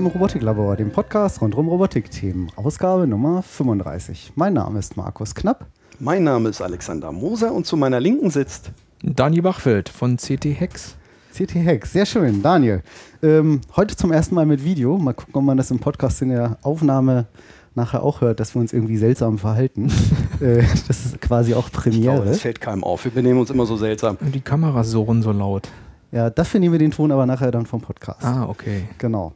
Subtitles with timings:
[0.00, 4.32] Im Robotiklabor, dem Podcast rund um Robotikthemen, Ausgabe Nummer 35.
[4.34, 5.66] Mein Name ist Markus Knapp.
[5.98, 8.72] Mein Name ist Alexander Moser und zu meiner Linken sitzt
[9.02, 10.96] Daniel Bachfeld von CT Hex.
[11.34, 12.42] CT Hex, sehr schön.
[12.42, 12.82] Daniel,
[13.22, 14.96] ähm, heute zum ersten Mal mit Video.
[14.96, 17.26] Mal gucken, ob man das im Podcast in der Aufnahme
[17.74, 19.92] nachher auch hört, dass wir uns irgendwie seltsam verhalten.
[20.40, 21.98] äh, das ist quasi auch Premiere.
[21.98, 23.04] Ich glaube, das fällt keinem auf.
[23.04, 24.16] Wir benehmen uns immer so seltsam.
[24.18, 25.68] Und die Kameras surren so laut.
[26.10, 28.24] Ja, dafür nehmen wir den Ton aber nachher dann vom Podcast.
[28.24, 28.88] Ah, okay.
[28.96, 29.34] Genau.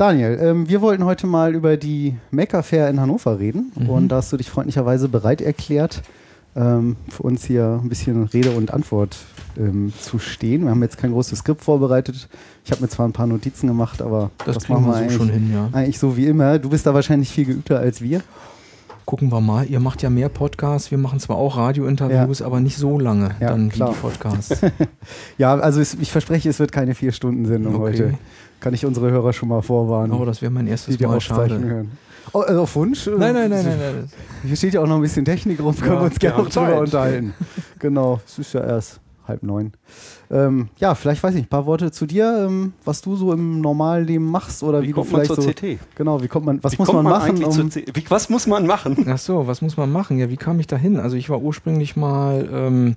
[0.00, 3.90] Daniel, ähm, wir wollten heute mal über die Maker Fair in Hannover reden mhm.
[3.90, 6.00] und da hast du dich freundlicherweise bereit erklärt,
[6.56, 9.18] ähm, für uns hier ein bisschen Rede und Antwort
[9.58, 10.62] ähm, zu stehen.
[10.62, 12.30] Wir haben jetzt kein großes Skript vorbereitet.
[12.64, 15.16] Ich habe mir zwar ein paar Notizen gemacht, aber das, das machen wir so eigentlich,
[15.18, 15.68] schon hin, ja.
[15.72, 16.58] eigentlich so wie immer.
[16.58, 18.22] Du bist da wahrscheinlich viel geübter als wir
[19.10, 19.66] gucken wir mal.
[19.66, 22.46] Ihr macht ja mehr Podcasts, wir machen zwar auch Radiointerviews, ja.
[22.46, 23.90] aber nicht so lange ja, dann klar.
[23.90, 24.60] wie die Podcasts.
[25.38, 27.82] ja, also es, ich verspreche, es wird keine vier Stunden Sendung okay.
[27.82, 28.14] heute.
[28.60, 30.12] Kann ich unsere Hörer schon mal vorwarnen.
[30.12, 31.20] Oh, das wäre mein erstes die Mal.
[31.20, 31.58] Schade.
[31.58, 31.90] Hören.
[32.32, 33.06] Oh, also auf Wunsch?
[33.06, 34.08] Nein, nein, nein, nein, nein.
[34.44, 36.48] Hier steht ja auch noch ein bisschen Technik rum, können ja, wir uns gerne noch
[36.48, 37.34] drüber unterhalten.
[37.78, 39.72] genau, es ist ja erst halb neun.
[40.30, 43.60] Ähm, ja, vielleicht weiß ich ein paar Worte zu dir, ähm, was du so im
[43.60, 45.78] normalen Leben machst oder wie, wie kommt man zur so, CT?
[45.94, 47.44] Genau, wie kommt man, was wie muss man, man machen?
[47.44, 49.06] Um wie, was muss man machen?
[49.08, 50.18] Ach so, was muss man machen?
[50.18, 50.98] Ja, wie kam ich da hin?
[50.98, 52.96] Also ich war ursprünglich mal ähm,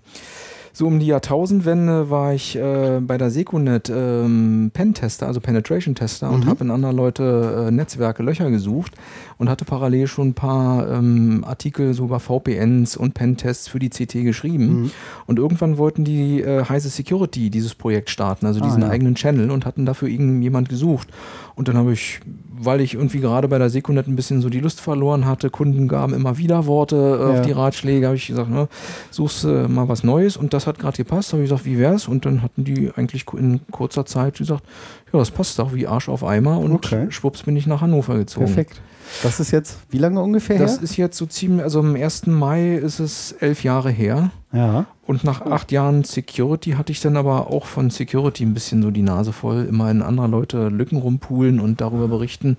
[0.73, 6.33] so um die Jahrtausendwende war ich äh, bei der Secunet ähm, Pen-Tester, also Penetration-Tester mhm.
[6.33, 8.93] und habe in anderen Leute äh, Netzwerke Löcher gesucht
[9.37, 13.89] und hatte parallel schon ein paar ähm, Artikel so über VPNs und Pentests für die
[13.89, 14.83] CT geschrieben.
[14.83, 14.91] Mhm.
[15.27, 18.89] Und irgendwann wollten die äh, Heise Security dieses Projekt starten, also ah, diesen ja.
[18.89, 21.07] eigenen Channel und hatten dafür irgendjemand gesucht.
[21.55, 22.19] Und dann habe ich,
[22.51, 25.87] weil ich irgendwie gerade bei der Secunet ein bisschen so die Lust verloren hatte, Kunden
[25.87, 27.39] gaben immer wieder Worte äh, ja.
[27.39, 28.67] auf die Ratschläge, habe ich gesagt, ne,
[29.11, 31.31] suchst äh, mal was Neues und das hat gerade gepasst.
[31.33, 32.07] Habe ich gesagt, wie wär's?
[32.07, 34.63] Und dann hatten die eigentlich in kurzer Zeit gesagt,
[35.11, 37.07] ja, das passt doch wie Arsch auf Eimer und okay.
[37.09, 38.47] schwupps bin ich nach Hannover gezogen.
[38.47, 38.81] Perfekt.
[39.21, 40.77] Das ist jetzt, wie lange ungefähr das her?
[40.79, 42.27] Das ist jetzt so ziemlich, also am 1.
[42.27, 44.31] Mai ist es elf Jahre her.
[44.51, 44.85] Ja.
[45.05, 48.91] Und nach acht Jahren Security hatte ich dann aber auch von Security ein bisschen so
[48.91, 49.65] die Nase voll.
[49.65, 52.57] Immer in anderer Leute Lücken rumpulen und darüber berichten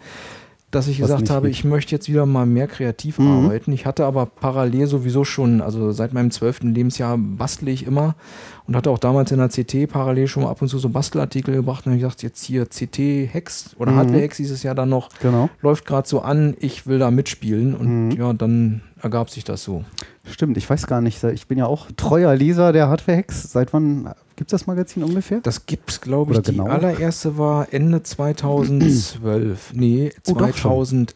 [0.75, 3.29] dass ich gesagt habe, ich möchte jetzt wieder mal mehr kreativ mhm.
[3.29, 3.73] arbeiten.
[3.73, 8.17] Ich hatte aber parallel sowieso schon, also seit meinem zwölften Lebensjahr bastle ich immer
[8.67, 11.55] und hatte auch damals in der CT parallel schon mal ab und zu so Bastelartikel
[11.55, 12.99] gebracht und habe gesagt, jetzt hier CT
[13.33, 13.97] Hex oder mhm.
[13.97, 15.51] Hardware Hex dieses Jahr dann noch, genau.
[15.61, 18.13] läuft gerade so an, ich will da mitspielen und mhm.
[18.13, 19.85] ja, dann ergab sich das so.
[20.25, 23.53] Stimmt, ich weiß gar nicht, ich bin ja auch treuer Leser der Hardware Hex.
[23.53, 25.41] Seit wann gibt es das Magazin ungefähr?
[25.43, 26.71] Das gibt es, glaube ich, Oder die genau?
[26.71, 29.75] allererste war Ende 2012.
[29.75, 31.15] nee, 2011.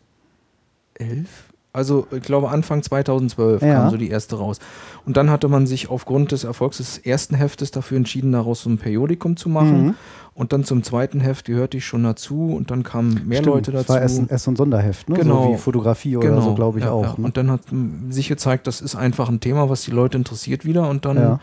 [1.78, 3.74] Also ich glaube Anfang 2012 ja.
[3.74, 4.58] kam so die erste raus.
[5.06, 8.70] Und dann hatte man sich aufgrund des Erfolgs des ersten Heftes dafür entschieden, daraus so
[8.70, 9.86] ein Periodikum zu machen.
[9.86, 9.94] Mhm.
[10.34, 13.72] Und dann zum zweiten Heft gehörte ich schon dazu und dann kamen mehr Stimmt, Leute
[13.72, 13.86] dazu.
[13.86, 15.16] Das war erst, erst ein Sonderheft, ne?
[15.16, 15.44] genau.
[15.44, 16.40] so wie Fotografie oder genau.
[16.40, 17.02] so, glaube ich ja, auch.
[17.02, 17.14] Ja.
[17.16, 17.24] Ne?
[17.24, 17.62] Und dann hat
[18.10, 20.88] sich gezeigt, das ist einfach ein Thema, was die Leute interessiert wieder.
[20.88, 21.40] Und dann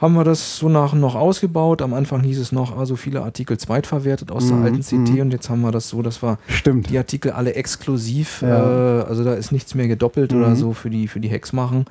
[0.00, 1.82] haben wir das so nach und noch ausgebaut.
[1.82, 4.62] Am Anfang hieß es noch, also viele Artikel zweitverwertet aus mhm.
[4.62, 5.20] der alten CT mhm.
[5.22, 6.88] und jetzt haben wir das so, dass wir Stimmt.
[6.88, 9.00] die Artikel alle exklusiv, ja.
[9.00, 10.38] äh, also da ist nichts mehr gedoppelt mhm.
[10.38, 11.86] oder so für die, für die Hacks machen.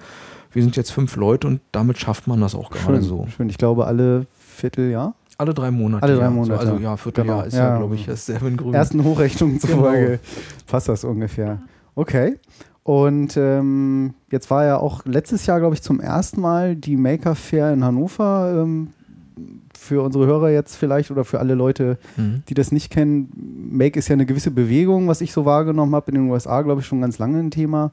[0.53, 3.28] Wir sind jetzt fünf Leute und damit schafft man das auch gerade so.
[3.35, 5.13] Schön, ich glaube alle Vierteljahr.
[5.38, 6.01] Alle drei Monate.
[6.01, 6.66] Alle drei Monate.
[6.66, 7.47] So, also ja, Vierteljahr genau.
[7.47, 8.73] ist ja, ja glaube ich, in Grün.
[8.73, 10.19] Ersten Hochrechnungen zufolge genau.
[10.66, 11.59] passt das ungefähr.
[11.94, 12.38] Okay.
[12.87, 17.35] Und ähm, jetzt war ja auch letztes Jahr, glaube ich, zum ersten Mal die Maker
[17.35, 18.63] Fair in Hannover.
[18.63, 18.93] Ähm,
[19.77, 22.43] für unsere Hörer jetzt vielleicht oder für alle Leute, mhm.
[22.47, 23.29] die das nicht kennen,
[23.69, 26.11] Make ist ja eine gewisse Bewegung, was ich so wahrgenommen habe.
[26.11, 27.91] In den USA, glaube ich, schon ganz lange ein Thema.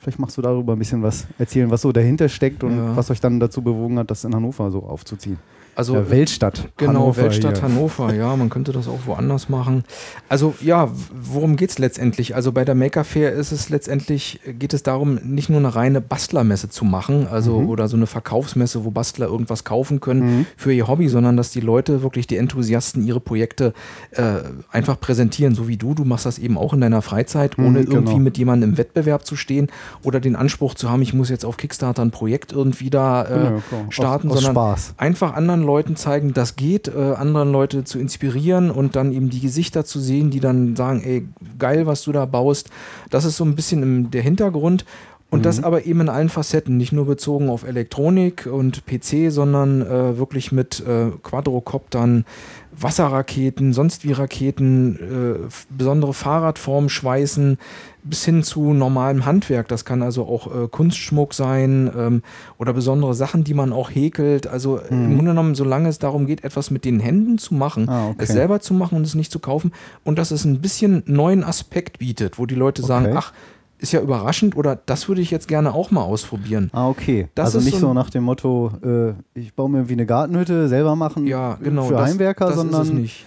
[0.00, 2.96] Vielleicht machst du darüber ein bisschen was erzählen, was so dahinter steckt und ja.
[2.96, 5.38] was euch dann dazu bewogen hat, das in Hannover so aufzuziehen.
[5.74, 6.68] Also ja, Weltstadt.
[6.76, 7.68] Genau, Hannover Weltstadt hier.
[7.68, 9.84] Hannover, ja, man könnte das auch woanders machen.
[10.28, 12.34] Also ja, worum geht es letztendlich?
[12.34, 16.00] Also bei der Maker Fair ist es letztendlich, geht es darum, nicht nur eine reine
[16.00, 17.68] Bastlermesse zu machen, also mhm.
[17.68, 20.46] oder so eine Verkaufsmesse, wo Bastler irgendwas kaufen können mhm.
[20.56, 23.72] für ihr Hobby, sondern dass die Leute wirklich, die Enthusiasten, ihre Projekte
[24.10, 24.22] äh,
[24.70, 25.94] einfach präsentieren, so wie du.
[25.94, 27.94] Du machst das eben auch in deiner Freizeit, ohne mhm, genau.
[27.94, 29.68] irgendwie mit jemandem im Wettbewerb zu stehen
[30.02, 33.44] oder den Anspruch zu haben, ich muss jetzt auf Kickstarter ein Projekt irgendwie da äh,
[33.44, 34.94] ja, starten, aus, aus sondern Spaß.
[34.98, 39.30] einfach anderen anderen Leuten zeigen, das geht, äh, anderen Leute zu inspirieren und dann eben
[39.30, 41.26] die Gesichter zu sehen, die dann sagen, ey,
[41.58, 42.70] geil, was du da baust.
[43.10, 44.84] Das ist so ein bisschen im, der Hintergrund.
[45.30, 49.80] Und das aber eben in allen Facetten, nicht nur bezogen auf Elektronik und PC, sondern
[49.80, 52.26] äh, wirklich mit äh, Quadrocoptern,
[52.70, 57.56] Wasserraketen, sonst wie Raketen, äh, besondere Fahrradformen schweißen,
[58.04, 59.68] bis hin zu normalem Handwerk.
[59.68, 62.22] Das kann also auch äh, Kunstschmuck sein ähm,
[62.58, 64.46] oder besondere Sachen, die man auch häkelt.
[64.46, 67.88] Also äh, im Grunde genommen, solange es darum geht, etwas mit den Händen zu machen,
[67.88, 68.16] Ah, okay.
[68.18, 69.72] es selber zu machen und es nicht zu kaufen
[70.04, 73.14] und dass es ein bisschen neuen Aspekt bietet, wo die Leute sagen, Okay.
[73.18, 73.32] ach,
[73.78, 76.70] ist ja überraschend oder das würde ich jetzt gerne auch mal ausprobieren.
[76.72, 77.28] Ah, okay.
[77.34, 80.06] Das also ist nicht so so nach dem Motto, äh, ich baue mir irgendwie eine
[80.06, 81.84] Gartenhütte, selber machen Ja, genau.
[81.86, 83.26] für das, Heimwerker, das sondern ist es nicht.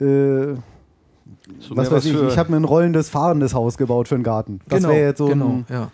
[0.00, 0.54] Äh,
[1.70, 4.60] was weiß ich, ich habe mir ein rollendes, fahrendes Haus gebaut für einen Garten.
[4.68, 5.90] Das genau, wäre jetzt so genau, ein, ja.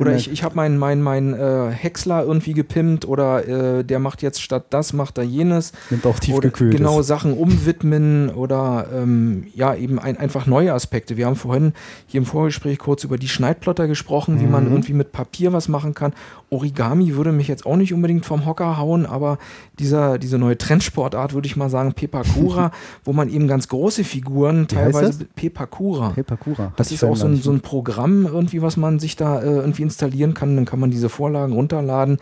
[0.00, 4.22] Oder ich, ich habe meinen mein, mein, äh, Häcksler irgendwie gepimpt oder äh, der macht
[4.22, 5.72] jetzt statt das, macht er jenes.
[5.90, 6.76] nimmt auch tiefgekühlt.
[6.76, 11.16] genau Sachen umwidmen oder ähm, ja, eben ein, einfach neue Aspekte.
[11.18, 11.74] Wir haben vorhin
[12.06, 14.72] hier im Vorgespräch kurz über die Schneidplotter gesprochen, wie man Mhm.
[14.72, 16.14] irgendwie mit Papier was machen kann.
[16.52, 19.38] Origami würde mich jetzt auch nicht unbedingt vom Hocker hauen, aber
[19.78, 22.70] dieser, diese neue Trendsportart würde ich mal sagen, Pepakura,
[23.04, 25.24] wo man eben ganz große Figuren Wie teilweise?
[25.34, 26.10] Pepakura.
[26.10, 26.72] Pepakura.
[26.76, 29.82] Das ist auch so ein, so ein Programm irgendwie, was man sich da äh, irgendwie
[29.82, 30.54] installieren kann.
[30.56, 32.18] Dann kann man diese Vorlagen runterladen,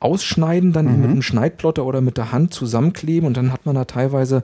[0.00, 3.74] ausschneiden, dann eben mit einem Schneidplotter oder mit der Hand zusammenkleben und dann hat man
[3.74, 4.42] da teilweise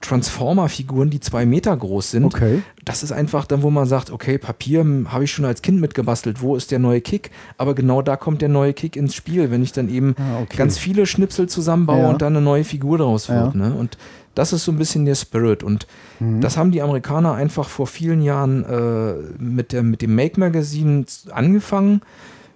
[0.00, 2.24] Transformer-Figuren, die zwei Meter groß sind.
[2.24, 2.62] Okay.
[2.84, 5.80] Das ist einfach dann, wo man sagt, okay, Papier hm, habe ich schon als Kind
[5.80, 7.30] mitgebastelt, wo ist der neue Kick?
[7.56, 10.56] Aber genau da kommt der neue Kick ins Spiel, wenn ich dann eben Ah, okay.
[10.56, 12.10] ganz viele Schnipsel zusammenbaue Ja.
[12.10, 13.54] und dann eine neue Figur daraus wird.
[13.54, 13.60] Ja.
[13.60, 13.74] Ne?
[13.74, 13.98] Und
[14.34, 15.62] das ist so ein bisschen der Spirit.
[15.62, 15.86] Und
[16.20, 16.40] Mhm.
[16.40, 21.04] das haben die Amerikaner einfach vor vielen Jahren äh, mit, der, mit dem Make Magazine
[21.32, 22.02] angefangen.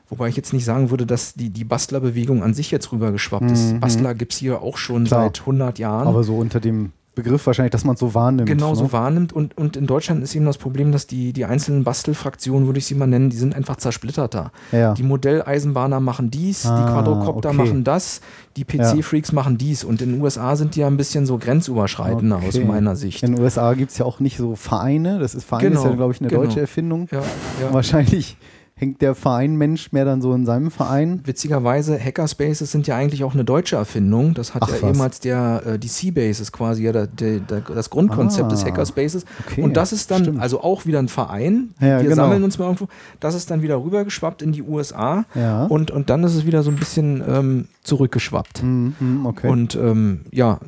[0.08, 3.72] Wobei ich jetzt nicht sagen würde, dass die, die Bastlerbewegung an sich jetzt rübergeschwappt ist.
[3.72, 3.80] Mhm.
[3.80, 5.24] Bastler gibt es hier auch schon Klar.
[5.24, 8.48] seit 100 Jahren Aber so unter dem Begriff wahrscheinlich, dass man es so wahrnimmt.
[8.48, 8.92] genau so ne?
[8.92, 9.34] wahrnimmt.
[9.34, 12.86] Und, und in Deutschland ist eben das Problem, dass die, die einzelnen Bastelfraktionen, würde ich
[12.86, 14.50] sie mal nennen, die sind einfach zersplitterter.
[14.72, 14.94] Ja.
[14.94, 17.58] Die Modelleisenbahner machen dies, Ah, die Quadrocopter okay.
[17.58, 18.22] machen das,
[18.56, 19.84] die PC-Freaks machen dies.
[19.84, 22.64] Und in den USA sind die ja ein bisschen so grenzüberschreitender aus Okay.
[22.64, 23.22] meiner Sicht.
[23.22, 25.18] In den USA gibt es ja auch nicht so Vereine.
[25.18, 26.44] Das ist Verein ist Genau, ja, glaube ich, eine genau.
[26.44, 27.08] deutsche Erfindung.
[27.10, 27.18] Ja,
[27.60, 27.72] ja.
[27.74, 28.36] Wahrscheinlich
[28.82, 31.20] hängt der Verein-Mensch mehr dann so in seinem Verein.
[31.24, 34.34] Witzigerweise, Hackerspaces sind ja eigentlich auch eine deutsche Erfindung.
[34.34, 34.82] Das hat Ach, ja was.
[34.82, 38.64] ehemals der äh, die C-Base ist quasi ja der, der, der, das Grundkonzept Ah, des
[38.64, 39.24] Hackerspaces.
[39.46, 40.40] okay, Und das ist dann stimmt.
[40.40, 41.70] also auch wieder ein Verein.
[41.80, 42.16] Ja, Wir genau.
[42.16, 42.88] sammeln uns mal irgendwo.
[43.20, 45.26] Das ist dann wieder rübergeschwappt in die USA.
[45.36, 45.66] Ja.
[45.66, 48.64] Und, und dann ist es wieder so ein bisschen ähm, zurückgeschwappt.
[48.64, 49.48] Mhm, okay.
[49.48, 50.58] Und ähm, ja,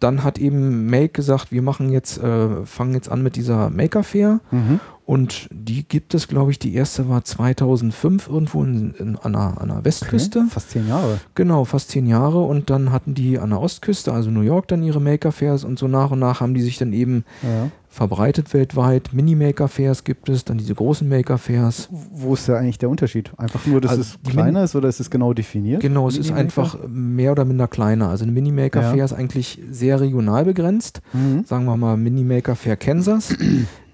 [0.00, 4.02] dann hat eben Make gesagt, wir machen jetzt, äh, fangen jetzt an mit dieser Maker
[4.02, 4.40] Fair.
[4.50, 4.80] mhm.
[5.04, 9.60] Und die gibt es, glaube ich, die erste war 2005 irgendwo in, in, an, der,
[9.60, 10.38] an der Westküste.
[10.40, 10.48] Okay.
[10.50, 11.18] Fast zehn Jahre.
[11.34, 12.40] Genau, fast zehn Jahre.
[12.40, 15.78] Und dann hatten die an der Ostküste, also New York, dann ihre Maker Fairs und
[15.78, 17.70] so nach und nach haben die sich dann eben Ja.
[17.88, 19.10] verbreitet weltweit.
[19.12, 21.88] Mini-Maker Fairs gibt es, dann diese großen Maker Fairs.
[21.90, 23.32] Wo ist da eigentlich der Unterschied?
[23.36, 25.82] Einfach nur, dass Also es kleiner ist oder ist es genau definiert?
[25.82, 28.08] Genau, es ist einfach mehr oder minder kleiner.
[28.08, 29.04] Also eine Mini-Maker Ja.
[29.04, 31.02] Ist eigentlich sehr regional begrenzt.
[31.12, 31.44] Mhm.
[31.44, 33.34] Sagen wir mal Mini-Maker Fair Kansas.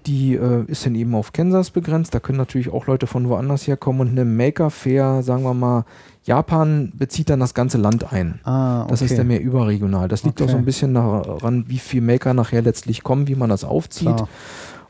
[0.05, 2.13] Die äh, ist dann eben auf Kansas begrenzt.
[2.15, 4.01] Da können natürlich auch Leute von woanders herkommen.
[4.01, 5.85] Und eine Maker Fair, sagen wir mal,
[6.23, 8.39] Japan bezieht dann das ganze Land ein.
[8.43, 8.89] Ah, okay.
[8.91, 10.07] Das ist dann mehr überregional.
[10.07, 10.51] Das liegt auch Okay.
[10.53, 14.15] so ein bisschen daran, wie viel Maker nachher letztlich kommen, wie man das aufzieht.
[14.15, 14.29] Klar.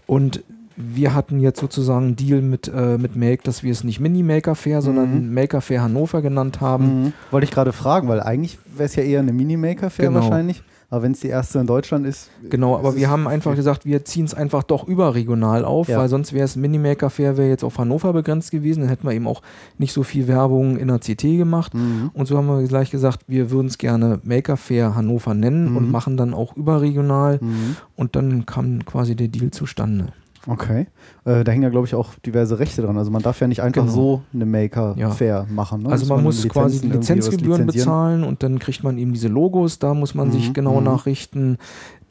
[0.06, 0.44] Und
[0.76, 4.56] wir hatten jetzt sozusagen einen Deal mit, äh, mit Make, dass wir es nicht Mini-Maker
[4.56, 7.04] Fair, sondern Maker Fair Hannover genannt haben.
[7.04, 7.14] Mhm.
[7.32, 10.22] Wollte ich gerade fragen, weil eigentlich wäre es ja eher eine Mini-Maker-Fair Genau.
[10.22, 10.64] wahrscheinlich.
[10.92, 12.32] Aber wenn es die erste in Deutschland ist.
[12.50, 16.00] Genau, aber wir haben einfach gesagt, wir ziehen es einfach doch überregional auf, Ja.
[16.00, 19.14] weil sonst wäre es Minimaker Fair wäre jetzt auf Hannover begrenzt gewesen, dann hätten wir
[19.14, 19.44] eben auch
[19.78, 21.76] nicht so viel Werbung in der CT gemacht.
[21.76, 22.10] Mhm.
[22.14, 25.78] Und so haben wir gleich gesagt, wir würden es gerne Maker Fair Hannover nennen Mhm.
[25.78, 27.38] und machen dann auch überregional.
[27.40, 27.76] Mhm.
[27.96, 30.08] Und dann kam quasi der Deal zustande.
[30.52, 30.88] Okay.
[31.26, 32.98] Äh, da hängen ja, glaube ich, auch diverse Rechte dran.
[32.98, 33.94] Also man darf ja nicht einfach Genau.
[33.94, 35.84] so eine Maker-Fair machen.
[35.84, 35.90] Ne?
[35.90, 39.80] Also Muss man muss Lizenzen quasi Lizenzgebühren bezahlen und dann kriegt man eben diese Logos,
[39.80, 40.86] da muss man sich Mhm, genau mhm.
[40.86, 41.58] nachrichten,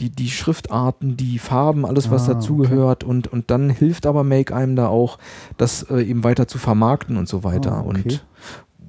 [0.00, 4.54] die, die Schriftarten, die Farben, alles was Ah, dazugehört und, und dann hilft aber Make
[4.54, 5.18] einem da auch,
[5.56, 7.72] das äh, eben weiter zu vermarkten und so weiter.
[7.72, 8.02] Ah, okay.
[8.04, 8.24] Und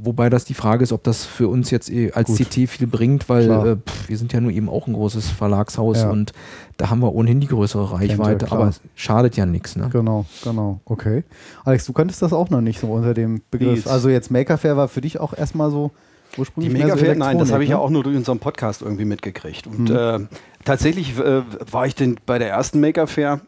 [0.01, 2.37] wobei das die Frage ist, ob das für uns jetzt eh als Gut.
[2.49, 6.01] CT viel bringt, weil äh, pff, wir sind ja nur eben auch ein großes Verlagshaus
[6.03, 6.09] Ja.
[6.09, 6.31] und
[6.77, 8.59] da haben wir ohnehin die größere Reichweite, klar.
[8.61, 9.75] aber es schadet ja nichts.
[9.75, 9.89] Ne?
[9.91, 10.79] Genau, genau.
[10.85, 11.23] Okay.
[11.65, 13.75] Alex, du kanntest das auch noch nicht so unter dem Begriff.
[13.75, 13.87] jetzt?
[13.89, 15.91] Also jetzt Maker-Fair war für dich auch erstmal so
[16.35, 17.81] Die ursprünglich mehr so Mega-Fair, nein, das habe ich ja ne?
[17.81, 19.67] auch nur durch unseren Podcast irgendwie mitgekriegt.
[19.67, 19.95] Und Mhm.
[19.95, 20.19] äh,
[20.63, 21.41] tatsächlich äh,
[21.71, 23.41] war ich denn bei der ersten Maker-Fair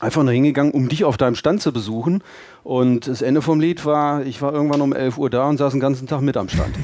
[0.00, 2.22] einfach nur hingegangen, um dich auf deinem Stand zu besuchen.
[2.62, 5.72] Und das Ende vom Lied war, ich war irgendwann um 11 Uhr da und saß
[5.72, 6.74] den ganzen Tag mit am Stand.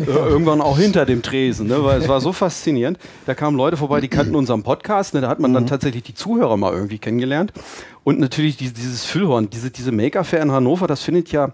[0.00, 1.84] Äh, irgendwann auch hinter dem Tresen, ne?
[1.84, 2.98] weil es war so faszinierend.
[3.26, 5.14] Da kamen Leute vorbei, die kannten unseren Podcast.
[5.14, 5.20] Ne?
[5.20, 5.54] Da hat man Mhm.
[5.54, 7.52] dann tatsächlich die Zuhörer mal irgendwie kennengelernt.
[8.02, 11.52] Und natürlich die, dieses Füllhorn, diese, diese Maker Fair in Hannover, das findet ja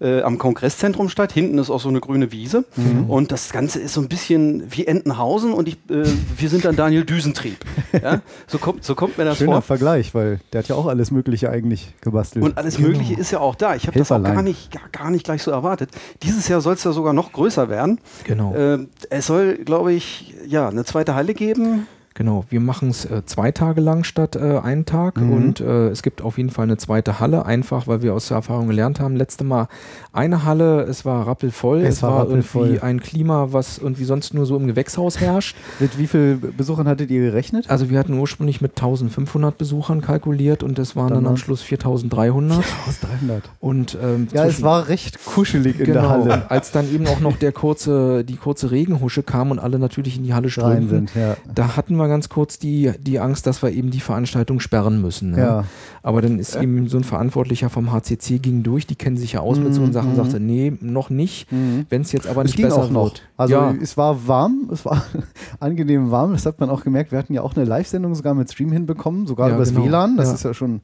[0.00, 1.32] äh, am Kongresszentrum statt.
[1.32, 2.64] Hinten ist auch so eine grüne Wiese.
[2.76, 3.08] Mhm.
[3.08, 6.04] Und das Ganze ist so ein bisschen wie Entenhausen und ich, äh,
[6.36, 7.56] wir sind dann Daniel Düsentrieb.
[8.00, 8.20] Ja?
[8.46, 9.62] So, kommt, so kommt mir das Schöner vor.
[9.62, 12.44] Vergleich, weil der hat ja auch alles Mögliche eigentlich gebastelt.
[12.44, 12.90] Und alles genau.
[13.08, 13.74] Mögliche ist ja auch da.
[13.74, 15.90] Ich habe das auch gar nicht, gar, gar nicht gleich so erwartet.
[16.22, 18.00] Dieses Jahr soll es ja sogar noch größer werden.
[18.24, 18.54] Genau.
[18.54, 21.86] Äh, es soll, glaube ich, ja, eine zweite Halle geben.
[22.18, 25.32] Genau, wir machen es äh, zwei Tage lang statt äh, einen Tag mhm.
[25.32, 28.38] und äh, es gibt auf jeden Fall eine zweite Halle, einfach weil wir aus der
[28.38, 29.14] Erfahrung gelernt haben.
[29.14, 29.68] Letzte Mal
[30.12, 34.34] eine Halle, es war rappelvoll, es, es war, war irgendwie ein Klima, was irgendwie sonst
[34.34, 35.56] nur so im Gewächshaus herrscht.
[35.78, 37.70] Mit wie vielen Besuchern hattet ihr gerechnet?
[37.70, 41.62] Also wir hatten ursprünglich mit 1500 Besuchern kalkuliert und es waren dann, dann am Schluss
[41.62, 42.64] 4300.
[42.64, 43.44] 4300.
[43.60, 46.50] Und ähm, ja, es war recht kuschelig in genau, der Halle.
[46.50, 50.24] Als dann eben auch noch der kurze, die kurze Regenhusche kam und alle natürlich in
[50.24, 51.36] die Halle strömten, ja.
[51.54, 55.32] da hatten wir ganz kurz die, die Angst, dass wir eben die Veranstaltung sperren müssen.
[55.32, 55.38] Ne?
[55.38, 55.64] Ja.
[56.02, 56.62] Aber dann ist ja.
[56.62, 59.64] eben so ein Verantwortlicher vom HCC ging durch, die kennen sich ja aus mhm.
[59.64, 60.16] mit so Sachen, mhm.
[60.16, 61.86] sagte, nee, noch nicht, mhm.
[61.88, 63.04] wenn es jetzt aber nicht besser auch noch.
[63.04, 63.22] wird.
[63.36, 63.74] Also ja.
[63.80, 65.04] es war warm, es war
[65.60, 67.12] angenehm warm, das hat man auch gemerkt.
[67.12, 69.84] Wir hatten ja auch eine Live-Sendung sogar mit Stream hinbekommen, sogar ja, übers genau.
[69.84, 70.80] WLAN, das ist ja schon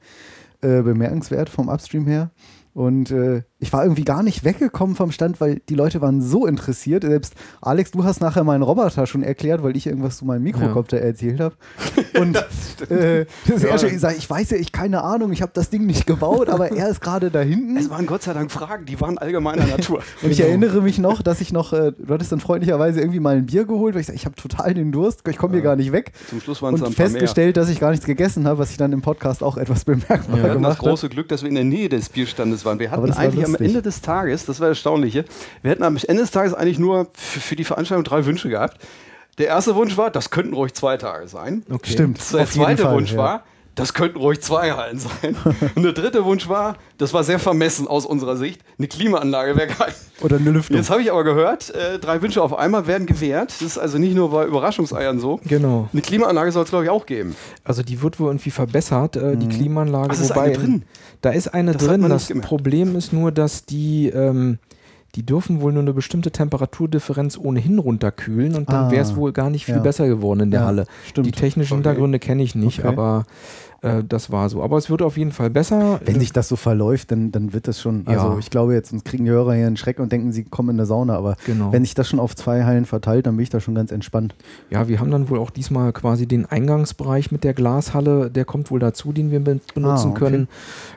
[0.61, 2.31] äh, bemerkenswert vom Upstream her.
[2.75, 6.47] Und äh, ich war irgendwie gar nicht weggekommen vom Stand, weil die Leute waren so
[6.47, 7.03] interessiert.
[7.03, 10.99] Selbst Alex, du hast nachher meinen Roboter schon erklärt, weil ich irgendwas zu meinem Mikrokopter
[10.99, 11.05] ja.
[11.05, 11.55] erzählt habe.
[12.21, 13.89] Und das, äh, das ja.
[13.89, 16.73] ich, sag, ich weiß ja, ich keine Ahnung, ich habe das Ding nicht gebaut, aber
[16.73, 17.79] er ist gerade da hinten.
[17.79, 20.03] Es waren Gott sei Dank Fragen, die waren allgemeiner Natur.
[20.23, 20.51] Und ich genau.
[20.51, 23.65] erinnere mich noch, dass ich noch, äh, du hattest dann freundlicherweise irgendwie mal ein Bier
[23.65, 25.61] geholt, weil ich sage, ich habe total den Durst, ich komme ja.
[25.61, 26.13] hier gar nicht weg.
[26.29, 28.93] Zum Schluss waren es Und festgestellt, dass ich gar nichts gegessen habe, was ich dann
[28.93, 30.43] im Podcast auch etwas bemerkbar ja, gemacht habe.
[30.43, 32.79] Wir hatten das große Glück, dass wir in der Nähe des Bierstandes waren.
[32.79, 35.25] Wir hatten eigentlich am Ende des Tages, das war das Erstaunliche,
[35.63, 38.79] wir hätten am Ende des Tages eigentlich nur für, für die Veranstaltung drei Wünsche gehabt.
[39.39, 41.65] Der erste Wunsch war, das könnten ruhig zwei Tage sein.
[41.69, 41.91] Okay.
[41.93, 42.19] Stimmt.
[42.33, 43.19] Der zweite Fall, Wunsch ja.
[43.19, 45.37] war, das könnten ruhig zwei Hallen sein.
[45.75, 49.69] Und der dritte Wunsch war, das war sehr vermessen aus unserer Sicht, eine Klimaanlage wäre
[49.69, 49.95] geil.
[50.21, 50.77] Oder eine Lüftung.
[50.77, 53.51] Jetzt habe ich aber gehört, äh, drei Wünsche auf einmal werden gewährt.
[53.51, 55.41] Das ist also nicht nur bei Überraschungseiern so.
[55.45, 55.89] Genau.
[55.93, 57.35] Eine Klimaanlage soll es, glaube ich, auch geben.
[57.65, 59.51] Also die wird wohl irgendwie verbessert, äh, die mhm.
[59.51, 60.11] Klimaanlage.
[60.13, 60.83] Ach, ist wobei, eine drin?
[61.21, 62.09] Da ist eine das drin.
[62.09, 64.09] Das Problem ist nur, dass die...
[64.09, 64.59] Ähm,
[65.15, 69.33] die dürfen wohl nur eine bestimmte Temperaturdifferenz ohnehin runterkühlen und dann ah, wäre es wohl
[69.33, 69.81] gar nicht viel ja.
[69.81, 70.87] besser geworden in der ja, Halle.
[71.07, 71.27] Stimmt.
[71.27, 71.83] Die technischen okay.
[71.89, 72.89] Hintergründe kenne ich nicht, okay.
[72.89, 73.25] aber
[74.07, 74.63] das war so.
[74.63, 76.01] Aber es wird auf jeden Fall besser.
[76.05, 78.07] Wenn sich das so verläuft, dann, dann wird das schon.
[78.07, 78.39] Also ja.
[78.39, 80.77] ich glaube jetzt, uns kriegen die Hörer hier einen Schreck und denken, sie kommen in
[80.77, 81.17] der Sauna.
[81.17, 81.73] Aber genau.
[81.73, 84.35] wenn sich das schon auf zwei Hallen verteilt, dann bin ich da schon ganz entspannt.
[84.71, 88.71] Ja, wir haben dann wohl auch diesmal quasi den Eingangsbereich mit der Glashalle, der kommt
[88.71, 90.19] wohl dazu, den wir benutzen ah, okay.
[90.19, 90.49] können.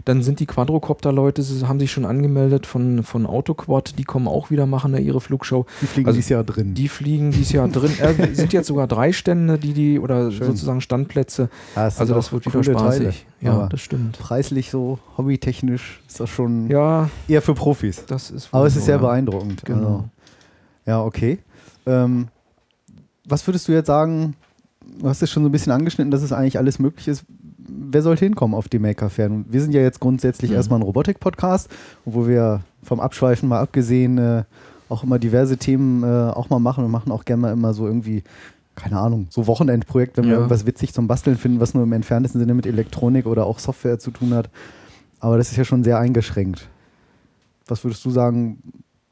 [0.05, 4.65] Dann sind die Quadrocopter-Leute, haben sich schon angemeldet von, von Autoquad, die kommen auch wieder,
[4.65, 5.65] machen da ihre Flugshow.
[5.81, 6.73] Die fliegen also, dieses Jahr drin.
[6.73, 7.91] Die fliegen dieses Jahr drin.
[7.99, 10.47] Äh, sind jetzt sogar drei Stände, die die, oder Schön.
[10.47, 11.49] sozusagen Standplätze.
[11.75, 13.25] Ja, also das wird wieder spaßig.
[13.41, 14.17] Ja, aber das stimmt.
[14.17, 18.05] Preislich so, hobbytechnisch ist das schon ja, eher für Profis.
[18.05, 19.01] Das ist aber es ist sehr ja.
[19.01, 19.63] beeindruckend.
[19.65, 19.87] Genau.
[19.87, 20.09] Also,
[20.85, 21.39] ja, okay.
[21.85, 22.27] Ähm,
[23.25, 24.35] was würdest du jetzt sagen?
[24.99, 27.25] Du hast es schon so ein bisschen angeschnitten, dass es eigentlich alles möglich ist.
[27.57, 29.29] Wer sollte hinkommen auf die Maker Fair?
[29.47, 30.57] Wir sind ja jetzt grundsätzlich mhm.
[30.57, 31.69] erstmal ein Robotik-Podcast,
[32.05, 34.43] wo wir vom Abschweifen mal abgesehen äh,
[34.89, 37.85] auch immer diverse Themen äh, auch mal machen und machen auch gerne mal immer so
[37.85, 38.23] irgendwie
[38.77, 40.29] keine Ahnung, so Wochenendprojekt, wenn ja.
[40.29, 43.59] wir irgendwas witzig zum Basteln finden, was nur im entferntesten Sinne mit Elektronik oder auch
[43.59, 44.49] Software zu tun hat.
[45.19, 46.69] Aber das ist ja schon sehr eingeschränkt.
[47.67, 48.59] Was würdest du sagen,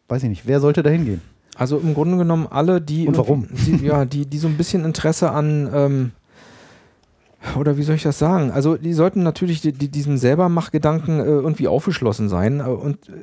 [0.08, 1.22] weiß ich nicht, wer sollte da hingehen?
[1.58, 3.48] Also im Grunde genommen alle, die, Und warum?
[3.66, 6.12] Die, ja, die, die so ein bisschen Interesse an ähm,
[7.60, 8.52] oder wie soll ich das sagen?
[8.52, 12.60] Also die sollten natürlich die, die, diesem Selbermachgedanken äh, irgendwie aufgeschlossen sein.
[12.60, 13.14] Äh, und äh,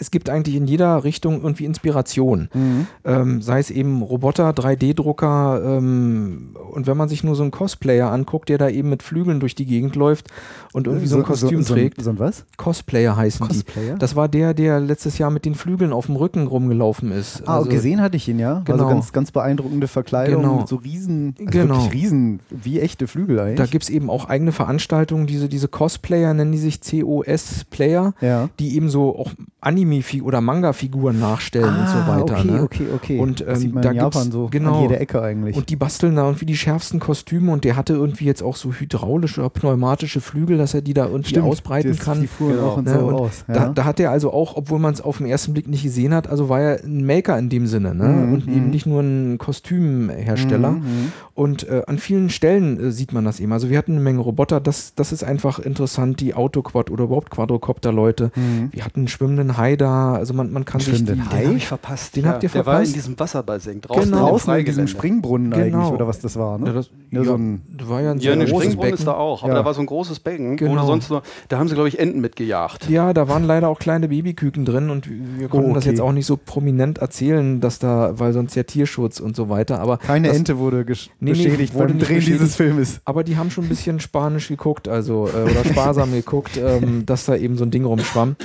[0.00, 2.48] es gibt eigentlich in jeder Richtung irgendwie Inspiration.
[2.54, 2.86] Mhm.
[3.04, 8.10] Ähm, sei es eben Roboter, 3D-Drucker ähm, und wenn man sich nur so einen Cosplayer
[8.10, 10.28] anguckt, der da eben mit Flügeln durch die Gegend läuft
[10.72, 11.98] und irgendwie so, so ein Kostüm so, trägt.
[11.98, 12.46] So, so ein was?
[12.56, 13.94] Cosplayer heißen Cosplayer?
[13.94, 13.98] die.
[13.98, 17.46] Das war der, der letztes Jahr mit den Flügeln auf dem Rücken rumgelaufen ist.
[17.46, 18.54] Ah, also, gesehen hatte ich ihn, ja.
[18.54, 18.84] Also genau.
[18.84, 20.58] Also ganz, ganz beeindruckende Verkleidung genau.
[20.60, 21.74] mit so riesen, also genau.
[21.74, 23.56] wirklich riesen, wie echte Flügel eigentlich.
[23.60, 28.48] Da gibt es eben auch eigene Veranstaltungen, diese, diese Cosplayer nennen die sich COS-Player, ja.
[28.58, 32.38] die eben so auch Anime- oder Manga-Figuren nachstellen ah, und so ah, weiter.
[32.38, 32.62] Okay, ne?
[32.62, 33.18] okay, okay.
[33.18, 35.56] Und ähm, das sieht man da in Japan so genau, an jeder Ecke eigentlich.
[35.56, 38.72] Und die basteln da irgendwie die schärfsten Kostüme und der hatte irgendwie jetzt auch so
[38.72, 42.22] hydraulische, pneumatische Flügel, dass er die da irgendwie Stimmt, ausbreiten das, kann.
[42.22, 42.68] Die fuhren genau.
[42.68, 42.98] auch und ne?
[42.98, 43.44] so und aus.
[43.48, 43.54] Ja.
[43.54, 46.14] Da, da, hat er also auch, obwohl man es auf den ersten Blick nicht gesehen
[46.14, 48.08] hat, also war er ein Maker in dem Sinne ne?
[48.08, 48.70] Mhm, und eben mhm.
[48.70, 50.70] nicht nur ein Kostümhersteller.
[50.70, 53.49] Mhm, mhm, und äh, an vielen Stellen äh, sieht man das eben.
[53.52, 57.30] Also wir hatten eine Menge Roboter, das, das ist einfach interessant, die Autoquad oder überhaupt
[57.30, 58.30] Quadrocopter-Leute.
[58.34, 58.68] Mhm.
[58.72, 60.14] Wir hatten einen schwimmenden schwimmenden Hai da.
[60.14, 61.38] Also man, man kann sich die, Schwimmenden Hai?
[61.40, 62.16] Den habe ich verpasst.
[62.16, 62.96] Den habt ihr Der war in verpasst?
[62.96, 64.10] diesem Wasserbassin draußen.
[64.10, 64.28] Genau.
[64.30, 64.86] Draußen in diesem.
[64.88, 65.78] Springbrunnen Genau.
[65.78, 66.66] eigentlich, oder was das war, ne?
[66.66, 68.98] Ja, das, Ja, ja, so ein- das war ja ein Ja, sehr großes Springbrunnen Becken.
[68.98, 69.58] ist da auch, aber Ja.
[69.58, 70.86] da war so ein großes Becken, Genau.
[70.86, 72.88] sonst nur, da haben sie, glaube ich, Enten mitgejagt.
[72.88, 75.90] Ja, da waren leider auch kleine Babyküken drin und wir konnten Oh, das okay.
[75.90, 79.80] jetzt auch nicht so prominent erzählen, dass da, weil sonst ja Tierschutz und so weiter.
[79.80, 83.00] Aber Keine das, Ente wurde gesch Nee, nee, beschädigt wurde beim Drehen dieses Filmes.
[83.04, 87.24] Aber die haben schon ein bisschen Spanisch geguckt, also äh, oder sparsam geguckt, ähm, dass
[87.24, 88.36] da eben so ein Ding rumschwamm.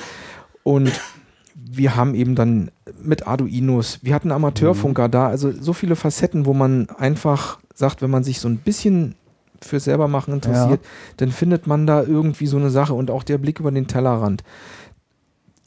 [0.63, 0.99] Und
[1.53, 2.71] wir haben eben dann
[3.01, 8.09] mit Arduinos, wir hatten Amateurfunker da, also so viele Facetten, wo man einfach sagt, wenn
[8.09, 9.15] man sich so ein bisschen
[9.61, 10.79] für selber machen interessiert,
[11.17, 14.43] dann findet man da irgendwie so eine Sache und auch der Blick über den Tellerrand.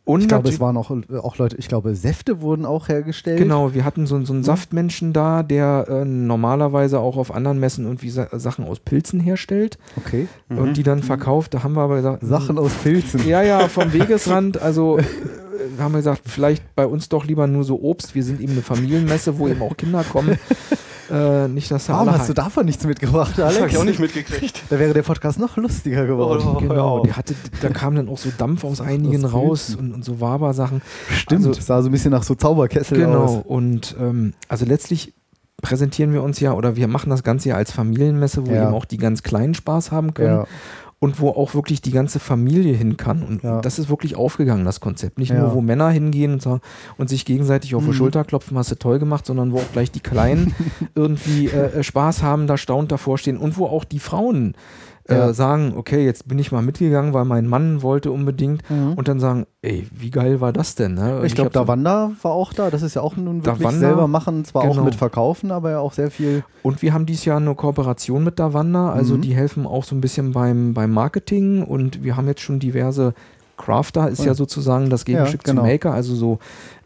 [0.08, 0.90] Und Ich glaube, es waren auch,
[1.22, 3.36] auch Leute, ich glaube, Säfte wurden auch hergestellt.
[3.38, 7.84] Genau, wir hatten so, so einen Saftmenschen da, der äh, normalerweise auch auf anderen Messen
[7.84, 10.26] irgendwie Sa Sachen aus Pilzen herstellt Okay.
[10.48, 11.52] und die dann verkauft.
[11.52, 13.28] Da haben wir aber gesagt, Sachen aus Pilzen.
[13.28, 14.62] Ja, ja, vom Wegesrand.
[14.62, 15.02] Also äh,
[15.78, 18.14] haben wir gesagt, vielleicht bei uns doch lieber nur so Obst.
[18.14, 20.38] Wir sind eben eine Familienmesse, wo eben auch Kinder kommen.
[21.10, 23.72] Äh, nicht, dass da Warum hast du davon nichts mitgebracht, Das habe Alex?
[23.72, 24.62] ich auch nicht mitgekriegt.
[24.68, 26.42] Da wäre der Podcast noch lustiger geworden.
[26.46, 27.02] Oh, hör Genau, auf.
[27.06, 30.20] der hatte, da kam dann auch so Dampf aus einigen Aus raus und, und so
[30.20, 30.82] Waber-Sachen.
[31.10, 33.42] Stimmt, Also- sah so ein bisschen nach so Zauberkessel Genau, aus.
[33.46, 35.14] und ähm, also letztlich
[35.62, 38.66] präsentieren wir uns ja oder wir machen das Ganze ja als Familienmesse, wo Ja.
[38.68, 40.46] eben auch die ganz Kleinen Spaß haben können Ja,
[41.00, 43.22] und wo auch wirklich die ganze Familie hin kann.
[43.22, 43.60] Und Ja.
[43.60, 45.18] das ist wirklich aufgegangen, das Konzept.
[45.18, 45.40] Nicht Ja.
[45.42, 46.60] nur, wo Männer hingehen und, sagen,
[46.96, 47.94] und sich gegenseitig auf die Mhm.
[47.94, 50.54] Schulter klopfen, hast du toll gemacht, sondern wo auch gleich die Kleinen
[50.96, 54.54] irgendwie äh, äh, Spaß haben, da staunt davor stehen und wo auch die Frauen
[55.08, 55.32] äh, Ja.
[55.32, 58.92] sagen, okay, jetzt bin ich mal mitgegangen, weil mein Mann wollte unbedingt Mhm.
[58.94, 60.94] und dann sagen, ey, wie geil war das denn?
[60.94, 61.22] Ne?
[61.24, 62.70] Ich glaube, Davanda war auch da.
[62.70, 64.84] Das ist ja auch nun wirklich Davanda, selber machen, zwar auch genau.
[64.84, 66.44] mit Verkaufen, aber ja auch sehr viel.
[66.62, 69.22] Und wir haben dieses Jahr eine Kooperation mit Davanda, also Mhm.
[69.22, 73.14] die helfen auch so ein bisschen beim, beim Marketing und wir haben jetzt schon diverse
[73.58, 74.26] Crafter, ist Ja.
[74.28, 75.62] ja sozusagen das Gegenstück genau.
[75.62, 76.38] zu Maker, also so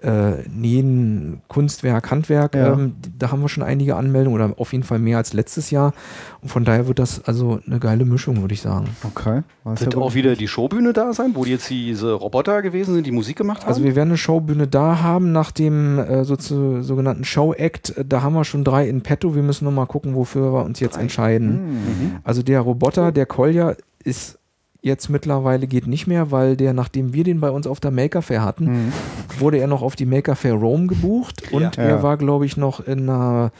[0.02, 2.73] äh, Nähen, Kunstwerk, Handwerk, Ja.
[2.73, 5.93] ähm, da haben wir schon einige Anmeldungen oder auf jeden Fall mehr als letztes Jahr
[6.41, 8.88] und von daher wird das also eine geile Mischung, würde ich sagen.
[9.05, 9.43] Okay.
[9.62, 13.07] Weiß Wird ja auch wieder die Showbühne da sein, wo jetzt diese Roboter gewesen sind,
[13.07, 13.69] die Musik gemacht haben?
[13.69, 18.23] Also wir werden eine Showbühne da haben nach dem äh, so zu, sogenannten Show-Act, da
[18.23, 20.96] haben wir schon drei in petto, wir müssen noch mal gucken, wofür wir uns jetzt
[20.96, 21.03] Drei.
[21.03, 21.75] entscheiden.
[21.75, 22.16] Mhm.
[22.25, 24.38] Also der Roboter, der Kolja, ist
[24.83, 28.21] jetzt mittlerweile geht nicht mehr, weil der, nachdem wir den bei uns auf der Maker
[28.21, 28.92] Fair hatten, Mhm.
[29.38, 31.71] wurde er noch auf die Maker Fair Rome gebucht und Ja.
[31.83, 32.03] er Ja.
[32.03, 33.51] war, glaube ich, noch in einer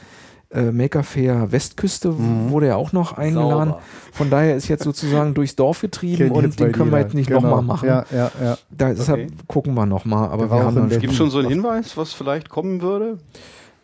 [0.55, 2.51] äh, Maker Fair Westküste, Mhm.
[2.51, 3.69] wurde er auch noch eingeladen.
[3.71, 3.81] Sauber.
[4.11, 7.41] Von daher ist jetzt sozusagen durchs Dorf getrieben und den können wir jetzt nicht Genau.
[7.41, 7.87] nochmal machen.
[7.89, 8.57] Ja, ja, ja.
[8.69, 9.31] Da, deshalb Okay.
[9.47, 10.29] gucken wir nochmal.
[10.29, 10.89] Aber wir haben.
[10.89, 13.17] Gibt es schon so einen Hinweis, was vielleicht kommen würde?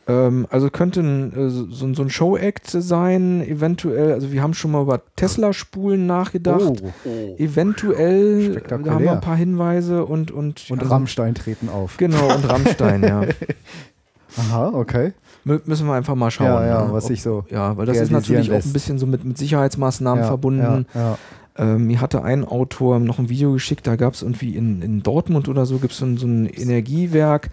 [0.09, 4.71] Ähm, also könnte ein, äh, so, so ein Show-Act sein, eventuell, also wir haben schon
[4.71, 6.81] mal über Tesla-Spulen nachgedacht.
[6.83, 6.91] Oh.
[7.05, 7.35] Oh.
[7.37, 11.97] Eventuell, äh, da haben wir ein paar Hinweise und und, Und also, Rammstein treten auf.
[11.97, 13.21] Genau, und Rammstein, ja.
[14.37, 15.13] Aha, okay.
[15.43, 16.47] Mü müssen wir einfach mal schauen.
[16.47, 16.93] ja, ja, ne?
[16.93, 17.45] was Ob- sich so.
[17.49, 18.67] ja, weil das ist natürlich auch lässt.
[18.67, 20.85] ein bisschen so mit, mit Sicherheitsmaßnahmen ja, verbunden.
[20.93, 21.17] Ja, ja.
[21.57, 25.03] Ähm, mir hatte ein Autor noch ein Video geschickt, da gab es irgendwie in, in
[25.03, 27.49] Dortmund oder so, gibt es so, so ein Energiewerk,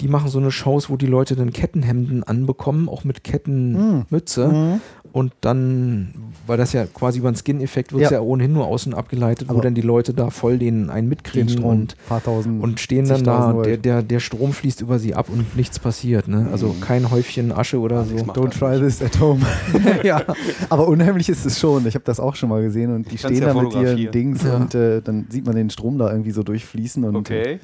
[0.00, 4.48] die machen so eine Shows, wo die Leute dann Kettenhemden anbekommen, auch mit Kettenmütze.
[4.48, 4.80] Mhm.
[5.10, 6.12] Und dann,
[6.46, 8.18] weil das ja quasi über den Skin-Effekt wird es Ja.
[8.18, 8.22] ja.
[8.22, 11.48] ohnehin nur außen abgeleitet, wo Aber dann die Leute da voll den einen Den mitkriegen
[11.48, 12.62] Strom, und, paar tausend.
[12.62, 16.28] und stehen dann da, der, der, der Strom fließt über sie ab und nichts passiert.
[16.28, 16.48] Ne?
[16.52, 16.80] Also Mhm.
[16.82, 18.12] kein Häufchen Asche oder so.
[18.12, 19.40] nichts macht Don't try this at home.
[20.04, 20.22] ja.
[20.68, 21.86] Aber unheimlich ist es schon.
[21.86, 24.10] Ich habe das auch schon mal gesehen und die Ich stehen ja da mit ihren.
[24.12, 24.56] Dings Ja.
[24.56, 27.02] und äh, dann sieht man den Strom da irgendwie so durchfließen.
[27.04, 27.60] Und Okay.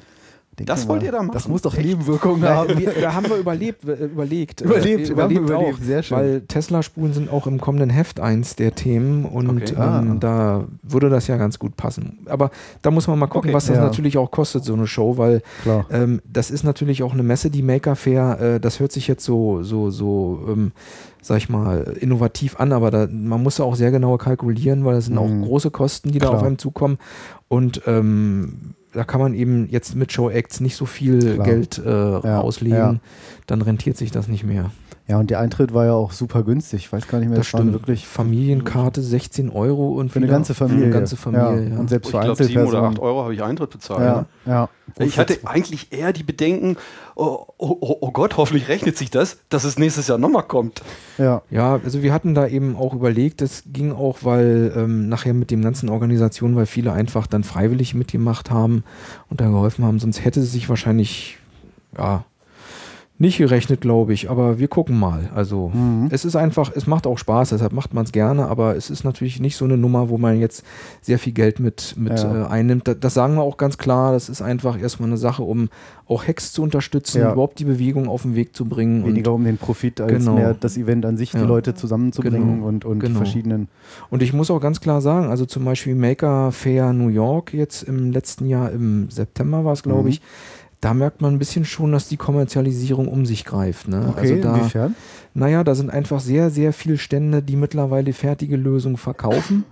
[0.57, 1.31] Denkt Das man wollt mal, ihr da machen?
[1.33, 1.85] Das muss doch Echt?
[1.85, 2.77] Nebenwirkungen Ja, haben.
[2.77, 4.61] wir, da haben wir überlebt, äh, überlegt.
[4.61, 6.17] äh, Überlebt, wir haben überlebt überlebt, auch, sehr schön.
[6.17, 9.75] Weil Tesla-Spulen sind auch im kommenden Heft eins der Themen und Okay.
[9.77, 9.99] Ah.
[9.99, 12.19] ähm, da würde das ja ganz gut passen.
[12.25, 13.55] Aber da muss man mal gucken, Okay.
[13.55, 13.83] was das Ja.
[13.83, 15.41] natürlich auch kostet, so eine Show, weil
[15.91, 19.23] ähm, das ist natürlich auch eine Messe, die Maker Fair, äh, das hört sich jetzt
[19.25, 20.71] so, so, so, ähm,
[21.21, 24.93] sag ich mal, innovativ an, aber da, man muss ja auch sehr genau kalkulieren, weil
[24.95, 25.43] das sind Mhm.
[25.43, 26.39] auch große Kosten, die da Klar.
[26.39, 26.97] auf einem zukommen.
[27.47, 31.45] Und ähm, da kann man eben jetzt mit Show Acts nicht so viel Klar.
[31.45, 32.95] Geld äh, auslegen, ja.
[33.45, 34.71] dann rentiert sich das nicht mehr.
[35.07, 36.85] Ja, und der Eintritt war ja auch super günstig.
[36.85, 37.73] Ich weiß gar nicht mehr, Das waren stimmt.
[37.73, 40.85] wirklich Familienkarte 16 Euro und für eine ganze Für Familie.
[40.85, 41.77] eine ganze Familie, ja.
[41.79, 42.91] Und selbst Ich für glaube, sieben oder Einzelpersonen.
[42.93, 44.01] acht Euro habe ich Eintritt bezahlt.
[44.01, 44.69] Ja, ja.
[44.97, 46.77] Ich hatte eigentlich eher die Bedenken,
[47.15, 50.81] oh, oh, oh, oh Gott, hoffentlich rechnet sich das, dass es nächstes Jahr nochmal kommt.
[51.19, 55.35] Ja, Ja, also wir hatten da eben auch überlegt, das ging auch, weil ähm, nachher
[55.35, 58.83] mit dem ganzen Organisationen, weil viele einfach dann freiwillig mitgemacht haben
[59.29, 61.37] und da geholfen haben, sonst hätte es sich wahrscheinlich,
[61.95, 62.23] ja,
[63.17, 65.29] Nicht gerechnet, glaube ich, aber wir gucken mal.
[65.33, 66.09] Also Mhm.
[66.11, 69.05] es ist einfach, es macht auch Spaß, deshalb macht man es gerne, aber es ist
[69.05, 70.65] natürlich nicht so eine Nummer, wo man jetzt
[71.01, 72.43] sehr viel Geld mit, mit Ja.
[72.43, 72.89] äh, einnimmt.
[72.89, 75.69] Das, das sagen wir auch ganz klar, das ist einfach erstmal eine Sache, um
[76.07, 77.31] auch Hacks zu unterstützen, Ja.
[77.31, 79.05] überhaupt die Bewegung auf den Weg zu bringen.
[79.05, 80.35] Weniger um den Profit als Genau.
[80.35, 81.45] mehr das Event an sich, die Ja.
[81.45, 82.67] Leute zusammenzubringen Genau.
[82.67, 83.19] und, und die Genau.
[83.19, 83.69] verschiedenen.
[84.09, 87.83] Und ich muss auch ganz klar sagen, also zum Beispiel Maker Fair New York jetzt
[87.83, 90.07] im letzten Jahr, im September war es, glaube Mhm.
[90.09, 90.21] ich,
[90.85, 93.87] da merkt man ein bisschen schon, dass die Kommerzialisierung um sich greift.
[93.87, 94.05] Ne?
[94.09, 94.95] Okay, also da, inwiefern?
[95.33, 99.63] Naja, da sind einfach sehr, sehr viele Stände, die mittlerweile fertige Lösungen verkaufen,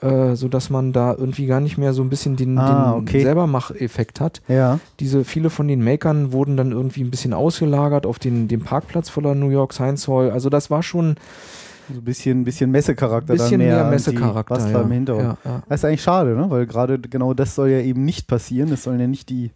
[0.00, 3.22] äh, sodass man da irgendwie gar nicht mehr so ein bisschen den, Ah, den okay.
[3.22, 4.40] Selbermach-Effekt hat.
[4.48, 4.80] Ja.
[5.00, 9.10] Diese, viele von den Makern wurden dann irgendwie ein bisschen ausgelagert auf den, den Parkplatz
[9.10, 10.30] voller New York Science Hall.
[10.30, 11.16] Also das war schon
[11.92, 13.34] So ein bisschen, bisschen Messecharakter.
[13.34, 14.54] ein bisschen dann mehr, mehr Messecharakter.
[14.54, 14.72] Was ja.
[14.72, 15.36] da im Hintergrund.
[15.44, 15.62] Ja, ja.
[15.68, 16.46] Das ist eigentlich schade, ne?
[16.48, 18.72] weil gerade genau das soll ja eben nicht passieren.
[18.72, 19.50] Es sollen ja nicht die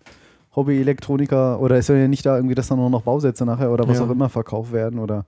[0.58, 3.98] Hobby-Elektroniker oder soll ja nicht da irgendwie, dass da nur noch Bausätze nachher oder was
[3.98, 4.04] Ja.
[4.04, 5.24] auch immer verkauft werden oder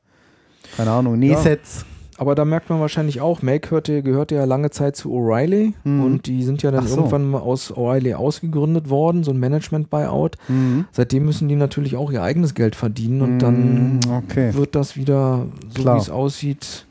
[0.77, 1.85] keine Ahnung, Nähsets.
[2.19, 6.05] Aber da merkt man wahrscheinlich auch, Make hörte, gehörte ja lange Zeit zu O'Reilly Mhm.
[6.05, 6.97] und die sind ja dann so.
[6.99, 10.37] irgendwann mal aus O'Reilly ausgegründet worden, so ein Management-Buyout.
[10.49, 10.85] Mhm.
[10.93, 14.53] Seitdem müssen die natürlich auch ihr eigenes Geld verdienen und dann Mm, okay.
[14.53, 16.85] wird das wieder so, wie es aussieht.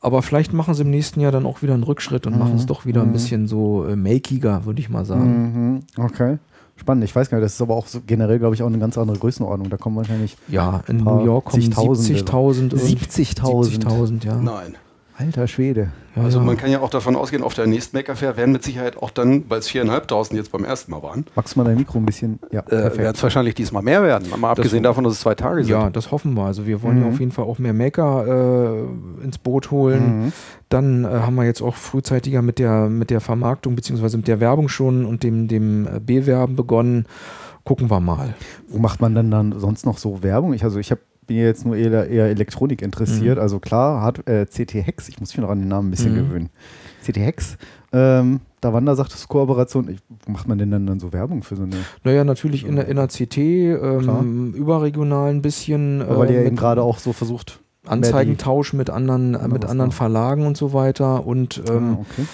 [0.00, 2.38] Aber vielleicht machen sie im nächsten Jahr dann auch wieder einen Rückschritt und Mhm.
[2.38, 3.10] machen es doch wieder Mhm.
[3.10, 5.80] ein bisschen so äh, makiger, würde ich mal sagen.
[5.96, 6.04] Mhm.
[6.04, 6.38] Okay.
[6.82, 7.04] Spannend.
[7.04, 8.98] Ich weiß gar nicht, das ist aber auch so generell, glaube ich, auch eine ganz
[8.98, 9.70] andere Größenordnung.
[9.70, 12.18] Da kommen wahrscheinlich Ja, in New York kommen zigtausende.
[12.20, 13.84] 70.000 und 70.000.
[13.86, 14.34] 70.000, ja.
[14.34, 14.74] Nein.
[15.18, 15.92] Alter Schwede.
[16.16, 16.44] ja, Also ja.
[16.44, 19.10] man kann ja auch davon ausgehen, auf der nächsten Maker Fair werden mit Sicherheit auch
[19.10, 22.06] dann, weil es 4.500 jetzt beim ersten Mal waren, Magst du mal dein Mikro ein
[22.06, 22.38] bisschen?
[22.50, 24.28] Ja, äh, werden es wahrscheinlich diesmal mehr werden.
[24.38, 25.70] Mal abgesehen davon, dass es zwei Tage sind.
[25.70, 26.44] Ja, das hoffen wir.
[26.44, 27.12] Also wir wollen ja Mhm.
[27.12, 28.86] auf jeden Fall auch mehr Maker
[29.20, 30.24] äh, ins Boot holen.
[30.26, 30.32] Mhm.
[30.70, 34.40] Dann äh, haben wir jetzt auch frühzeitiger mit der, mit der Vermarktung beziehungsweise mit der
[34.40, 37.06] Werbung schon und dem, dem äh, Bewerben begonnen.
[37.64, 38.34] Gucken wir mal.
[38.68, 40.52] Wo macht man denn dann sonst noch so Werbung?
[40.54, 43.36] Ich, also ich hab, bin ja jetzt nur eher, eher Elektronik interessiert.
[43.36, 43.42] Mhm.
[43.42, 46.12] Also klar, hat äh, CT Hex, ich muss mich noch an den Namen ein bisschen
[46.14, 46.28] Mhm.
[46.28, 46.48] gewöhnen.
[47.04, 47.56] CT Hex,
[47.92, 49.88] ähm, da Wanda sagt es Kooperation.
[49.90, 51.76] Ich, macht man denn dann, dann so Werbung für so eine?
[52.04, 56.02] Naja, natürlich in der, in der CT, ähm, überregional ein bisschen.
[56.08, 57.60] weil äh, ihr eben gerade auch so versucht.
[57.86, 59.90] Anzeigentausch mit anderen, äh, mit anderen.
[59.90, 61.26] Verlagen und so weiter.
[61.26, 62.26] Und ähm, ah, okay.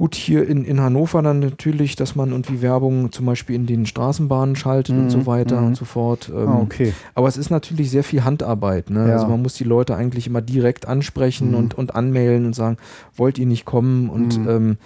[0.00, 3.84] Gut, hier in, in Hannover dann natürlich, dass man irgendwie Werbung zum Beispiel in den
[3.84, 5.66] Straßenbahnen schaltet und Mhm, so weiter mhm.
[5.66, 6.32] und so fort.
[6.34, 6.94] Ähm, ah, okay.
[7.14, 8.88] Aber es ist natürlich sehr viel Handarbeit.
[8.88, 9.06] Ne?
[9.06, 9.16] Ja.
[9.16, 11.54] Also man muss die Leute eigentlich immer direkt ansprechen Mhm.
[11.54, 12.78] und, und anmelden und sagen,
[13.14, 14.08] wollt ihr nicht kommen?
[14.08, 14.48] Und Mhm.
[14.48, 14.76] ähm,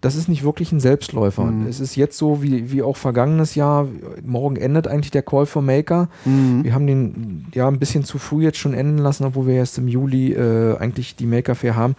[0.00, 1.44] das ist nicht wirklich ein Selbstläufer.
[1.44, 1.68] Mhm.
[1.68, 3.86] Es ist jetzt so wie, wie auch vergangenes Jahr.
[4.26, 6.08] Morgen endet eigentlich der Call for Maker.
[6.24, 6.64] Mhm.
[6.64, 9.78] Wir haben den ja ein bisschen zu früh jetzt schon enden lassen, obwohl wir erst
[9.78, 11.94] im Juli äh, eigentlich die Maker Fair haben.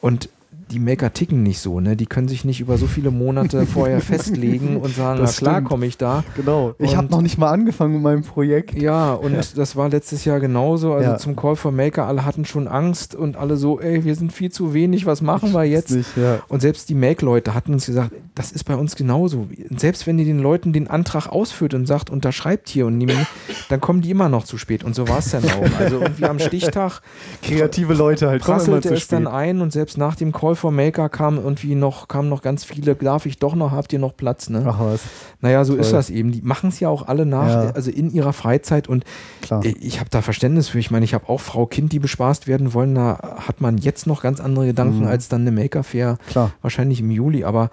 [0.00, 0.28] Und
[0.70, 1.96] die Maker ticken nicht so, ne?
[1.96, 5.62] Die können sich nicht über so viele Monate vorher festlegen und sagen, Das na klar,
[5.62, 6.24] komme ich da.
[6.36, 6.74] Genau.
[6.78, 8.74] Ich habe noch nicht mal angefangen mit meinem Projekt.
[8.80, 10.92] Ja, und das war letztes Jahr genauso.
[10.94, 11.18] Also Ja.
[11.18, 14.50] zum Call for Maker, alle hatten schon Angst und alle so, ey, wir sind viel
[14.52, 15.90] zu wenig, was machen wir jetzt?
[15.90, 16.40] Nicht, ja.
[16.48, 19.46] Und selbst die Make-Leute hatten uns gesagt, das ist bei uns genauso.
[19.76, 23.26] Selbst wenn ihr den Leuten den Antrag ausführt und sagt, unterschreibt hier und nehmen,
[23.68, 24.84] dann kommen die immer noch zu spät.
[24.84, 25.80] Und so war es dann auch.
[25.80, 27.00] Also irgendwie am Stichtag
[27.42, 29.34] Kreative Leute halt kommen immer zu es dann spät.
[29.34, 32.94] ein und selbst nach dem Call for Maker kam irgendwie noch, kamen noch ganz viele,
[32.94, 34.50] darf ich doch noch, habt ihr noch Platz?
[34.50, 34.64] Ne?
[34.66, 35.00] Ach was,
[35.40, 35.98] Naja, so ist toll.
[35.98, 36.32] das eben.
[36.32, 37.70] Die machen es ja auch alle nach, Ja.
[37.70, 39.04] also in ihrer Freizeit und
[39.40, 39.64] klar.
[39.64, 40.78] ich habe da Verständnis für.
[40.78, 42.94] Ich meine, ich habe auch Frau Kind, die bespaßt werden wollen.
[42.94, 45.06] Da hat man jetzt noch ganz andere Gedanken Mhm.
[45.06, 46.18] als dann eine Maker-Fair,
[46.62, 47.44] wahrscheinlich im Juli.
[47.44, 47.70] Aber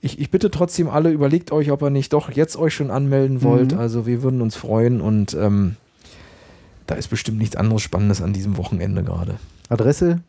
[0.00, 3.42] ich, ich bitte trotzdem alle, überlegt euch, ob ihr nicht doch jetzt euch schon anmelden
[3.42, 3.72] wollt.
[3.72, 3.78] Mhm.
[3.78, 5.76] Also wir würden uns freuen und ähm,
[6.86, 9.36] da ist bestimmt nichts anderes Spannendes an diesem Wochenende gerade.
[9.68, 10.20] Adresse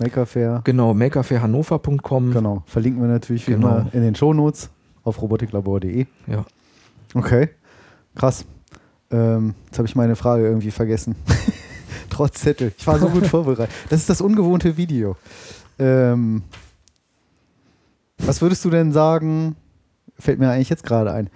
[0.00, 0.62] www.makerfair.
[0.64, 2.32] Genau, makerfairhannover.com.
[2.32, 2.62] Genau.
[2.66, 3.68] Verlinken wir natürlich wie Genau.
[3.68, 4.70] immer in den Shownotes
[5.04, 6.06] auf robotiklabor.de.
[6.26, 6.44] Ja.
[7.14, 7.50] Okay.
[8.14, 8.44] Krass.
[9.10, 11.14] Ähm, jetzt habe ich meine Frage irgendwie vergessen.
[12.10, 12.72] Trotz Zettel.
[12.76, 13.74] Ich war so gut vorbereitet.
[13.88, 15.16] Das ist das ungewohnte Video.
[15.78, 16.42] Ähm,
[18.18, 19.56] was würdest du denn sagen?
[20.18, 21.30] Fällt mir eigentlich jetzt gerade ein.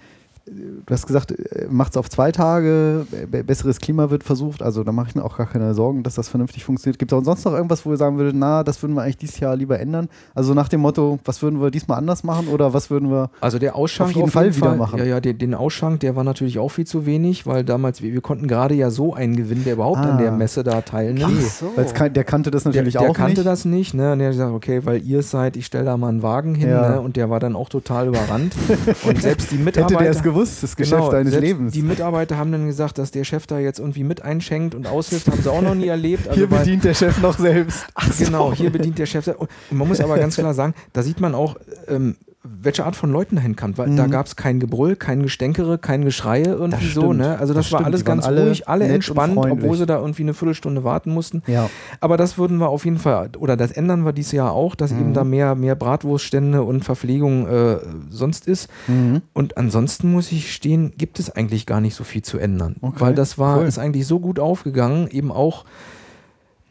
[0.47, 1.33] Du hast gesagt,
[1.69, 5.23] macht es auf zwei Tage, be- besseres Klima wird versucht, also da mache ich mir
[5.25, 6.99] auch gar keine Sorgen, dass das vernünftig funktioniert.
[6.99, 9.17] Gibt es auch sonst noch irgendwas, wo ihr sagen würdet, na, das würden wir eigentlich
[9.17, 10.07] dieses Jahr lieber ändern?
[10.35, 13.57] Also nach dem Motto, was würden wir diesmal anders machen oder was würden wir Also
[13.57, 14.99] der Ausschank Auf jeden Fall wieder machen.
[14.99, 18.13] Ja, ja, den, den Ausschank, der war natürlich auch viel zu wenig, weil damals, wir,
[18.13, 20.11] wir konnten gerade ja so einen gewinnen, der überhaupt Ah.
[20.11, 21.41] an der Messe da teilnimmt.
[21.41, 21.71] so.
[21.75, 23.47] Weil es kan- der kannte das Der, natürlich der auch kannte nicht.
[23.47, 24.11] das nicht, ne?
[24.11, 26.53] Und der hat gesagt, okay, weil ihr es seid, ich stelle da mal einen Wagen
[26.53, 26.89] hin, Ja.
[26.89, 27.01] ne?
[27.01, 28.53] Und der war dann auch total überrannt.
[29.07, 30.01] und selbst die Hätte Mitarbeiter.
[30.03, 31.73] der es gewusst, das Geschäft Genau, deines Lebens.
[31.73, 35.27] Die Mitarbeiter haben dann gesagt, dass der Chef da jetzt irgendwie mit einschenkt und aushilft,
[35.27, 36.27] haben sie auch noch nie erlebt.
[36.27, 37.85] Also Hier bedient der Chef noch selbst.
[38.19, 39.27] Genau, hier bedient der Chef.
[39.27, 41.55] Und man muss aber ganz klar sagen, da sieht man auch,
[41.87, 42.15] ähm,
[42.61, 43.77] welche Art von Leuten dahin kam.
[43.77, 44.11] Weil da Mhm.
[44.11, 47.13] gab es kein Gebrüll, kein Gestänkere, kein Geschreie irgendwie Das so.
[47.13, 47.37] Ne?
[47.39, 47.85] Also das, Das war stimmt.
[47.87, 51.41] alles ganz alle ruhig, alle und entspannt, obwohl sie da irgendwie eine Viertelstunde warten mussten.
[51.47, 51.69] Ja.
[51.99, 54.91] Aber das würden wir auf jeden Fall, oder das ändern wir dieses Jahr auch, dass
[54.91, 55.13] eben Mhm.
[55.13, 57.77] da mehr, mehr Bratwurststände und Verpflegung äh,
[58.09, 58.69] sonst ist.
[58.87, 59.21] Mhm.
[59.33, 62.75] Und ansonsten muss ich stehen, gibt es eigentlich gar nicht so viel zu ändern.
[62.81, 63.65] Okay, Weil das war, cool.
[63.65, 65.65] ist eigentlich so gut aufgegangen, eben auch.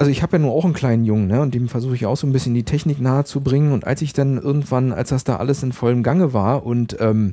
[0.04, 1.40] Also ich habe ja nur auch einen kleinen Jungen, ne?
[1.40, 3.72] Und dem versuche ich auch so ein bisschen die Technik nahe zu bringen.
[3.72, 7.32] Und als ich dann irgendwann, als das da alles in vollem Gange war und ähm,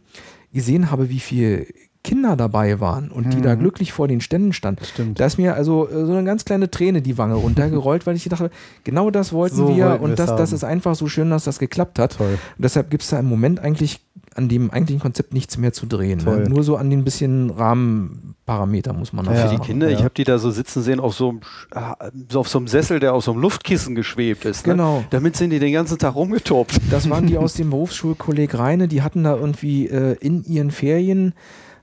[0.53, 1.65] gesehen habe, wie viele
[2.01, 3.59] Kinder dabei waren und die da Mhm.
[3.59, 5.19] glücklich vor den Ständen standen, Stimmt.
[5.19, 8.23] da ist mir also äh, so eine ganz kleine Träne die Wange runtergerollt, weil ich
[8.23, 8.51] dachte,
[8.85, 11.59] genau das wollten So wir wollten und das, das ist einfach so schön, dass das
[11.59, 12.15] geklappt hat.
[12.15, 12.35] Toll.
[12.57, 13.99] Und deshalb gibt es da im Moment eigentlich
[14.35, 16.23] an dem eigentlichen Konzept nichts mehr zu drehen.
[16.23, 16.47] Ne?
[16.47, 19.43] Nur so an den bisschen Rahmenparameter muss man noch Ja.
[19.43, 19.67] Für die machen.
[19.67, 19.97] Kinder, ja.
[19.97, 21.41] ich habe die da so sitzen sehen auf so, einem,
[21.71, 21.95] ah,
[22.29, 24.65] so auf so einem Sessel, der auf so einem Luftkissen geschwebt ist.
[24.65, 24.73] Ne?
[24.73, 25.03] Genau.
[25.09, 26.79] Damit sind die den ganzen Tag rumgetobt.
[26.89, 31.33] Das waren die aus dem Berufsschulkolleg Reine, die hatten da irgendwie äh, in ihren Ferien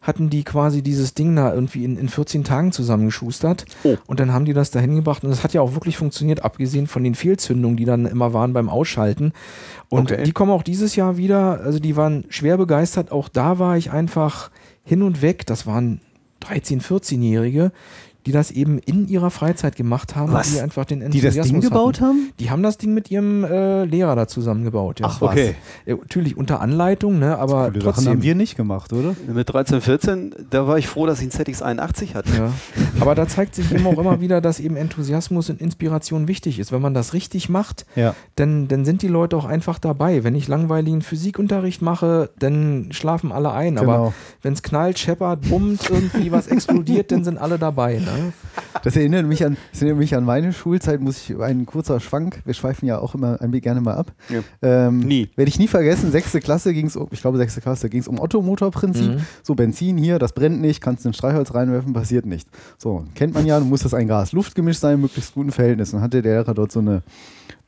[0.01, 3.65] hatten die quasi dieses Ding da irgendwie in, in 14 Tagen zusammengeschustert.
[3.85, 3.97] Oh.
[4.07, 6.87] Und dann haben die das da hingebracht und das hat ja auch wirklich funktioniert, abgesehen
[6.87, 9.33] von den Fehlzündungen, die dann immer waren beim Ausschalten.
[9.89, 10.25] Und Okay.
[10.25, 13.11] die kommen auch dieses Jahr wieder, also die waren schwer begeistert.
[13.11, 14.51] Auch da war ich einfach
[14.85, 15.47] hin und weg.
[15.47, 16.01] Das waren
[16.43, 17.73] 13-, 14-Jährige,
[18.29, 20.49] die das eben in ihrer Freizeit gemacht haben, Was?
[20.49, 22.05] und die einfach den Die das Ding Enthusiasmus gebaut hatten.
[22.05, 22.33] haben?
[22.39, 25.01] Die haben das Ding mit ihrem äh, Lehrer da zusammengebaut.
[25.01, 25.07] Ja.
[25.09, 25.31] Ach was.
[25.31, 25.55] Okay.
[25.87, 28.07] Ja, natürlich unter Anleitung, ne, aber Sachen trotzdem.
[28.09, 29.17] haben wir nicht gemacht, oder?
[29.33, 31.47] Mit 13, 14, da war ich froh, dass ich einen
[31.79, 32.29] ZX81 hatte.
[32.37, 32.53] Ja.
[33.01, 36.71] Aber da zeigt sich eben auch immer wieder, dass eben Enthusiasmus und Inspiration wichtig ist.
[36.71, 38.15] Wenn man das richtig macht, Ja.
[38.37, 40.23] dann, dann sind die Leute auch einfach dabei.
[40.23, 43.79] Wenn ich langweiligen Physikunterricht mache, dann schlafen alle ein.
[43.79, 44.15] Aber Genau.
[44.43, 47.95] wenn es knallt, scheppert, bummt, irgendwie was explodiert, dann sind alle dabei.
[47.95, 48.18] Ne?
[48.85, 52.41] Das erinnert mich an, das erinnert mich an meine Schulzeit, muss ich ein kurzer Schwank,
[52.45, 54.13] wir schweifen ja auch immer ein, gerne mal ab.
[54.29, 54.41] Ja.
[54.63, 55.29] Ähm, Nie.
[55.35, 58.07] Werde ich nie vergessen, sechste Klasse ging es um, ich glaube sechste Klasse ging es
[58.09, 59.17] um Ottomotorprinzip.
[59.17, 59.27] Mhm.
[59.43, 62.49] So Benzin hier, das brennt nicht, kannst ein Streichholz reinwerfen, passiert nicht.
[62.79, 65.91] So, kennt man ja, muss das ein Gas-Luft-Gemisch sein, möglichst guten Verhältnis.
[65.91, 67.03] Dann hatte der Lehrer dort so eine,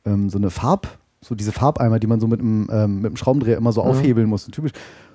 [0.05, 3.17] ähm, so eine Farb, so diese Farbeimer, die man so mit einem, ähm, mit dem
[3.17, 3.89] Schraubendreher immer so Mhm.
[3.89, 4.45] aufhebeln muss.
[4.45, 4.71] Typisch.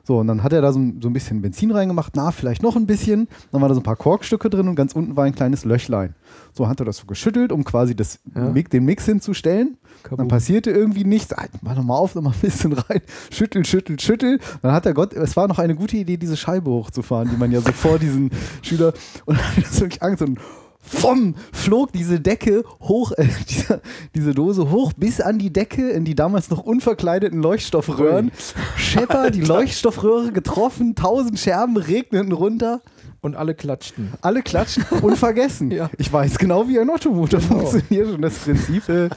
[0.07, 2.63] So, und dann hat er da so, ein- so ein bisschen Benzin reingemacht, na, vielleicht
[2.63, 3.27] noch ein bisschen.
[3.51, 6.15] Dann war da so ein paar Korkstücke drin und ganz unten war ein kleines Löchlein.
[6.53, 8.51] So hat er das so geschüttelt, um quasi das Ja.
[8.53, 9.77] Den Mix hinzustellen.
[10.05, 10.29] Dann Kabum.
[10.29, 11.33] passierte irgendwie nichts.
[11.33, 13.01] Ah, Mach nochmal auf, nochmal ein bisschen rein.
[13.33, 14.39] Schüttel, schüttel, schüttel.
[14.63, 17.51] Dann hat der Gott, es war noch eine gute Idee, diese Scheibe hochzufahren, die man
[17.51, 18.31] ja so vor diesen
[18.63, 18.93] Schüler.
[19.25, 20.39] Und dann hat er wirklich Angst und
[20.87, 23.81] vom flog diese Decke hoch, äh, diese,
[24.15, 28.31] diese Dose hoch bis an die Decke in die damals noch unverkleideten Leuchtstoffröhren.
[28.77, 32.81] Schepper, die Leuchtstoffröhre getroffen, tausend Scherben regneten runter.
[33.23, 34.13] Und alle klatschten.
[34.21, 35.71] Alle klatschen und vergessen.
[35.77, 35.91] Ja.
[35.99, 37.67] Ich weiß genau, wie ein Ottomotor Genau.
[37.67, 39.09] funktioniert und das Prinzip, äh,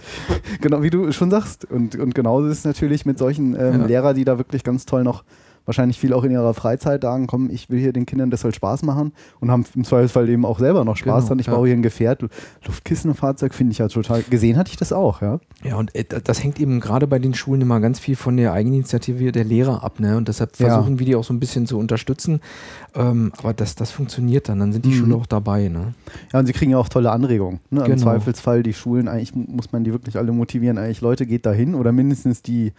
[0.61, 1.65] genau wie du schon sagst.
[1.69, 3.85] Und, und genauso ist es natürlich mit solchen ähm, Ja.
[3.85, 5.23] Lehrer, die da wirklich ganz toll noch
[5.69, 8.53] wahrscheinlich viel auch in ihrer Freizeit sagen, komm, ich will hier den Kindern das soll
[8.53, 11.39] Spaß machen und haben im Zweifelsfall eben auch selber noch Spaß Genau, dran.
[11.39, 11.53] Ich ja.
[11.53, 12.23] baue hier ein Gefährt,
[12.65, 15.39] Luftkissenfahrzeug finde ich ja total, gesehen hatte ich das auch, ja.
[15.63, 18.37] Ja, und äh, da- das hängt eben gerade bei den Schulen immer ganz viel von
[18.37, 20.17] der Eigeninitiative der Lehrer ab, ne?
[20.17, 20.69] Und deshalb Ja.
[20.69, 22.39] versuchen wir die auch so ein bisschen zu unterstützen.
[22.95, 24.93] Ähm, aber das, das funktioniert dann, dann sind die Mhm.
[24.93, 25.93] Schüler auch dabei, ne?
[26.33, 27.59] Ja, und sie kriegen ja auch tolle Anregungen.
[27.69, 27.81] Ne?
[27.81, 27.97] Im Genau.
[28.01, 30.77] Zweifelsfall die Schulen, eigentlich mu- muss man die wirklich alle motivieren.
[30.77, 32.71] Eigentlich, Leute, geht da hin oder mindestens die,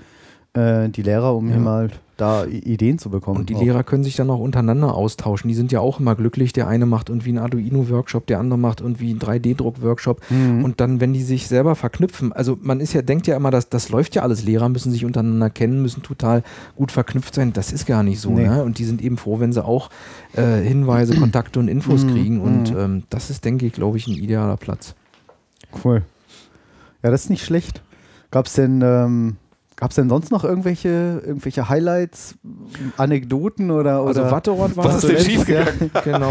[0.54, 1.54] äh, die Lehrer, um Ja.
[1.54, 3.38] hier mal da Ideen zu bekommen.
[3.38, 3.62] Und die Auch.
[3.62, 5.48] Lehrer können sich dann auch untereinander austauschen.
[5.48, 6.52] Die sind ja auch immer glücklich.
[6.52, 10.20] Der eine macht irgendwie einen Arduino-Workshop, der andere macht irgendwie einen 3D-Druck-Workshop.
[10.28, 10.62] Mhm.
[10.62, 13.70] Und dann, wenn die sich selber verknüpfen, also man ist ja, denkt ja immer, dass
[13.70, 14.44] das läuft ja alles.
[14.44, 16.42] Lehrer müssen sich untereinander kennen, müssen total
[16.76, 17.54] gut verknüpft sein.
[17.54, 18.30] Das ist gar nicht so.
[18.30, 18.46] Nee.
[18.48, 18.64] Ne?
[18.64, 19.88] Und die sind eben froh, wenn sie auch
[20.36, 22.10] äh, Hinweise, Kontakte und Infos Mhm.
[22.10, 22.40] kriegen.
[22.42, 22.78] Und Mhm.
[22.78, 24.94] ähm, das ist, denke ich, glaube ich, ein idealer Platz.
[25.84, 26.02] Cool.
[27.02, 27.80] Ja, das ist nicht schlecht.
[28.30, 29.36] Gab es denn, ähm,
[29.80, 32.34] gab's denn sonst noch irgendwelche, irgendwelche Highlights,
[32.96, 34.00] Anekdoten oder.
[34.00, 35.90] Also oder Watterott war Was ist denn schiefgegangen?
[36.04, 36.30] Genau.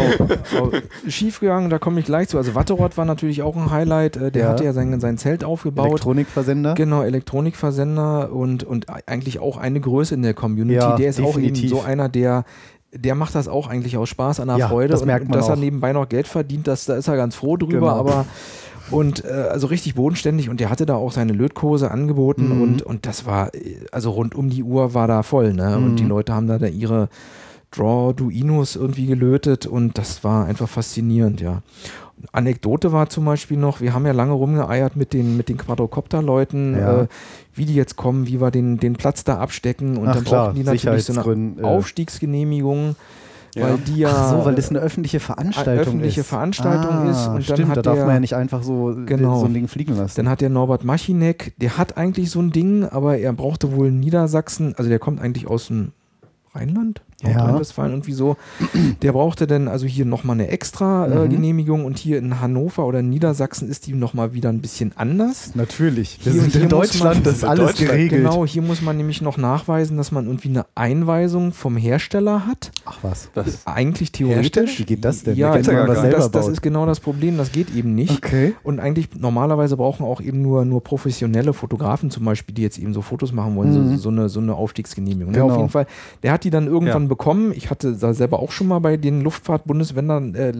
[1.08, 2.38] Schiefgegangen, da komme ich gleich zu.
[2.38, 4.16] Also Watterott war natürlich auch ein Highlight.
[4.16, 4.48] Äh, Der Ja.
[4.50, 5.86] hatte ja sein, sein Zelt aufgebaut.
[5.88, 6.74] Elektronikversender?
[6.74, 10.76] Genau, Elektronikversender und, und eigentlich auch eine Größe in der Community.
[10.76, 11.70] Ja, der ist auch eben definitiv.
[11.70, 12.44] so einer, der,
[12.92, 14.88] der macht das auch eigentlich aus Spaß an der Ja, Freude.
[14.92, 15.58] das merkt und man dass er auch.
[15.58, 17.88] nebenbei noch Geld verdient, das, da ist er ganz froh drüber, Genau.
[17.98, 18.26] aber
[18.90, 22.62] und äh, also richtig bodenständig und der hatte da auch seine Lötkurse angeboten Mhm.
[22.62, 25.76] und, und das war, äh, also rund um die Uhr war da voll, ne?
[25.78, 25.84] Mhm.
[25.84, 27.08] Und die Leute haben da, da ihre
[27.72, 31.62] Draw-Duinos irgendwie gelötet und das war einfach faszinierend, ja.
[32.32, 36.76] Anekdote war zum Beispiel noch, wir haben ja lange rumgeeiert mit den, mit den Quadrocopter-Leuten,
[36.76, 37.02] Ja.
[37.02, 37.06] äh,
[37.54, 40.44] wie die jetzt kommen, wie wir den, den Platz da abstecken und Ach dann klar,
[40.46, 41.66] brauchten die natürlich so eine Sicherheitsgründen, äh.
[43.54, 43.64] Ja.
[43.64, 46.26] weil die ja Ach so, weil das eine öffentliche Veranstaltung öffentliche ist.
[46.28, 48.94] Veranstaltung ah, ist und dann stimmt, hat da darf der- man ja nicht einfach so,
[49.06, 49.40] Genau.
[49.40, 50.14] so ein Ding fliegen lassen.
[50.16, 53.90] Dann hat der Norbert Machinek, der hat eigentlich so ein Ding, aber er brauchte wohl
[53.90, 55.92] Niedersachsen, also der kommt eigentlich aus dem
[56.54, 57.34] Rheinland, Ja.
[57.36, 58.36] Nordrhein-Westfalen irgendwie so.
[59.02, 61.30] Der brauchte dann also hier nochmal eine extra äh, Mhm.
[61.30, 65.54] Genehmigung und hier in Hannover oder in Niedersachsen ist die nochmal wieder ein bisschen anders.
[65.54, 66.18] Natürlich.
[66.24, 68.22] Wir Hier- sind hier in Deutschland, man- das ist alles Deutschland, geregelt.
[68.22, 72.70] Genau, hier muss man nämlich noch nachweisen, dass man irgendwie eine Einweisung vom Hersteller hat.
[72.84, 73.30] Ach was.
[73.34, 74.78] Das, Eigentlich theoretisch.
[74.78, 75.36] Wie geht das denn?
[75.36, 76.52] Ja, Da ja selber das, das baut.
[76.52, 78.24] ist genau das Problem, das geht eben nicht.
[78.24, 78.54] Okay.
[78.62, 82.94] Und eigentlich normalerweise brauchen auch eben nur, nur professionelle Fotografen zum Beispiel, die jetzt eben
[82.94, 83.96] so Fotos machen wollen, Mhm.
[83.96, 85.34] so, so, eine, so eine Aufstiegsgenehmigung.
[85.34, 85.52] Ja, Genau.
[85.54, 85.86] auf jeden Fall.
[86.22, 87.08] Der hat die dann irgendwann Ja.
[87.10, 87.52] Bekommen.
[87.54, 90.52] Ich hatte da selber auch schon mal bei den Luftfahrtbundeswändern, äh,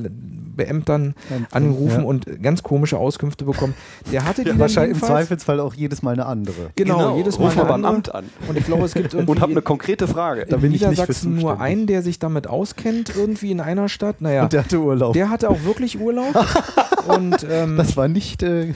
[0.56, 1.14] Beämtern
[1.52, 2.04] angerufen Ja.
[2.06, 3.72] und ganz komische Auskünfte bekommen.
[4.12, 6.70] Der hatte die Ja, wahrscheinlich im Zweifelsfall auch jedes Mal eine andere.
[6.76, 7.94] Genau, jedes Mal Ruf eine beim andere.
[7.94, 10.44] Amt an Und ich glaube, es gibt irgendwie und hab eine konkrete Frage.
[10.46, 11.62] Da in bin ich nicht für Niedersachsen nur zuständig.
[11.62, 14.20] einen, der sich damit auskennt, irgendwie in einer Stadt.
[14.20, 15.14] Naja, Und der hatte Urlaub.
[15.14, 16.34] der hatte auch wirklich Urlaub.
[17.08, 18.74] und ähm, das war nicht äh,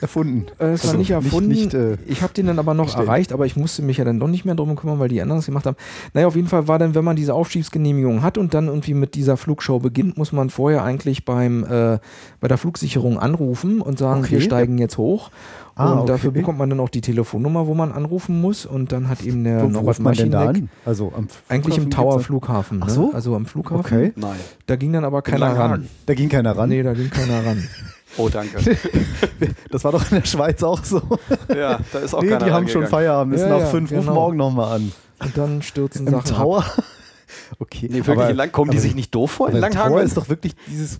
[0.00, 0.46] erfunden.
[0.58, 1.48] Äh, Es war Also nicht erfunden.
[1.50, 4.18] nicht, äh, ich habe den dann aber noch erreicht, aber ich musste mich ja dann
[4.20, 5.76] doch nicht mehr drum kümmern, weil die anderen das gemacht haben.
[6.14, 9.14] Naja, auf jeden Fall war dann, wenn man diese Aufstiegsgenehmigung hat und dann irgendwie mit
[9.14, 11.98] dieser Flugshow beginnt, muss man vorher eigentlich beim, äh,
[12.40, 14.32] bei der Flugsicherung anrufen und sagen, Okay.
[14.32, 15.30] wir steigen jetzt hoch.
[15.78, 16.12] Ah, und okay.
[16.12, 18.64] dafür bekommt man dann auch die Telefonnummer, wo man anrufen muss.
[18.64, 20.70] Und dann hat eben der Wo, Norbert man an?
[20.86, 22.78] Also am eigentlich im Flughafen Tower Flughafen.
[22.78, 22.84] Ne?
[22.86, 23.12] Ach so?
[23.12, 23.80] Also am Flughafen.
[23.80, 24.12] Okay.
[24.16, 24.36] Nein.
[24.66, 25.56] Da ging dann aber keiner ran.
[25.56, 25.88] Langenhagen.
[26.06, 26.70] Da ging keiner ran.
[26.70, 27.62] Nee, da ging keiner ran.
[28.18, 28.58] Oh, danke.
[29.70, 31.02] Das war doch in der Schweiz auch so.
[31.54, 32.86] ja, da ist auch nee, keiner die haben schon.
[32.86, 33.34] Feierabend.
[33.34, 34.14] Ist Ja, nach ja, fünf, ruf genau.
[34.14, 34.92] morgen nochmal an.
[35.22, 36.84] Und dann stürzen Im Sachen ab.
[37.58, 37.86] Okay.
[37.88, 39.98] Ne, Nee, wirklich, in Lang kommen die aber- sich nicht doof vor in aber Langhagen?
[39.98, 40.98] Ist doch wirklich dieses.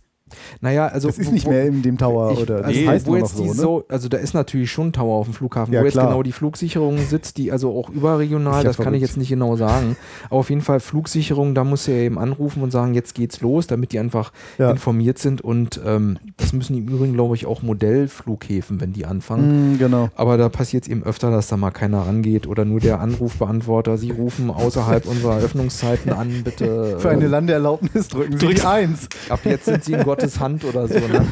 [0.60, 2.58] Naja, also Das ist wo- nicht mehr in dem Tower, Ich, oder?
[2.58, 3.54] Das also, heißt wo jetzt so, die ne?
[3.54, 6.06] so, also da ist natürlich schon ein Tower auf dem Flughafen, Ja, wo jetzt klar.
[6.08, 9.96] genau die Flugsicherung sitzt, die also auch überregional, das kann ich jetzt nicht genau sagen.
[10.30, 13.66] Aber auf jeden Fall Flugsicherung, da muss er eben anrufen und sagen, jetzt geht's los,
[13.66, 14.70] damit die einfach Ja.
[14.70, 15.40] informiert sind.
[15.40, 19.74] Und ähm, das müssen im Übrigen, glaube ich, auch Modellflughäfen, wenn die anfangen.
[19.74, 20.08] Mm, genau.
[20.14, 23.98] Aber da passiert es eben öfter, dass da mal keiner rangeht oder nur der Anrufbeantworter.
[23.98, 26.98] Sie rufen außerhalb unserer Öffnungszeiten an, bitte.
[26.98, 29.08] Für eine äh, Landeerlaubnis drücken Sie die Eins.
[29.28, 30.98] Ab jetzt sind sie in Gottes Hand oder so.
[30.98, 31.26] Ne?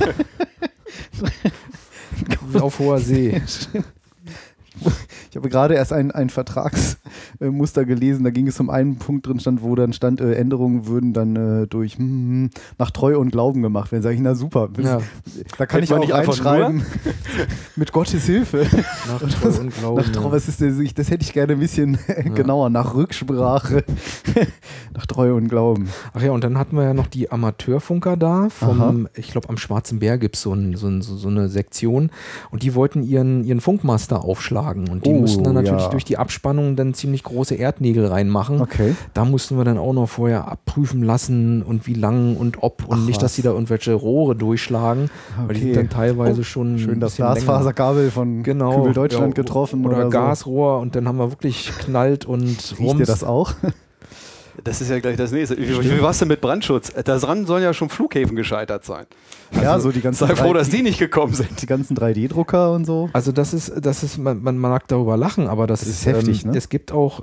[2.61, 3.41] Auf hoher See.
[5.31, 9.41] Ich habe gerade erst ein, ein Vertragsmuster gelesen, da ging es um einen Punkt drin
[9.41, 13.33] stand, wo dann stand, äh, Änderungen würden dann äh, durch hm, hm, nach Treue und
[13.33, 14.05] Glauben gemacht werden.
[14.05, 14.69] Sag ich, na super.
[14.79, 15.01] Ja,
[15.59, 16.83] Da kann Hätte ich auch nicht reinschreiben.
[17.77, 18.65] Mit Gottes Hilfe.
[19.09, 19.97] nach Treu und Glauben.
[20.03, 20.79] Nach Treu, was ist das?
[20.79, 21.99] Ich- das hätte ich gerne ein bisschen
[22.37, 22.71] genauer.
[22.71, 23.83] Nach Rücksprache.
[24.95, 25.89] nach Treue und Glauben.
[26.13, 28.51] Ach ja, und dann hatten wir ja noch die Amateurfunker da.
[28.51, 28.95] Vom, Aha.
[29.17, 32.11] ich glaube, am Schwarzen Bär gibt so es so, ein, so, so eine Sektion.
[32.53, 34.64] Und die wollten ihren, ihren Funkmaster aufschlagen.
[34.91, 35.89] Und die Oh, mussten dann natürlich ja.
[35.91, 38.61] durch die Abspannung dann ziemlich große Erdnägel reinmachen.
[38.61, 38.95] Okay.
[39.15, 42.99] Da mussten wir dann auch noch vorher abprüfen lassen und wie lang und ob und
[43.01, 43.35] Ach, nicht, dass was.
[43.37, 45.11] sie da irgendwelche Rohre durchschlagen,
[45.47, 45.79] weil die sind Okay.
[45.81, 47.17] dann teilweise schon Schön das.
[47.17, 48.77] Glasfaserkabel von Genau.
[48.77, 50.11] Kübel Deutschland ja, getroffen oder, oder, so.
[50.11, 53.55] Gasrohr und dann haben wir wirklich knallt und Riecht ihr das auch?
[54.63, 55.57] Das ist ja gleich das nächste.
[55.59, 56.93] Wie, wie war's denn mit Brandschutz?
[57.05, 59.07] Daran sollen ja schon Flughäfen gescheitert sein.
[59.53, 61.61] ja, so die ganzen, Sei froh, dass die nicht gekommen sind.
[61.61, 63.11] die ganzen 3D-Drucker und so.
[63.13, 66.07] Also das ist, das ist, man, man mag darüber lachen, aber das, Das ist, ist
[66.07, 66.57] heftig, ähm, ne?
[66.59, 67.23] Es gibt auch,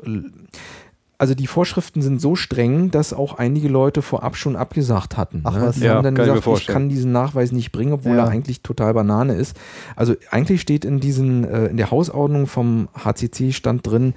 [1.17, 5.41] also die Vorschriften sind so streng, dass auch einige Leute vorab schon abgesagt hatten.
[5.43, 5.61] Ach ne?
[5.67, 5.75] was.
[5.75, 6.73] Die Ja, haben dann ich gesagt, ich vorstellen.
[6.73, 8.25] kann diesen Nachweis nicht bringen, obwohl Ja.
[8.25, 9.55] er eigentlich total Banane ist.
[9.95, 14.15] Also eigentlich steht in diesen, äh, in der Hausordnung vom HCC stand drin,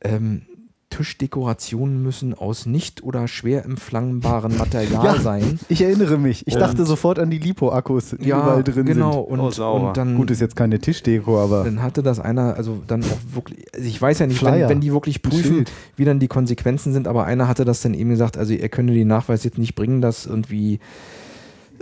[0.00, 0.42] ähm,
[0.92, 5.20] Tischdekorationen müssen aus nicht oder schwer empflangbaren Material Ja.
[5.20, 5.58] sein.
[5.68, 6.46] Ich erinnere mich.
[6.46, 9.26] Ich Und- dachte sofort an die Lipo-Akkus, die Ja, überall drin genau.
[9.28, 9.40] sind.
[9.40, 12.82] Und, Oh, und dann Gut, ist jetzt keine Tischdeko, aber dann hatte das einer, also
[12.86, 15.72] dann auch wirklich, also ich weiß ja nicht, wenn, wenn die wirklich prüfen, Schild.
[15.96, 18.92] wie dann die Konsequenzen sind, aber einer hatte das dann eben gesagt, also er könne
[18.92, 20.78] den Nachweis jetzt nicht bringen, dass irgendwie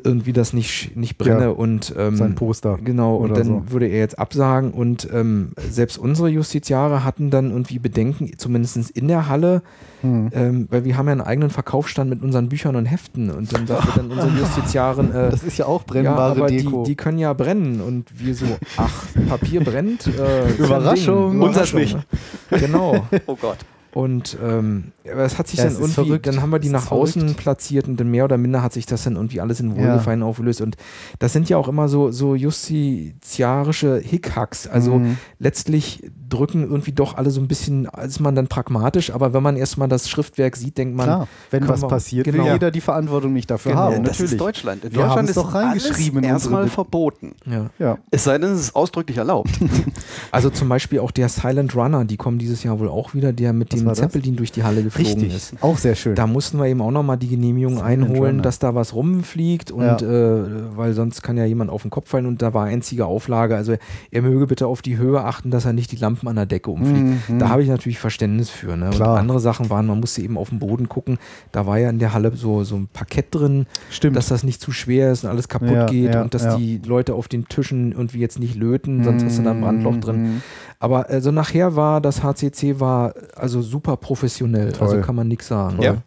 [0.05, 2.79] irgendwie das nicht, nicht brenne Ja, und ähm, sein Poster.
[2.83, 3.63] Genau, und dann so.
[3.69, 9.09] würde er jetzt absagen und ähm, selbst unsere Justiziare hatten dann irgendwie Bedenken, zumindest in
[9.09, 9.63] der Halle,
[10.03, 10.31] Hm.
[10.33, 13.67] ähm, weil wir haben ja einen eigenen Verkaufsstand mit unseren Büchern und Heften und dann
[13.67, 16.85] sagte dann unsere Justiziarin, äh, Das ist ja auch ja, brennbare aber Deko.
[16.85, 17.81] Die, die können ja brennen.
[17.83, 18.47] Und wir so,
[18.79, 20.07] ach, Papier brennt.
[20.07, 21.41] Äh, ja Überraschung.
[21.41, 22.05] Unseres ne?
[22.51, 23.07] Genau.
[23.27, 23.59] Oh Gott.
[23.93, 26.27] Und ähm, es hat sich Ja, dann irgendwie, verrückt.
[26.27, 27.41] dann haben wir die nach ist außen verrückt.
[27.41, 29.77] platziert und dann mehr oder minder hat sich das dann irgendwie alles in Ja.
[29.83, 30.61] Wohlgefallen aufgelöst.
[30.61, 30.77] Und
[31.19, 34.67] das sind ja auch immer so, so justiziarische Hickhacks.
[34.67, 35.17] Also Mhm.
[35.39, 39.57] letztlich drücken irgendwie doch alle so ein bisschen, ist man dann pragmatisch, aber wenn man
[39.57, 42.45] erstmal das Schriftwerk sieht, denkt man, Klar, wenn was wir- passiert, genau.
[42.45, 43.83] will jeder die Verantwortung nicht dafür Genau.
[43.83, 44.05] haben.
[44.05, 44.33] das Natürlich.
[44.33, 44.85] ist Deutschland.
[44.85, 47.33] In Wir Deutschland es ist doch reingeschrieben in alles erstmal verboten.
[47.45, 47.67] ja.
[47.79, 47.99] Ja.
[48.11, 49.51] Es sei denn, es ist ausdrücklich erlaubt.
[50.33, 53.53] Also zum Beispiel auch der Silent Runner, die kommen dieses Jahr wohl auch wieder, der
[53.53, 54.09] mit Was dem?
[54.11, 55.55] Zeppelin durch die Halle geflogen Richtig, ist.
[55.61, 56.15] auch sehr schön.
[56.15, 58.43] Da mussten wir eben auch nochmal die Genehmigung Silent einholen, Runner.
[58.43, 59.97] dass da was rumfliegt und Ja.
[59.97, 63.57] äh, weil sonst kann ja jemand auf den Kopf fallen und da war einzige Auflage,
[63.57, 63.75] also
[64.11, 66.71] er möge bitte auf die Höhe achten, dass er nicht die Lampen an der Decke
[66.71, 67.29] umfliegt.
[67.29, 67.39] Mhm.
[67.39, 68.77] Da habe ich natürlich Verständnis für.
[68.77, 68.91] Ne?
[68.91, 71.19] Und andere Sachen waren, man musste eben auf den Boden gucken.
[71.53, 74.17] Da war ja in der Halle so, so ein Parkett drin, Stimmt.
[74.17, 76.57] dass das nicht zu schwer ist und alles kaputt Ja, geht ja, und dass ja.
[76.57, 79.97] die Leute auf den Tischen irgendwie jetzt nicht löten, sonst hast du da ein Brandloch
[79.97, 80.23] drin.
[80.23, 80.43] Mhm.
[80.79, 84.89] Aber also nachher war das HCC war also super professionell, Toll.
[84.89, 85.81] also kann man nichts sagen.
[85.83, 85.99] Ja.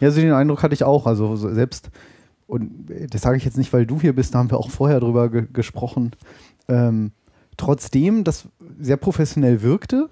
[0.00, 1.06] Ja, so den Eindruck hatte ich auch.
[1.06, 1.90] Also so selbst,
[2.46, 2.70] und
[3.10, 5.28] das sage ich jetzt nicht, weil du hier bist, da haben wir auch vorher drüber
[5.28, 6.12] ge gesprochen.
[6.68, 7.12] Ähm,
[7.56, 8.48] trotzdem, das
[8.82, 10.08] sehr professionell wirkte,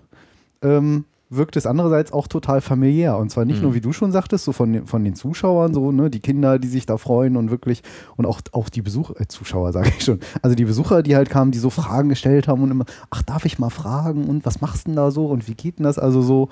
[0.63, 3.17] ähm, wirkt es andererseits auch total familiär.
[3.17, 3.63] Und zwar nicht Mhm.
[3.67, 6.59] nur, wie du schon sagtest, so von, den- von den Zuschauern, so, ne, die Kinder,
[6.59, 7.83] die sich da freuen und wirklich,
[8.17, 11.31] und auch, auch die Besucher, äh, Zuschauer, sage ich schon, also die Besucher, die halt
[11.31, 14.61] kamen, die so Fragen gestellt haben und immer, ach, darf ich mal fragen und was
[14.61, 15.99] machst du denn da so und wie geht denn das?
[16.01, 16.49] Also so,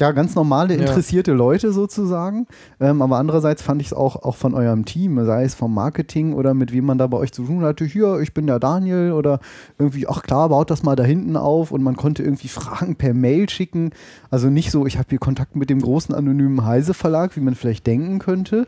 [0.00, 0.80] ja, ganz normale, Ja.
[0.80, 2.46] interessierte Leute sozusagen.
[2.80, 6.32] Ähm, aber andererseits fand ich es auch, auch von eurem Team, sei es vom Marketing
[6.34, 9.12] oder mit wem man da bei euch zu tun hatte, hier, ich bin der Daniel
[9.12, 9.40] oder
[9.78, 13.14] irgendwie, ach klar, baut das mal da hinten auf und man konnte irgendwie Fragen per
[13.14, 13.90] Mail schicken.
[14.30, 17.54] Also nicht so, ich habe hier Kontakt mit dem großen anonymen Heise Verlag, wie man
[17.54, 18.66] vielleicht denken könnte,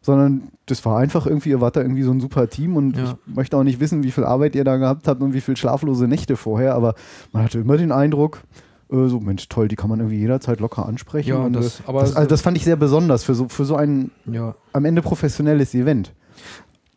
[0.00, 3.04] sondern das war einfach irgendwie, ihr wart da irgendwie so ein super Team und Ja.
[3.26, 5.56] ich möchte auch nicht wissen, wie viel Arbeit ihr da gehabt habt und wie viel
[5.56, 6.94] schlaflose Nächte vorher, aber
[7.32, 8.40] man hatte immer den Eindruck,
[8.90, 11.28] äh, so Mensch, toll, die kann man irgendwie jederzeit locker ansprechen.
[11.30, 13.64] Ja, das- äh, aber das, so- also das fand ich sehr besonders für so, für
[13.64, 14.54] so ein Ja.
[14.72, 16.12] am Ende professionelles Event.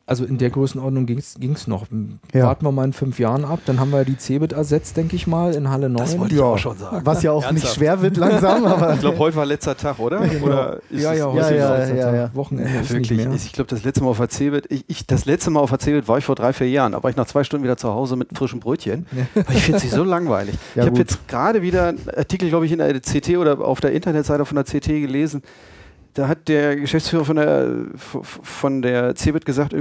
[0.10, 1.86] Also in der Größenordnung ging es noch.
[2.34, 2.45] Ja.
[2.45, 5.28] Warten wir mal in fünf Jahren ab, dann haben wir die Cebit ersetzt, denke ich
[5.28, 5.97] mal, in Halle 9.
[5.97, 7.01] Das wollte ich auch schon sagen.
[7.03, 10.22] Was ja auch nicht schwer wird langsam, aber Ich glaube, heute war letzter Tag, oder?
[10.41, 12.16] Oder ist ja, ja, Ja, heute ist ja, letzter ja, Tag.
[12.16, 12.30] ja.
[12.36, 13.18] Wochenende Ja, wirklich.
[13.18, 13.36] nicht mehr.
[13.36, 15.80] Ich glaube, das letzte Mal auf der Cebit, ich, ich, das letzte Mal auf der
[15.80, 16.93] Cebit war ich vor drei, vier Jahren.
[16.93, 19.08] Da war ich nach zwei Stunden wieder zu Hause mit frischem Brötchen.
[19.34, 20.55] Weil ich finde sie so langweilig.
[20.76, 23.82] Ja, ich habe jetzt gerade wieder einen Artikel, glaube ich, in der CT oder auf
[23.82, 25.43] der Internetseite von der CT gelesen.
[26.18, 29.76] Da hat der Geschäftsführer von der, von der Cebit gesagt,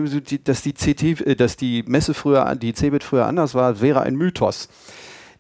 [0.45, 4.17] dass die CT, äh, dass die Messe früher, die Cebit früher anders war, wäre ein
[4.17, 4.69] Mythos.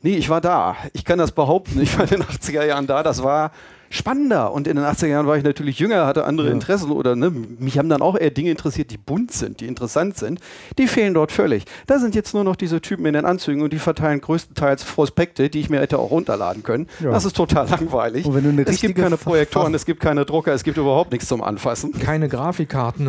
[0.00, 0.74] Nee, ich war da.
[0.94, 1.82] Ich kann das behaupten.
[1.82, 3.02] Ich war in den 80er Jahren da.
[3.02, 3.52] Das war
[3.90, 4.52] spannender.
[4.52, 6.52] Und in den 80er Jahren war ich natürlich jünger, hatte andere Ja.
[6.52, 10.16] Interessen oder ne, mich haben dann auch eher Dinge interessiert, die bunt sind, die interessant
[10.16, 10.40] sind.
[10.78, 11.64] Die fehlen dort völlig.
[11.86, 15.48] Da sind jetzt nur noch diese Typen in den Anzügen und die verteilen größtenteils Prospekte,
[15.48, 16.88] die ich mir hätte auch runterladen können.
[17.00, 17.10] Ja.
[17.10, 18.26] Das ist total langweilig.
[18.66, 21.92] Es gibt keine Projektoren, es gibt keine Drucker, es gibt überhaupt nichts zum Anfassen.
[21.92, 23.06] Keine Grafikkarten.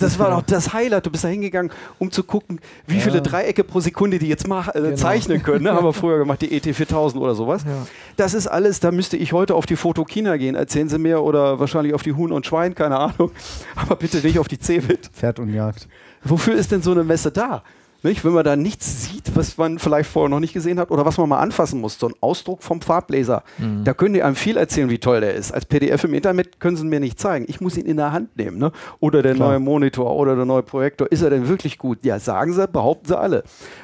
[0.00, 1.06] Das war doch das Highlight.
[1.06, 4.68] Du bist da hingegangen, um zu gucken, wie viele Dreiecke pro Sekunde die jetzt mach,
[4.74, 4.96] äh, Genau.
[4.96, 5.64] zeichnen können.
[5.64, 5.72] Ne?
[5.74, 7.64] Haben wir früher gemacht, die ET4000 oder sowas.
[7.64, 7.86] Ja.
[8.16, 9.76] Das ist alles, da müsste ich heute auf die
[10.06, 13.32] Fotokina gehen, erzählen Sie mir, oder wahrscheinlich auf die Huhn und Schwein, keine Ahnung.
[13.74, 15.06] Aber bitte nicht auf die Cebit.
[15.12, 15.88] Pferd und Jagd.
[16.22, 17.64] Wofür ist denn so eine Messe da?
[18.06, 18.24] Nicht?
[18.24, 21.18] Wenn man da nichts sieht, was man vielleicht vorher noch nicht gesehen hat oder was
[21.18, 23.42] man mal anfassen muss, so ein Ausdruck vom Farbbläser.
[23.58, 23.84] Mhm.
[23.84, 25.52] Da können die einem viel erzählen, wie toll der ist.
[25.52, 27.44] Als PDF im Internet können sie ihn mir nicht zeigen.
[27.48, 28.58] Ich muss ihn in der Hand nehmen.
[28.58, 28.72] Ne?
[29.00, 29.48] Oder der Klar.
[29.50, 31.10] neue Monitor oder der neue Projektor.
[31.10, 31.98] Ist er denn wirklich gut?
[32.04, 33.42] Ja, sagen sie, behaupten sie alle.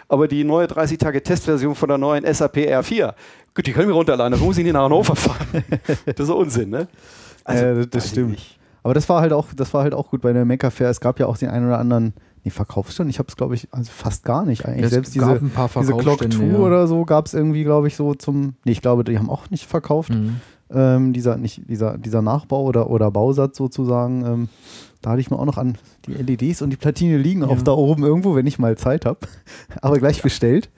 [0.09, 3.15] Aber die neue 30-Tage-Testversion von der neuen SAP R4,
[3.55, 5.65] gut, die können wir runterladen, da muss ich nicht nach Hannover fahren.
[6.07, 6.89] das ist Unsinn, ne?
[7.49, 8.31] Ja, das- das stimmt.
[8.31, 8.59] nicht.
[8.85, 10.91] Aber das war halt auch, das war halt auch gut bei der Maker Fair.
[10.91, 12.15] Es gab ja auch den einen oder anderen,
[12.45, 13.11] nee, Verkaufsstand.
[13.11, 14.85] Ich habe es, glaube ich, also fast gar nicht eigentlich.
[14.85, 16.59] Es Selbst diese, diese Clock Verkaufsstände, 2 ja.
[16.59, 18.55] oder so gab es irgendwie, glaube ich, so zum.
[18.65, 20.11] Nee, ich glaube, die haben auch nicht verkauft.
[20.11, 20.41] Mhm.
[20.75, 24.25] Ähm, dieser, nicht, dieser, dieser Nachbau oder, oder Bausatz sozusagen.
[24.25, 24.49] Ähm,
[25.03, 25.77] da hatte ich mir auch noch an
[26.07, 27.63] die LEDs und die Platine liegen auch Ja.
[27.63, 29.19] da oben irgendwo, wenn ich mal Zeit habe.
[29.83, 30.71] Aber gleich bestellt.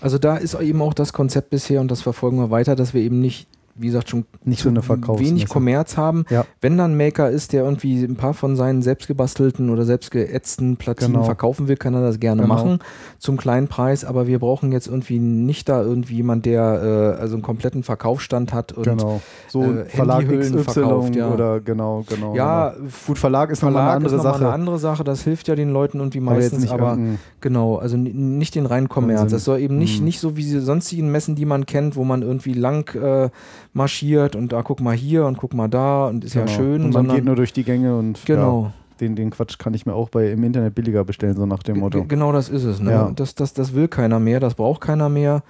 [0.00, 3.02] Also da ist eben auch das Konzept bisher und das verfolgen wir weiter, dass wir
[3.02, 3.48] eben nicht,
[3.82, 6.24] wie gesagt, schon Nicht so eine wenig Kommerz haben.
[6.30, 6.44] Ja.
[6.60, 11.12] Wenn dann ein Maker ist, der irgendwie ein paar von seinen selbstgebastelten oder selbstgeätzten Platinen
[11.14, 11.24] Genau.
[11.24, 12.54] verkaufen will, kann er das gerne Genau.
[12.54, 12.78] machen
[13.18, 14.04] zum kleinen Preis.
[14.04, 18.52] Aber wir brauchen jetzt irgendwie nicht da irgendwie jemand, der äh, also einen kompletten Verkaufsstand
[18.52, 19.20] hat und genau.
[19.48, 21.28] So äh, Verlag XY verkauft, ja.
[21.30, 22.34] oder genau, genau.
[22.34, 22.88] ja, genau.
[23.06, 24.44] Gut, Verlag ist nochmal eine Verlag andere ist Sache.
[24.44, 25.04] eine andere Sache.
[25.04, 28.66] Das hilft ja den Leuten irgendwie aber meistens, nicht aber irgendein- Genau, also nicht den
[28.66, 29.30] reinen Kommerz.
[29.32, 30.04] Das soll eben nicht, Mhm.
[30.04, 33.30] nicht so wie diese sonstigen Messen, die man kennt, wo man irgendwie lang äh,
[33.72, 36.56] marschiert und da guck mal hier und guck mal da und ist ja Genau.
[36.56, 38.64] schön, Und man geht nur durch die Gänge und genau.
[38.64, 41.62] ja, den, den Quatsch kann ich mir auch bei, im Internet billiger bestellen, so nach
[41.62, 42.02] dem Motto.
[42.02, 42.80] G- Genau das ist es.
[42.80, 42.90] Ne?
[42.90, 43.10] Ja.
[43.14, 45.42] Das, das, das will keiner mehr, das braucht keiner mehr.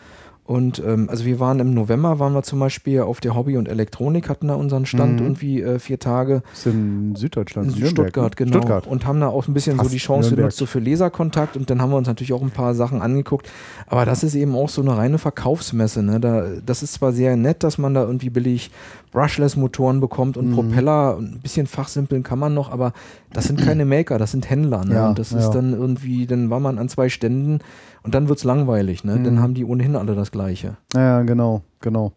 [0.45, 3.69] Und ähm, also wir waren im November, waren wir zum Beispiel auf der Hobby und
[3.69, 5.27] Elektronik, hatten da unseren Stand Mhm.
[5.27, 6.43] irgendwie äh, vier Tage.
[6.51, 7.69] Das ist in Süddeutschland.
[7.69, 8.37] In Nürnberg, Stuttgart, ne?
[8.47, 8.57] genau.
[8.59, 8.87] Stuttgart.
[8.89, 10.37] Und haben da auch ein bisschen so Fast die Chance Nürnberg.
[10.47, 11.57] genutzt, so für Leserkontakt.
[11.57, 13.49] Und dann haben wir uns natürlich auch ein paar Sachen angeguckt.
[13.87, 16.03] Aber das ist eben auch so eine reine Verkaufsmesse.
[16.03, 16.19] Ne?
[16.19, 18.73] Da, das ist zwar sehr nett, dass man da irgendwie billig
[19.13, 20.55] Brushless-Motoren bekommt und Mhm.
[20.55, 21.19] Propeller.
[21.19, 22.93] Ein bisschen fachsimpeln kann man noch, aber
[23.33, 24.85] das sind keine Maker, das sind Händler.
[24.85, 24.95] Ne?
[24.95, 25.39] Ja, und das ja.
[25.39, 27.61] ist dann irgendwie, dann war man an zwei Ständen
[28.03, 29.05] und dann wird es langweilig.
[29.05, 29.21] Ne?
[29.23, 29.41] Dann Mhm.
[29.41, 30.77] haben die ohnehin alle das Gleiche.
[30.95, 32.13] Ja, ja, genau, genau.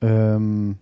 [0.00, 0.76] Äh, Ähm,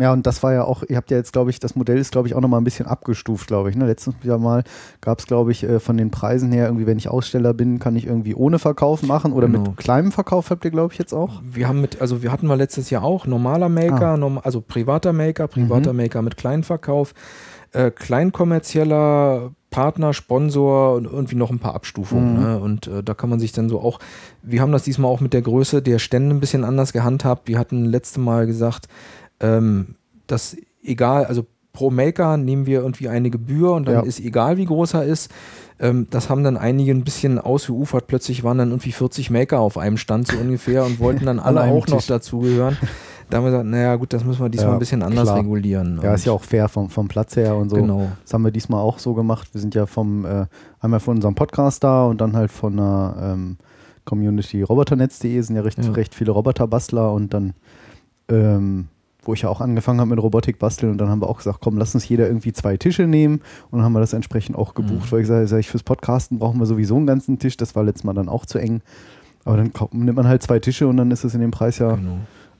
[0.00, 2.12] ja, und das war ja auch, ihr habt ja jetzt, glaube ich, das Modell ist,
[2.12, 3.74] glaube ich, auch nochmal ein bisschen abgestuft, glaube ich.
[3.76, 3.84] Ne?
[3.84, 4.62] Letztes Jahr mal
[5.00, 7.96] gab es, glaube ich, äh, von den Preisen her, irgendwie, wenn ich Aussteller bin, kann
[7.96, 9.62] ich irgendwie ohne Verkauf machen oder Genau.
[9.64, 11.42] mit kleinem Verkauf habt ihr, glaube ich, jetzt auch.
[11.44, 14.16] Wir haben mit, also wir hatten mal letztes Jahr auch normaler Maker, Ah.
[14.16, 17.12] norm, also privater Maker, privater Maker mit Kleinverkauf,
[17.72, 22.34] äh, kleinkommerzieller Partner, Sponsor und irgendwie noch ein paar Abstufungen.
[22.38, 22.42] Mhm.
[22.42, 22.58] Ne?
[22.58, 23.98] Und äh, da kann man sich dann so auch,
[24.42, 27.48] wir haben das diesmal auch mit der Größe der Stände ein bisschen anders gehandhabt.
[27.48, 28.88] Wir hatten letzte Mal gesagt,
[29.40, 29.96] ähm,
[30.26, 34.00] dass egal, also pro Maker nehmen wir irgendwie eine Gebühr und dann Ja.
[34.02, 35.30] ist egal, wie groß er ist.
[35.78, 38.06] Ähm, das haben dann einige ein bisschen ausgeufert.
[38.08, 41.62] Plötzlich waren dann irgendwie 40 Maker auf einem Stand so ungefähr und wollten dann alle
[41.62, 42.76] auch noch dazugehören.
[43.30, 45.38] Da haben wir gesagt, naja gut, das müssen wir diesmal Ja, ein bisschen anders klar.
[45.38, 46.00] regulieren.
[46.02, 47.76] Ja, ist ja auch fair vom, vom Platz her und so.
[47.76, 48.10] Genau.
[48.24, 49.48] Das haben wir diesmal auch so gemacht.
[49.52, 50.46] Wir sind ja vom, äh,
[50.80, 53.56] einmal von unserem Podcast da und dann halt von einer ähm,
[54.06, 55.90] Community roboternetz.de sind ja recht, Ja.
[55.92, 57.52] recht viele Roboterbastler und dann,
[58.30, 58.86] ähm,
[59.22, 61.58] wo ich ja auch angefangen habe mit Robotik basteln und dann haben wir auch gesagt,
[61.60, 64.72] komm, lass uns jeder irgendwie zwei Tische nehmen und dann haben wir das entsprechend auch
[64.72, 65.12] gebucht, Mhm.
[65.12, 68.14] weil ich sage, fürs Podcasten brauchen wir sowieso einen ganzen Tisch, das war letztes Mal
[68.14, 68.80] dann auch zu eng.
[69.44, 71.94] Aber dann nimmt man halt zwei Tische und dann ist es in dem Preis ja
[71.96, 72.18] Genau.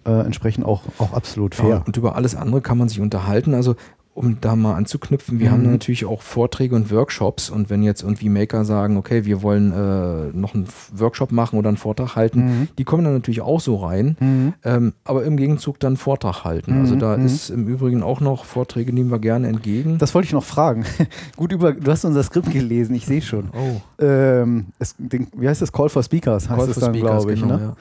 [0.09, 1.69] Äh, entsprechend auch, auch absolut fair.
[1.69, 3.55] Ja, und über alles andere kann man sich unterhalten.
[3.55, 3.77] Also
[4.15, 5.53] um da mal anzuknüpfen, wir Mhm.
[5.53, 9.71] haben natürlich auch Vorträge und Workshops und wenn jetzt irgendwie Maker sagen, okay, wir wollen
[9.71, 12.69] äh, noch einen Workshop machen oder einen Vortrag halten, Mhm.
[12.79, 14.55] die kommen dann natürlich auch so rein, Mhm.
[14.65, 16.81] ähm, aber im Gegenzug dann Vortrag halten.
[16.81, 17.27] Also Mhm, da mhm.
[17.27, 19.99] ist im Übrigen auch noch Vorträge, nehmen wir gerne entgegen.
[19.99, 20.85] Das wollte ich noch fragen.
[21.37, 23.51] Gut über, du hast unser Skript gelesen, ich sehe schon.
[23.53, 25.71] oh, Ähm, es, den, wie heißt das?
[25.73, 27.41] Call for Speakers heißt Call es for dann, Speakers, glaube ich.
[27.41, 27.77] genau, ne?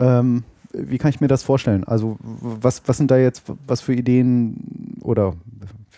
[0.00, 0.18] ja.
[0.18, 0.42] ähm,
[0.76, 1.84] wie kann ich mir das vorstellen?
[1.84, 5.34] Also was, was sind da jetzt, was für Ideen oder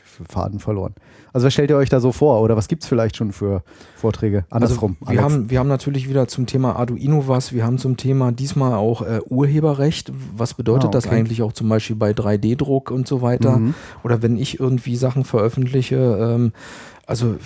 [0.05, 0.95] für Faden verloren?
[1.33, 3.63] Also was stellt ihr euch da so vor oder was gibt es vielleicht schon für
[3.97, 4.45] Vorträge?
[4.51, 4.97] Andersrum.
[5.01, 5.35] Also wir, Alex.
[5.35, 7.53] haben, wir haben natürlich wieder zum Thema Arduino was.
[7.53, 10.11] Wir haben zum Thema diesmal auch äh, Urheberrecht.
[10.37, 11.17] Was bedeutet Ah, das okay.
[11.17, 13.59] eigentlich auch zum Beispiel bei 3D-Druck und so weiter?
[13.59, 13.75] Mhm.
[14.05, 15.97] Oder wenn ich irgendwie Sachen veröffentliche.
[15.97, 16.53] Ähm,
[17.07, 17.37] also,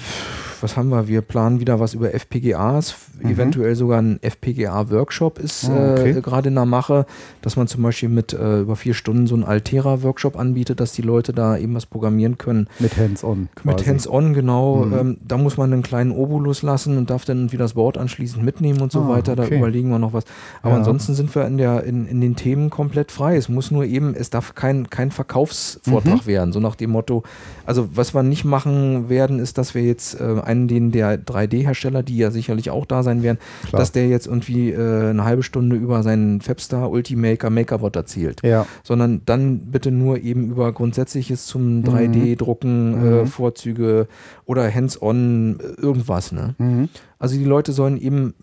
[0.63, 1.09] was haben wir?
[1.09, 2.95] Wir planen wieder was über FPGAs.
[3.21, 3.31] Mhm.
[3.31, 6.11] Eventuell sogar ein FPGA-Workshop ist Ah, okay.
[6.11, 7.07] äh, gerade in der Mache,
[7.41, 11.03] dass man zum Beispiel mit äh, über vier Stunden so einen Altera-Workshop anbietet, dass die
[11.03, 12.69] Leute da eben was programmieren können.
[12.79, 13.49] Mit Hands-on.
[13.65, 14.85] Mit Hands-on, genau.
[14.85, 14.93] Mhm.
[14.99, 18.45] Ähm, da muss man einen kleinen Obolus lassen und darf dann irgendwie das Board anschließend
[18.45, 19.37] mitnehmen und so Ah, weiter.
[19.37, 19.59] Da okay.
[19.59, 20.25] überlegen wir noch was.
[20.63, 20.79] Aber Ja.
[20.79, 23.37] ansonsten sind wir in, der, in, in den Themen komplett frei.
[23.37, 26.27] Es muss nur eben, es darf kein, kein Verkaufsvortrag Mhm.
[26.27, 26.53] werden.
[26.53, 27.23] So nach dem Motto,
[27.67, 32.03] also was wir nicht machen werden, ist, dass wir jetzt äh, einen den der 3D-Hersteller,
[32.03, 33.39] die ja sicherlich auch da sein werden,
[33.69, 33.81] Klar.
[33.81, 38.67] dass der jetzt irgendwie äh, eine halbe Stunde über seinen Fabstar Ultimaker Makerbot erzählt Ja.
[38.85, 43.27] sondern dann bitte nur eben über Grundsätzliches zum 3D-Drucken, äh, Mhm.
[43.27, 44.07] Vorzüge
[44.45, 46.33] oder Hands-on, äh, irgendwas.
[46.33, 46.55] Ne?
[46.59, 46.89] Mhm.
[47.23, 48.35] Also die Leute sollen eben,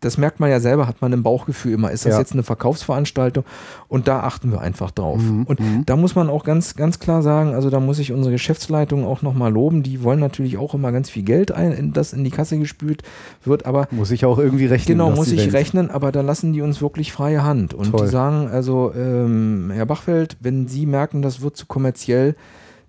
[0.00, 2.18] das merkt man ja selber, hat man im Bauchgefühl immer, ist das Ja.
[2.20, 3.44] jetzt eine Verkaufsveranstaltung?
[3.88, 5.20] Und da achten wir einfach drauf.
[5.20, 5.42] Mhm.
[5.42, 5.82] Und Mhm.
[5.86, 9.22] da muss man auch ganz, ganz klar sagen, also da muss ich unsere Geschäftsleitung auch
[9.22, 12.30] nochmal loben, die wollen natürlich auch immer ganz viel Geld ein, in, das in die
[12.30, 13.02] Kasse gespült
[13.44, 14.98] wird, aber Muss ich auch irgendwie rechnen.
[14.98, 17.74] Genau, muss ich rechnen, aber da lassen die uns wirklich freie Hand.
[17.74, 18.02] Und Toll.
[18.06, 22.36] die sagen, also, ähm, Herr Bachfeld, wenn Sie merken, das wird zu kommerziell,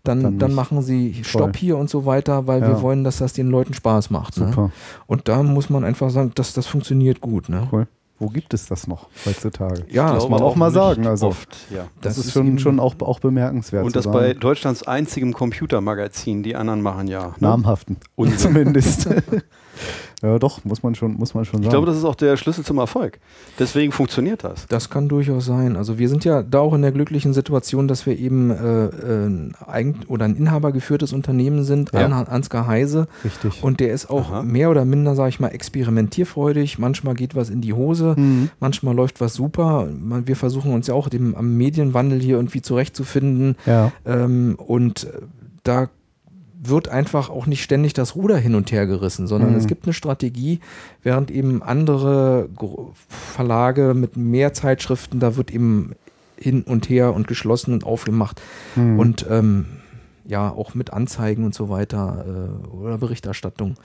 [0.10, 2.68] dann, Dann dann, machen Sie Stopp hier und so weiter, weil Ja.
[2.70, 4.38] wir wollen, dass das den Leuten Spaß macht.
[4.38, 4.48] Ne?
[4.48, 4.72] Super.
[5.08, 7.48] Und da muss man einfach sagen, dass das funktioniert gut.
[7.50, 7.68] Ne?
[7.72, 7.88] Cool.
[8.22, 9.86] Wo gibt es das noch heutzutage?
[9.90, 11.28] Ja, muss Glaube man auch mal nicht sagen, also.
[11.28, 11.84] Oft, ja.
[12.02, 13.86] Das, Das ist ist schon, schon auch, auch bemerkenswert.
[13.86, 14.40] Und das bei sagen.
[14.42, 16.44] Deutschlands einzigem Computermagazin.
[16.44, 17.28] Die anderen machen ja.
[17.28, 17.34] Ne?
[17.40, 17.96] namhaften.
[18.16, 18.38] Unsinn.
[18.38, 19.08] Zumindest.
[20.22, 21.72] ja, doch, muss man schon, muss man schon Ich sagen.
[21.72, 23.20] glaube, das ist auch der Schlüssel zum Erfolg.
[23.58, 24.68] Deswegen funktioniert das.
[24.68, 25.76] Das kann durchaus sein.
[25.78, 29.52] Also wir sind ja da auch in der glücklichen Situation, dass wir eben äh, äh,
[29.68, 32.06] ein oder ein inhabergeführtes Unternehmen sind, Ja.
[32.06, 33.08] An- Ansgar Heise.
[33.24, 33.64] Richtig.
[33.64, 34.44] Und der ist auch Aha.
[34.44, 36.80] mehr oder minder, sage ich mal, experimentierfreudig.
[36.80, 38.50] Manchmal geht was in die Hose, Mhm.
[38.60, 39.88] manchmal läuft was super.
[40.26, 43.56] Wir versuchen uns ja auch dem, am Medienwandel hier irgendwie zurechtzufinden.
[43.66, 43.92] Ja.
[44.06, 45.08] Ähm, und
[45.64, 45.90] da
[46.62, 49.58] wird einfach auch nicht ständig das Ruder hin und her gerissen, sondern Mhm.
[49.58, 50.60] es gibt eine Strategie,
[51.04, 52.50] während eben andere
[53.08, 55.94] Verlage mit mehr Zeitschriften, da wird eben
[56.38, 58.42] hin und her und geschlossen und aufgemacht
[58.76, 59.00] Mhm.
[59.00, 59.66] und ähm,
[60.26, 63.76] ja, auch mit Anzeigen und so weiter äh, oder Berichterstattung.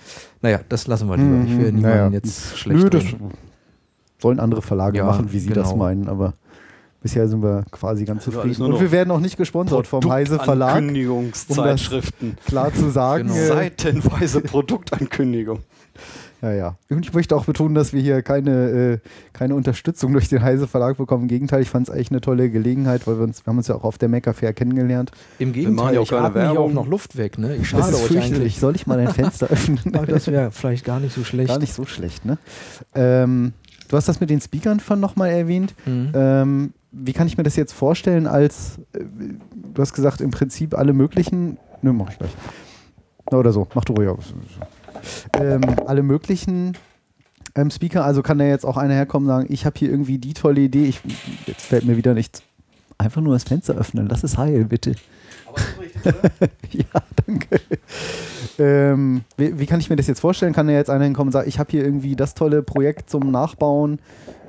[0.42, 1.42] Naja, das lassen wir lieber.
[1.44, 2.10] Ich will Mhm, niemanden naja.
[2.10, 3.04] jetzt schlecht Nö, das
[4.20, 5.76] sollen andere Verlage Ja, machen, wie sie das genau.
[5.78, 6.34] meinen, aber
[7.04, 8.62] bisher sind wir quasi ganz zufrieden.
[8.62, 12.38] Und wir werden auch nicht gesponsert vom Heise Verlag, Ankündigungszeitschriften.
[12.46, 13.28] klar zu sagen.
[13.28, 13.46] Genau.
[13.46, 15.60] Seitenweise Produktankündigung.
[16.42, 16.76] Ja, ja.
[16.90, 20.66] Und ich möchte auch betonen, dass wir hier keine, äh, keine Unterstützung durch den Heise
[20.68, 21.22] Verlag bekommen.
[21.22, 23.68] Im Gegenteil, ich fand es eigentlich eine tolle Gelegenheit, weil wir, uns, wir haben uns
[23.68, 25.10] ja auch auf der Maker Fair kennengelernt.
[25.38, 27.38] Im Gegenteil, ja auch ich atme hier auch noch Luft weg.
[27.38, 27.54] Ne?
[27.56, 28.34] Ich Das schade ist euch fürchterlich.
[28.34, 28.60] eigentlich.
[28.60, 29.94] Soll ich mal ein Fenster öffnen?
[29.94, 31.48] Aber das wäre vielleicht gar nicht so schlecht.
[31.48, 32.36] Gar nicht so schlecht, ne?
[32.94, 33.54] Ähm,
[33.88, 35.74] du hast das mit den Speakern von nochmal erwähnt.
[35.86, 36.12] Mhm.
[36.14, 40.76] Ähm, wie kann ich mir das jetzt vorstellen als, äh, du hast gesagt, im Prinzip
[40.76, 42.30] alle möglichen, ne, mach ich gleich.
[43.30, 44.10] Oder so, mach du ruhig.
[45.38, 46.76] Ähm, alle möglichen
[47.54, 50.18] ähm, Speaker, also kann da jetzt auch einer herkommen und sagen, ich habe hier irgendwie
[50.18, 51.00] die tolle Idee, ich,
[51.46, 52.42] jetzt fällt mir wieder nichts.
[52.98, 54.94] Einfach nur das Fenster öffnen, das ist heil, bitte.
[55.46, 56.30] Aber ist richtig, oder?
[56.70, 57.60] ja, danke.
[58.58, 60.52] Ähm, wie, wie, kann ich mir das jetzt vorstellen?
[60.52, 63.30] Kann da jetzt einer hinkommen und sagen, ich habe hier irgendwie das tolle Projekt zum
[63.30, 63.98] Nachbauen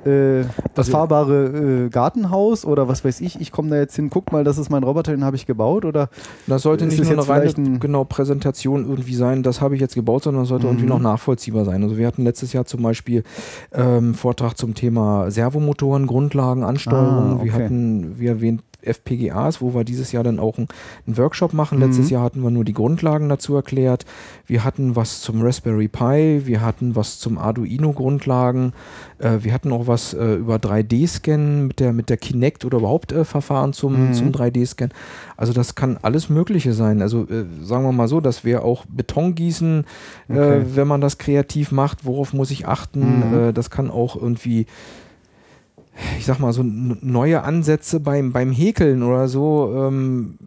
[0.06, 0.42] äh,
[0.74, 4.30] das also, fahrbare äh, Gartenhaus oder was weiß ich, ich komme da jetzt hin, guck
[4.30, 6.10] mal, das ist mein Roboter, den habe ich gebaut oder
[6.46, 9.94] das sollte nicht nur eine reine ein genau, Präsentation irgendwie sein, das habe ich jetzt
[9.94, 10.72] gebaut, sondern das sollte mhm.
[10.72, 11.82] irgendwie noch nachvollziehbar sein.
[11.82, 13.24] Also wir hatten letztes Jahr zum Beispiel
[13.72, 17.06] ähm, Vortrag zum Thema Servomotoren, Grundlagen, Ansteuerung.
[17.08, 17.44] Ah, okay.
[17.44, 20.68] Wir hatten, wie erwähnt, FPGAs, wo wir dieses Jahr dann auch einen,
[21.06, 21.78] Workshop machen.
[21.78, 21.84] Mhm.
[21.84, 24.04] Letztes Jahr hatten wir nur die Grundlagen dazu erklärt.
[24.46, 28.72] Wir hatten was zum Raspberry Pi, wir hatten was zum Arduino-Grundlagen,
[29.18, 33.12] äh, wir hatten auch was äh, über 3D-Scan mit der, mit der Kinect oder überhaupt
[33.12, 34.14] äh, Verfahren zum, mhm.
[34.14, 34.90] zum 3D-Scan.
[35.36, 37.02] Also das kann alles Mögliche sein.
[37.02, 39.84] Also äh, sagen wir mal so, dass wir auch Beton gießen,
[40.28, 40.64] äh, okay.
[40.74, 42.04] wenn man das kreativ macht.
[42.04, 43.30] Worauf muss ich achten?
[43.30, 43.48] Mhm.
[43.48, 44.66] Äh, das kann auch irgendwie
[46.18, 50.38] ich sag mal, so neue Ansätze beim, beim Häkeln oder so ähm,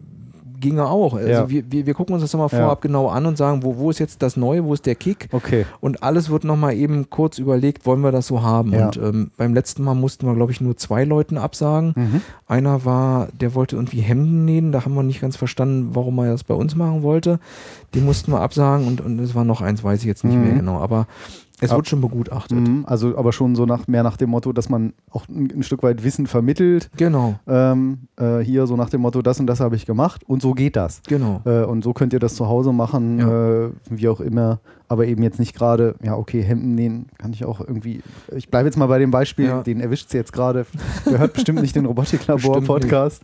[0.60, 1.14] ginge auch.
[1.14, 1.48] Also ja.
[1.48, 2.88] wir, wir, wir, gucken uns das nochmal vorab ja.
[2.88, 5.28] genau an und sagen, wo, wo ist jetzt das Neue, wo ist der Kick?
[5.32, 5.66] Okay.
[5.80, 8.72] Und alles wird nochmal eben kurz überlegt, wollen wir das so haben?
[8.72, 8.86] Ja.
[8.86, 11.94] Und ähm, beim letzten Mal mussten wir, glaube ich, nur zwei Leuten absagen.
[11.96, 12.20] Mhm.
[12.46, 16.30] Einer war, der wollte irgendwie Hemden nähen, da haben wir nicht ganz verstanden, warum er
[16.30, 17.40] das bei uns machen wollte.
[17.94, 20.44] Den mussten wir absagen und, und es war noch eins, weiß ich jetzt nicht mhm.
[20.44, 20.78] mehr genau.
[20.78, 21.06] Aber
[21.60, 22.58] es wird schon begutachtet.
[22.58, 25.62] Mhm, also aber schon so nach mehr nach dem Motto, dass man auch ein, ein
[25.62, 26.90] Stück weit Wissen vermittelt.
[26.96, 27.36] Genau.
[27.46, 30.52] Ähm, äh, hier so nach dem Motto, das und das habe ich gemacht und so
[30.52, 31.02] geht das.
[31.06, 31.42] Genau.
[31.44, 33.66] Äh, und so könnt ihr das zu Hause machen, ja.
[33.66, 34.60] äh, wie auch immer.
[34.88, 38.02] Aber eben jetzt nicht gerade, ja okay, Hemden nähen kann ich auch irgendwie.
[38.34, 39.62] Ich bleibe jetzt mal bei dem Beispiel, ja.
[39.62, 40.66] den erwischt sie jetzt gerade.
[41.04, 43.22] Gehört bestimmt nicht den Robotiklabor-Podcast.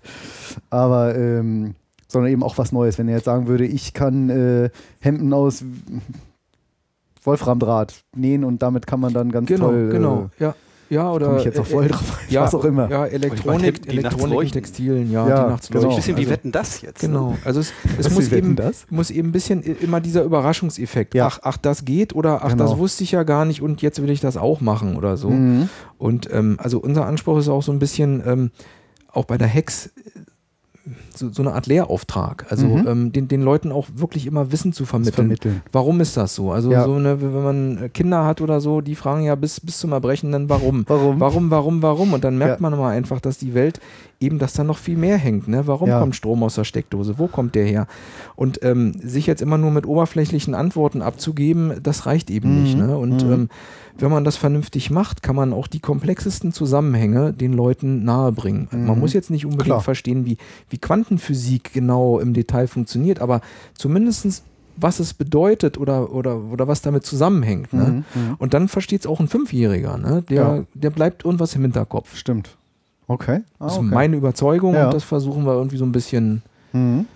[0.71, 1.75] Aber ähm,
[2.09, 2.99] sondern eben auch was Neues.
[2.99, 4.71] Wenn er jetzt sagen würde, ich kann äh,
[5.01, 5.65] Hemden aus
[7.27, 9.89] Wolframdraht nähen und damit kann man dann ganz genau, toll.
[9.91, 10.55] Genau, äh, ja.
[10.89, 11.27] Ja, oder.
[11.27, 12.89] Komm ich jetzt noch voll äh, drauf, ja, was auch immer.
[12.89, 15.91] Ja, Elektronik, die Elektronik Textilien, ja, ja die nachts genau.
[15.91, 17.01] Ein bisschen wie also, wetten das jetzt.
[17.01, 17.31] Genau.
[17.31, 17.39] Ne?
[17.45, 18.87] Also es, es muss, eben, das?
[18.91, 21.15] muss eben ein bisschen immer dieser Überraschungseffekt.
[21.15, 21.27] Ja.
[21.27, 22.65] Ach, ach, das geht oder ach, genau.
[22.65, 25.31] das wusste ich ja gar nicht und jetzt will ich das auch machen oder so.
[25.31, 25.69] Mhm.
[25.99, 28.51] Und ähm, also unser Anspruch ist auch so ein bisschen, ähm,
[29.09, 29.91] auch bei der Hex
[31.15, 32.47] so, so eine Art Lehrauftrag.
[32.51, 32.87] Also mhm.
[32.87, 35.15] ähm, den, den Leuten auch wirklich immer Wissen zu vermitteln.
[35.15, 35.63] vermitteln.
[35.73, 36.53] Warum ist das so?
[36.53, 36.85] Also ja.
[36.85, 40.33] so eine, wenn man Kinder hat oder so, die fragen ja bis, bis zum Erbrechen
[40.33, 40.85] dann warum.
[40.89, 41.21] Warum?
[41.21, 42.13] Warum, warum, warum?
[42.13, 42.63] Und dann merkt ja.
[42.63, 43.81] man immer einfach, dass die Welt
[44.21, 45.49] eben, dass da noch viel mehr hängt.
[45.49, 45.67] Ne?
[45.67, 46.01] Warum ja.
[46.01, 47.19] kommt Strom aus der Steckdose?
[47.19, 47.87] Wo kommt der her?
[48.35, 52.63] Und ähm, sich jetzt immer nur mit oberflächlichen Antworten abzugeben, das reicht eben mhm.
[52.63, 52.79] nicht.
[52.79, 52.97] Ne?
[52.97, 53.33] Und mhm.
[53.33, 53.49] ähm,
[53.99, 58.69] wenn man das vernünftig macht, kann man auch die komplexesten Zusammenhänge den Leuten nahebringen.
[58.71, 58.87] Mhm.
[58.87, 59.81] Man muss jetzt nicht unbedingt Klar.
[59.81, 60.37] verstehen, wie,
[60.69, 63.41] wie Quantenphysik genau im Detail funktioniert, aber
[63.75, 64.43] zumindestens
[64.79, 67.73] was es bedeutet oder, oder, oder was damit zusammenhängt.
[67.73, 68.05] Ne?
[68.15, 68.35] Mhm, mhm.
[68.39, 69.97] Und dann versteht es auch ein Fünfjähriger.
[69.97, 70.23] Ne?
[70.29, 70.65] Der, ja.
[70.75, 72.15] der bleibt irgendwas im Hinterkopf.
[72.15, 72.57] Stimmt.
[73.09, 73.41] Okay.
[73.59, 74.87] Ah, das ist meine Überzeugung ja.
[74.87, 76.43] und das versuchen wir irgendwie so ein bisschen
[76.73, 77.07] mhm.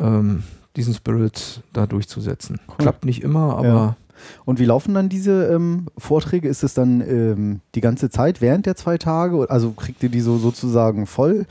[0.00, 0.42] ähm,
[0.76, 2.60] diesen Spirit da durchzusetzen.
[2.68, 2.76] Cool.
[2.78, 3.96] Klappt nicht immer, aber ja.
[4.44, 6.48] Und wie laufen dann diese ähm, Vorträge?
[6.48, 9.50] Ist es dann ähm, die ganze Zeit während der zwei Tage?
[9.50, 11.46] Also kriegt ihr die so sozusagen voll?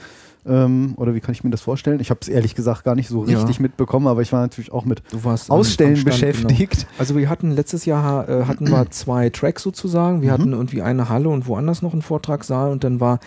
[0.45, 1.99] Ähm, oder wie kann ich mir das vorstellen?
[1.99, 3.61] Ich habe es ehrlich gesagt gar nicht so richtig ja.
[3.61, 5.01] mitbekommen, aber ich war natürlich auch mit
[5.47, 6.77] Ausstellen Stand, beschäftigt.
[6.79, 6.91] Genau.
[6.97, 10.21] Also wir hatten letztes Jahr äh, hatten wir zwei Tracks sozusagen.
[10.21, 10.33] Wir mhm.
[10.33, 13.19] hatten irgendwie eine Halle und woanders noch einen Vortragssaal und dann war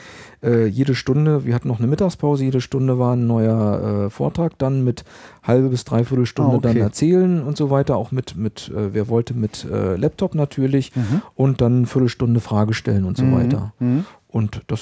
[0.43, 4.59] äh, jede Stunde, wir hatten noch eine Mittagspause, jede Stunde war ein neuer äh, Vortrag
[4.59, 5.05] dann mit
[5.43, 6.69] halbe bis dreiviertel Stunde ah, okay.
[6.69, 10.95] dann erzählen und so weiter, auch mit, mit äh, wer wollte, mit äh, Laptop natürlich
[10.95, 11.23] mhm.
[11.35, 13.33] und dann eine Viertelstunde Frage stellen und so mhm.
[13.33, 13.73] weiter.
[13.79, 14.05] Mhm.
[14.29, 14.81] Und das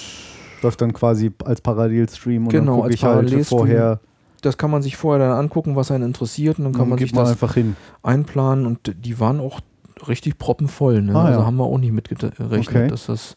[0.65, 4.01] läuft dann quasi als Parallelstream und genau, dann gucke ich halt vorher.
[4.43, 6.99] Das kann man sich vorher dann angucken, was einen interessiert und dann kann und man
[6.99, 7.77] sich das einfach hin.
[8.03, 9.61] einplanen und die waren auch
[10.07, 11.01] richtig proppenvoll.
[11.01, 11.15] Ne?
[11.15, 11.47] Ah, also ja.
[11.47, 12.89] haben wir auch nicht mitgerechnet, okay.
[12.89, 13.37] dass das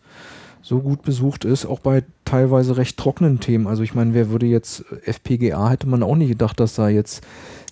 [0.61, 3.67] so gut besucht ist, auch bei teilweise recht trockenen Themen.
[3.67, 7.23] Also ich meine, wer würde jetzt FPGA hätte man auch nicht gedacht, dass da jetzt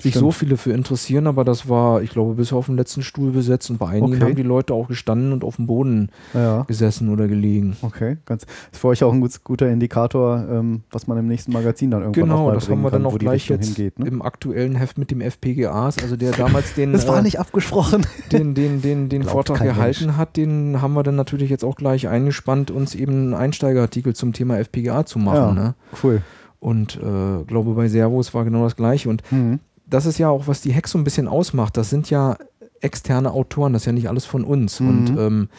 [0.01, 0.25] sich Stimmt.
[0.25, 3.69] so viele für interessieren, aber das war, ich glaube, bis auf den letzten Stuhl besetzt
[3.69, 4.23] und bei einigen okay.
[4.23, 6.63] haben die Leute auch gestanden und auf dem Boden ja.
[6.63, 7.77] gesessen oder gelegen.
[7.81, 8.45] Okay, ganz.
[8.45, 11.91] Das ist für euch auch ein gut, guter Indikator, ähm, was man im nächsten Magazin
[11.91, 14.07] dann irgendwann Genau, das haben wir dann auch gleich jetzt hingeht, ne?
[14.07, 16.93] im aktuellen Heft mit dem FPGAs, also der damals den.
[16.93, 18.05] das war äh, nicht abgesprochen.
[18.31, 20.17] Den, den, den, den Vortrag gehalten Mensch.
[20.17, 24.33] hat, den haben wir dann natürlich jetzt auch gleich eingespannt, uns eben einen Einsteigerartikel zum
[24.33, 25.35] Thema FPGA zu machen.
[25.57, 25.75] Ja, ne?
[26.03, 26.21] Cool.
[26.59, 29.09] Und äh, glaube bei Servos war genau das gleiche.
[29.09, 31.77] Und mhm das ist ja auch, was die Hex so ein bisschen ausmacht.
[31.77, 32.37] Das sind ja
[32.81, 34.79] externe Autoren, das ist ja nicht alles von uns.
[34.79, 34.89] Mhm.
[34.89, 35.49] Und ähm,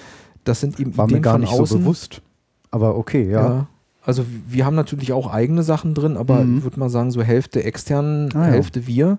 [0.42, 1.66] das sind eben War mir Ideen gar von nicht außen.
[1.66, 2.22] so bewusst.
[2.72, 3.40] Aber okay, ja.
[3.48, 3.66] Ja.
[4.02, 6.58] Also wir haben natürlich auch eigene Sachen drin, aber Mhm.
[6.58, 8.52] ich würde mal sagen, so Hälfte extern, Ah, ja.
[8.54, 9.18] Hälfte wir.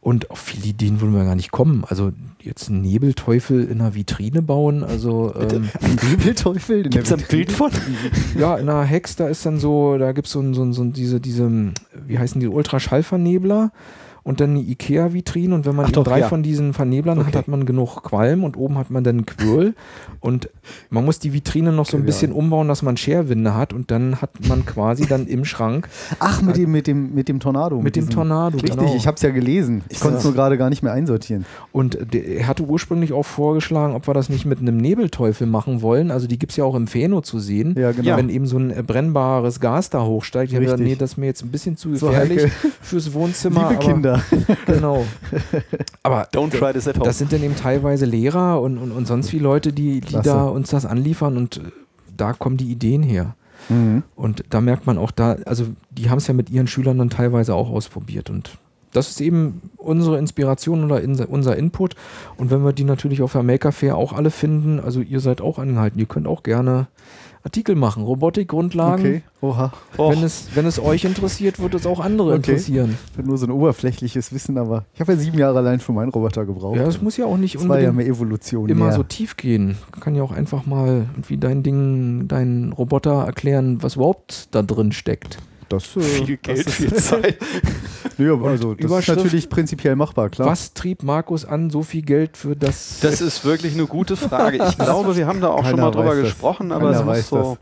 [0.00, 1.84] Und auf viele Ideen würden wir gar nicht kommen.
[1.86, 6.84] Also jetzt einen Nebelteufel in einer Vitrine bauen, also ähm, Ein Nebelteufel?
[6.84, 7.70] in Gibt es der ein Bild von?
[8.38, 10.84] ja, in einer Hex, da ist dann so, da gibt es so, ein- so, so
[10.84, 11.50] diese, diese,
[12.06, 13.72] wie heißen die, Ultraschallvernebler
[14.28, 16.28] und dann eine Ikea-Vitrine und wenn man doch, drei ja.
[16.28, 17.38] von diesen Verneblern hat, Okay.
[17.38, 19.74] hat man genug Qualm und oben hat man dann Quirl
[20.20, 20.50] und
[20.90, 24.20] man muss die Vitrine noch so ein bisschen umbauen, dass man Scherwinde hat und dann
[24.20, 27.80] hat man quasi dann im Schrank Ach, mit dem, mit dem, mit dem Tornado.
[27.80, 28.58] mit dem diesem- Tornado.
[28.58, 28.94] Richtig, genau.
[28.94, 29.82] ich habe es ja gelesen.
[29.88, 31.46] Ich konnte es nur gerade gar nicht mehr einsortieren.
[31.72, 36.10] Und er hatte ursprünglich auch vorgeschlagen, ob wir das nicht mit einem Nebelteufel machen wollen.
[36.10, 37.74] Also die gibt es ja auch im Pheno zu sehen.
[37.78, 38.16] Ja, genau.
[38.18, 40.50] Wenn eben so ein äh, brennbares Gas da hochsteigt.
[40.50, 40.96] Ich habe gesagt, Richtig.
[40.96, 42.50] nee, das ist mir jetzt ein bisschen zu So gefährlich heikel.
[42.82, 43.70] fürs Wohnzimmer.
[43.80, 44.17] Liebe aber,
[44.66, 45.04] Genau.
[46.02, 47.04] Aber Don't try this at home.
[47.04, 50.28] das sind dann eben teilweise Lehrer und, und, und sonst wie Leute, die, die Klasse.
[50.28, 51.60] da uns das anliefern und äh,
[52.16, 53.34] da kommen die Ideen her.
[53.68, 54.02] Mhm.
[54.14, 57.10] Und da merkt man auch da, also die haben es ja mit ihren Schülern dann
[57.10, 58.58] teilweise auch ausprobiert und
[58.92, 61.94] das ist eben unsere Inspiration oder in, unser Input.
[62.36, 65.40] Und wenn wir die natürlich auf der Maker Fair auch alle finden, also ihr seid
[65.40, 66.88] auch angehalten, ihr könnt auch gerne
[67.44, 69.04] Artikel machen, Robotikgrundlagen.
[69.06, 69.72] Okay, oha.
[69.96, 72.36] Wenn es, wenn es euch interessiert, wird es auch andere Okay.
[72.36, 72.98] interessieren.
[73.22, 76.44] Nur so ein oberflächliches Wissen, aber ich habe ja sieben Jahre allein für meinen Roboter
[76.44, 76.76] gebraucht.
[76.76, 78.68] Ja, es muss ja auch nicht das war ja unbedingt Evolution.
[78.68, 78.94] immer mehr.
[78.94, 79.78] so tief gehen.
[80.00, 84.92] Kann ja auch einfach mal irgendwie dein Ding, dein Roboter erklären, was überhaupt da drin
[84.92, 85.38] steckt.
[85.68, 87.38] Das, äh, viel das Geld, ist- viel Zeit.
[88.16, 90.48] Nö, aber also, das ist natürlich prinzipiell machbar, klar.
[90.48, 92.98] Was trieb Markus an, so viel Geld für das?
[93.00, 94.58] Das ist wirklich eine gute Frage.
[94.68, 96.24] Ich glaube, wir haben da auch schon Keiner mal drüber das.
[96.24, 97.58] gesprochen, aber Keiner es muss so.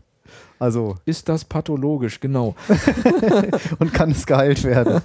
[0.59, 2.55] Also, ist das pathologisch, genau.
[3.79, 5.01] und kann es geheilt werden.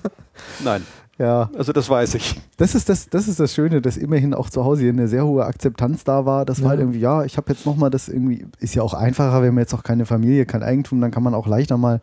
[0.64, 0.82] Nein,
[1.18, 2.40] Ja, also das weiß ich.
[2.57, 5.26] das ist das, das ist das Schöne, dass immerhin auch zu Hause hier eine sehr
[5.26, 6.46] hohe Akzeptanz da war.
[6.46, 6.70] Das war Ja.
[6.70, 9.61] halt irgendwie, ja, ich habe jetzt nochmal das irgendwie, ist ja auch einfacher, wenn man
[9.62, 12.00] jetzt auch keine Familie, kein Eigentum, dann kann man auch leichter mal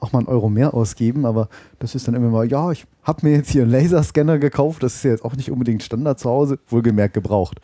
[0.00, 3.26] auch mal einen Euro mehr ausgeben, aber das ist dann immer mal, ja, ich habe
[3.26, 6.28] mir jetzt hier einen Laserscanner gekauft, das ist ja jetzt auch nicht unbedingt Standard zu
[6.30, 7.60] Hause, wohlgemerkt gebraucht.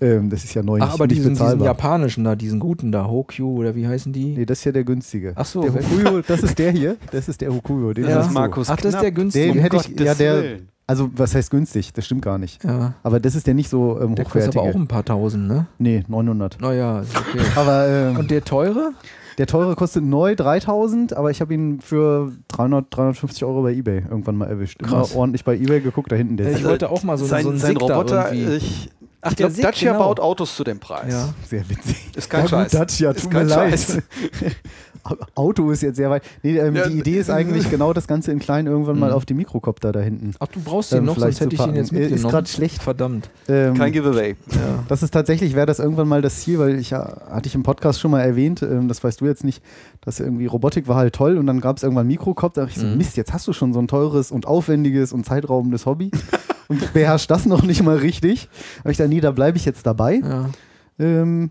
[0.00, 2.90] Ähm, das ist ja neu Ach, nicht, aber nicht diesen, diesen japanischen da, diesen guten
[2.90, 4.34] da, Hokyu oder wie heißen die?
[4.36, 5.32] Nee, das ist ja der günstige.
[5.36, 7.92] Ach so, der Hokuyo, das ist der hier, das ist der Hokuyo.
[7.92, 8.18] Den Das Ja.
[8.18, 8.32] hast ist.
[8.34, 9.52] Markus Ach, das ist der günstige.
[9.52, 10.58] Den hätte ich, ja, der,
[10.88, 11.92] also was heißt günstig?
[11.92, 12.64] Das stimmt gar nicht.
[12.64, 12.94] Ja.
[13.04, 15.66] Aber das ist der nicht so ähm, Der kostet aber auch ein paar tausend, ne?
[15.78, 16.60] nee, 900.
[16.60, 17.38] Naja, ist okay.
[17.54, 18.92] Aber ähm, Und der teure?
[19.38, 24.04] Der teure kostet neu 3000, aber ich habe ihn für 300, 350 Euro bei Ebay
[24.08, 24.82] irgendwann mal erwischt.
[24.82, 25.12] Krass.
[25.12, 27.50] Immer ordentlich bei Ebay geguckt, da hinten der Ich wollte auch mal so, sein, so
[27.50, 28.90] einen sein Roboter, ich,
[29.24, 30.04] Ach, ich der glaube, Dacia genau.
[30.04, 31.12] baut Autos zu dem Preis.
[31.12, 31.28] Ja.
[31.48, 32.10] sehr witzig.
[32.16, 32.72] Ist kein ja, Scheiß.
[32.72, 34.02] Gut, Dacia, Ist tut mir leid.
[35.34, 36.22] Auto ist jetzt sehr weit.
[36.44, 39.16] Nee, ähm, Ja, die Idee ist eigentlich genau das Ganze in klein irgendwann mal Mhm.
[39.16, 40.32] auf die Mikrokopter da hinten.
[40.38, 41.92] Ach, du brauchst den Ähm, noch, sonst hätte ich ihn jetzt.
[41.92, 42.30] Äh, ist mitgenommen.
[42.32, 42.82] grad schlecht.
[42.82, 43.28] Verdammt.
[43.48, 44.36] Ähm, Kein Giveaway.
[44.52, 44.84] Ja.
[44.88, 47.64] Das ist tatsächlich, wäre das irgendwann mal das Ziel, weil ich ja, hatte ich im
[47.64, 49.60] Podcast schon mal erwähnt, ähm, das weißt du jetzt nicht,
[50.02, 52.80] dass irgendwie Robotik war halt toll und dann gab es irgendwann Mikrokop, da dachte ich
[52.80, 52.96] so, Mhm.
[52.98, 56.10] Mist, jetzt hast du schon so ein teures und aufwendiges und zeitraubendes Hobby
[56.68, 58.48] und beherrschst das noch nicht mal richtig.
[58.80, 60.16] Aber ich dachte, nee, da bleibe ich jetzt dabei.
[60.24, 60.50] Ja.
[60.98, 61.50] Ähm,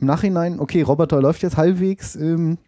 [0.00, 2.16] Im Nachhinein, okay, Roboter läuft jetzt halbwegs.
[2.16, 2.58] Ähm,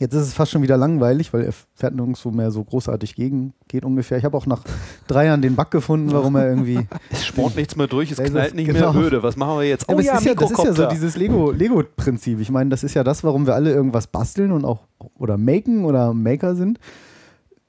[0.00, 3.52] jetzt ist es fast schon wieder langweilig, weil er fährt nirgendwo mehr so großartig gegen,
[3.68, 4.18] geht ungefähr.
[4.18, 4.62] Ich habe auch nach
[5.06, 8.24] drei Jahren den Bug gefunden, warum er irgendwie Es spornt nichts mehr durch, es Ja,
[8.24, 8.92] knallt nicht genau.
[8.92, 9.22] mehr öde.
[9.22, 9.82] Was machen wir jetzt?
[9.88, 12.40] Ja, aber es ist ja, das ist ja so dieses Lego- Lego-Prinzip.
[12.40, 14.80] ich meine, das ist ja das, warum wir alle irgendwas basteln und auch
[15.16, 16.78] oder maken oder Maker sind.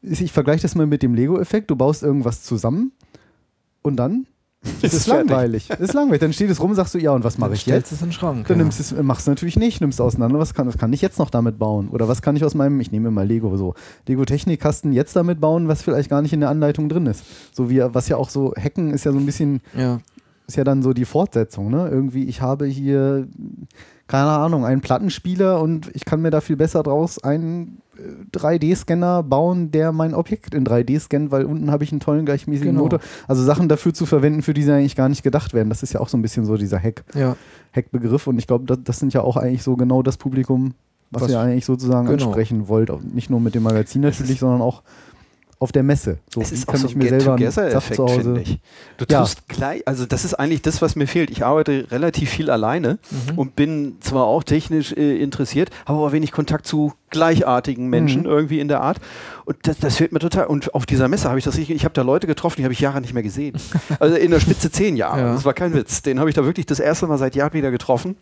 [0.02, 1.70] Ich vergleiche das mal mit dem Lego-Effekt.
[1.72, 2.92] Du baust irgendwas zusammen
[3.86, 4.26] und dann
[4.82, 5.70] ist es langweilig.
[5.70, 6.22] ist langweilig.
[6.22, 7.98] Dann steht es rum, sagst du, ja, und was mache ich stellst jetzt?
[7.98, 8.48] es in den Schrank.
[8.48, 8.64] Dann ja.
[8.64, 10.40] nimmst es, machst du natürlich nicht, nimmst auseinander.
[10.40, 11.90] Was kann, was kann ich jetzt noch damit bauen?
[11.90, 13.76] Oder was kann ich aus meinem, ich nehme mal Lego so,
[14.08, 17.24] Lego-Technikkasten jetzt damit bauen, was vielleicht gar nicht in der Anleitung drin ist.
[17.54, 20.00] So wie, was ja auch so, Hacken ist ja so ein bisschen ja.
[20.48, 21.88] ist ja dann so die Fortsetzung, ne?
[21.88, 23.28] Irgendwie, ich habe hier,
[24.08, 27.82] keine Ahnung, einen Plattenspieler und ich kann mir da viel besser draus einen
[28.32, 32.72] 3D-Scanner bauen, der mein Objekt in 3D scannt, weil unten habe ich einen tollen gleichmäßigen
[32.72, 32.84] Genau.
[32.84, 33.00] Motor.
[33.28, 35.70] Also Sachen dafür zu verwenden, für die sie eigentlich gar nicht gedacht werden.
[35.70, 37.36] Das ist ja auch so ein bisschen so dieser Hack, ja.
[37.76, 40.74] Hack-Begriff und ich glaube, das, das sind ja auch eigentlich so genau das Publikum,
[41.12, 42.26] was, Was- ihr eigentlich sozusagen genau.
[42.26, 42.92] ansprechen wollt.
[43.14, 44.82] Nicht nur mit dem Magazin natürlich, sondern auch
[45.60, 46.18] auf der Messe.
[46.34, 48.60] So, es ist auch kann so ich ein mir selber Hause finde ich.
[48.98, 49.22] Du Ja.
[49.22, 51.30] tust gleich, also das ist eigentlich das, was mir fehlt.
[51.30, 53.38] Ich arbeite relativ viel alleine Mhm.
[53.40, 58.28] und bin zwar auch technisch äh, interessiert, habe aber wenig Kontakt zu gleichartigen Menschen Mhm.
[58.28, 58.98] irgendwie in der Art.
[59.46, 60.48] Und das, das fehlt mir total.
[60.48, 62.74] Und auf dieser Messe habe ich das, ich, ich habe da Leute getroffen, die habe
[62.74, 63.56] ich Jahre nicht mehr gesehen.
[64.00, 65.20] Also in der Spitze zehn Jahre.
[65.22, 65.34] Ja.
[65.34, 66.02] Das war kein Witz.
[66.02, 68.18] Den habe ich da wirklich das erste Mal seit Jahren wieder getroffen.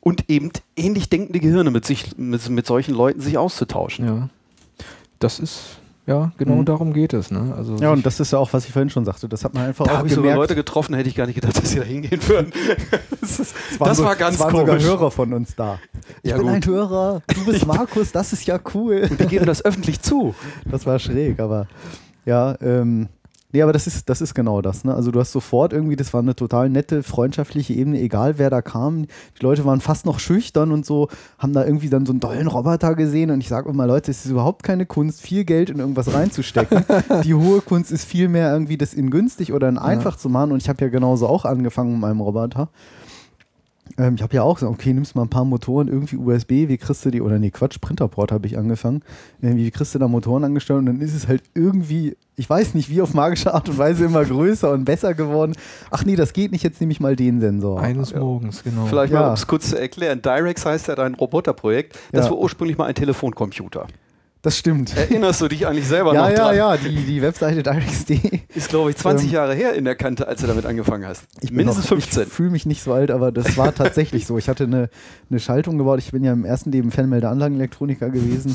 [0.00, 4.04] Und eben ähnlich denkende Gehirne mit sich, mit, mit solchen Leuten sich auszutauschen.
[4.06, 4.28] Ja.
[5.18, 6.64] Das ist, Ja, genau mhm.
[6.66, 7.30] darum geht es.
[7.30, 7.54] Ne?
[7.56, 9.26] Also ja, und das ist ja auch, was ich vorhin schon sagte.
[9.26, 11.36] Das hat man einfach da auch habe ich sogar Leute getroffen, hätte ich gar nicht
[11.36, 12.52] gedacht, dass sie da hingehen würden.
[13.20, 14.82] das, ist, das war ganz es waren komisch.
[14.82, 15.78] sogar Hörer von uns da.
[16.22, 16.54] Ich ja, bin gut.
[16.54, 19.06] ein Hörer, du bist Markus, das ist ja cool.
[19.10, 20.34] Und die geben das öffentlich zu.
[20.70, 21.68] Das war schräg, aber
[22.26, 23.08] ja, ähm,
[23.54, 24.82] Nee, aber das ist, das ist genau das.
[24.82, 24.92] Ne?
[24.92, 28.62] Also du hast sofort irgendwie, das war eine total nette, freundschaftliche Ebene, egal wer da
[28.62, 29.06] kam.
[29.06, 32.48] Die Leute waren fast noch schüchtern und so, haben da irgendwie dann so einen tollen
[32.48, 35.78] Roboter gesehen und ich sage immer, Leute, es ist überhaupt keine Kunst, viel Geld in
[35.78, 36.84] irgendwas reinzustecken.
[37.22, 40.18] die hohe Kunst ist vielmehr irgendwie das in günstig oder in einfach ja.
[40.18, 42.70] zu machen und ich habe ja genauso auch angefangen mit meinem Roboter.
[43.98, 46.78] Ähm, ich habe ja auch gesagt, okay, nimmst mal ein paar Motoren, irgendwie USB, wie
[46.78, 49.02] kriegst du die, oder nee, Quatsch, Printerport habe ich angefangen.
[49.40, 52.74] Irgendwie, wie kriegst du da Motoren angestellt und dann ist es halt irgendwie, ich weiß
[52.74, 55.54] nicht, wie auf magische Art und Weise immer größer und besser geworden.
[55.90, 57.80] Ach nee, das geht nicht, jetzt nehme ich mal den Sensor.
[57.80, 58.20] Eines ja.
[58.20, 58.86] Morgens, genau.
[58.86, 59.20] Vielleicht ja.
[59.20, 62.30] mal, um es kurz zu erklären, Direx heißt ja dein Roboterprojekt, das ja.
[62.30, 63.86] war ursprünglich mal ein Telefoncomputer.
[64.44, 64.94] Das stimmt.
[64.94, 66.54] Erinnerst du dich eigentlich selber ja, noch ja, dran?
[66.54, 68.42] Ja, ja, die, die Webseite DirectD.
[68.54, 71.24] Ist, glaube ich, 20 ähm, Jahre her in der Kante, als du damit angefangen hast.
[71.40, 72.24] Ich Mindestens noch, 15.
[72.24, 74.36] Ich fühle mich nicht so alt, aber das war tatsächlich so.
[74.36, 74.90] Ich hatte eine,
[75.30, 75.98] eine Schaltung gebaut.
[75.98, 78.54] Ich bin ja im ersten Leben Fernmeldeanlagenelektroniker gewesen.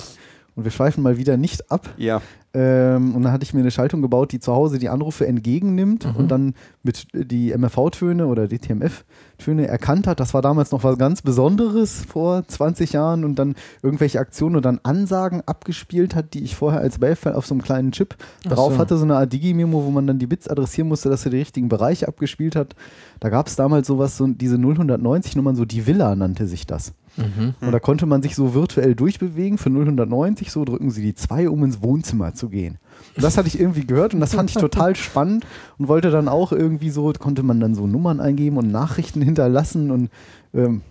[0.56, 1.90] Und wir schweifen mal wieder nicht ab.
[1.98, 2.22] Ja.
[2.52, 6.06] Ähm, und dann hatte ich mir eine Schaltung gebaut, die zu Hause die Anrufe entgegennimmt
[6.06, 6.16] mhm.
[6.16, 10.20] und dann mit die MFV-Töne oder die TMF-Töne erkannt hat.
[10.20, 14.66] Das war damals noch was ganz Besonderes vor 20 Jahren und dann irgendwelche Aktionen und
[14.66, 18.16] dann Ansagen abgespielt hat, die ich vorher als Wavefile auf so einem kleinen Chip
[18.48, 18.80] Ach drauf so.
[18.80, 21.38] hatte, so eine Art Digi-Memo, wo man dann die Bits adressieren musste, dass er die
[21.38, 22.76] richtigen Bereiche abgespielt hat.
[23.20, 26.94] Da gab es damals sowas, so diese 090-Nummern, so die Villa nannte sich das.
[27.18, 27.54] Mhm.
[27.60, 31.50] Und da konnte man sich so virtuell durchbewegen für 090, so drücken sie die 2,
[31.50, 32.78] um ins Wohnzimmer zu gehen.
[33.16, 35.46] Und das hatte ich irgendwie gehört und das fand ich total spannend
[35.78, 39.92] und wollte dann auch irgendwie so, konnte man dann so Nummern eingeben und Nachrichten hinterlassen
[39.92, 40.10] und
[40.54, 40.82] ähm,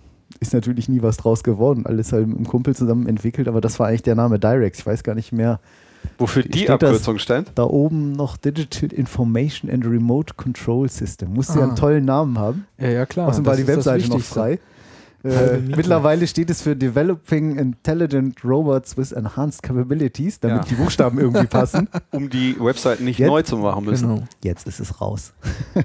[0.40, 1.86] ist natürlich nie was draus geworden.
[1.86, 4.80] Alles halt mit dem Kumpel zusammen entwickelt, aber das war eigentlich der Name Direx.
[4.80, 5.60] Ich weiß gar nicht mehr.
[6.16, 7.50] Wofür die Abkürzung stand?
[7.54, 11.34] Da oben noch Digital Information and Remote Control System.
[11.34, 11.60] Musste ah.
[11.60, 12.66] ja einen tollen Namen haben.
[12.78, 13.28] Ja, ja, klar.
[13.28, 14.58] Außerdem war die Webseite noch frei.
[15.24, 20.68] Äh, mittlerweile steht es für Developing Intelligent Robots with Enhanced Capabilities, damit ja.
[20.70, 21.88] die Buchstaben irgendwie passen.
[22.12, 24.08] Um die Website nicht Jetzt, neu zu machen müssen.
[24.08, 24.28] Genau.
[24.42, 25.32] Jetzt ist es raus.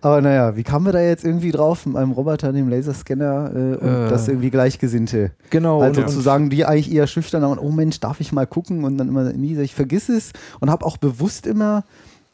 [0.00, 3.76] Aber naja, wie kamen wir da jetzt irgendwie drauf mit einem Roboter, dem Laserscanner äh,
[3.76, 5.32] und äh, das irgendwie Gleichgesinnte?
[5.50, 5.80] Genau.
[5.80, 8.98] Also zu sagen, die eigentlich eher schüchtern und oh Mensch, darf ich mal gucken und
[8.98, 11.84] dann immer nie, ich vergiss es und habe auch bewusst immer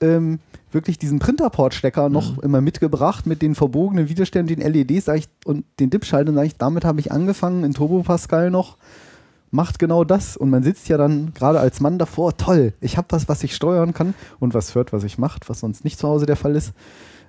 [0.01, 0.41] ähm,
[0.75, 2.43] wirklich diesen Printerport-Stecker noch mhm.
[2.43, 6.51] immer mitgebracht mit den verbogenen Widerständen, den LEDs ich, und den Dip-Schaltern.
[6.59, 8.77] Damit habe ich angefangen in Turbo Pascal noch.
[9.51, 10.37] Macht genau das.
[10.37, 13.55] Und man sitzt ja dann gerade als Mann davor, toll, ich habe was, was ich
[13.55, 16.57] steuern kann und was hört, was ich macht, was sonst nicht zu Hause der Fall
[16.57, 16.73] ist.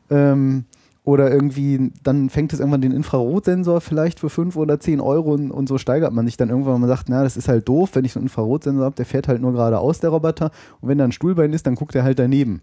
[0.10, 0.66] Ähm,
[1.06, 5.52] oder irgendwie, dann fängt es irgendwann den Infrarotsensor vielleicht für 5 oder 10 Euro und,
[5.52, 8.06] und, so steigert man sich dann irgendwann, man sagt, na, das ist halt doof, wenn
[8.06, 10.52] ich so einen Infrarotsensor habe, der fährt halt nur geradeaus, der Roboter.
[10.80, 12.62] Und wenn da ein Stuhlbein ist, dann guckt er halt daneben.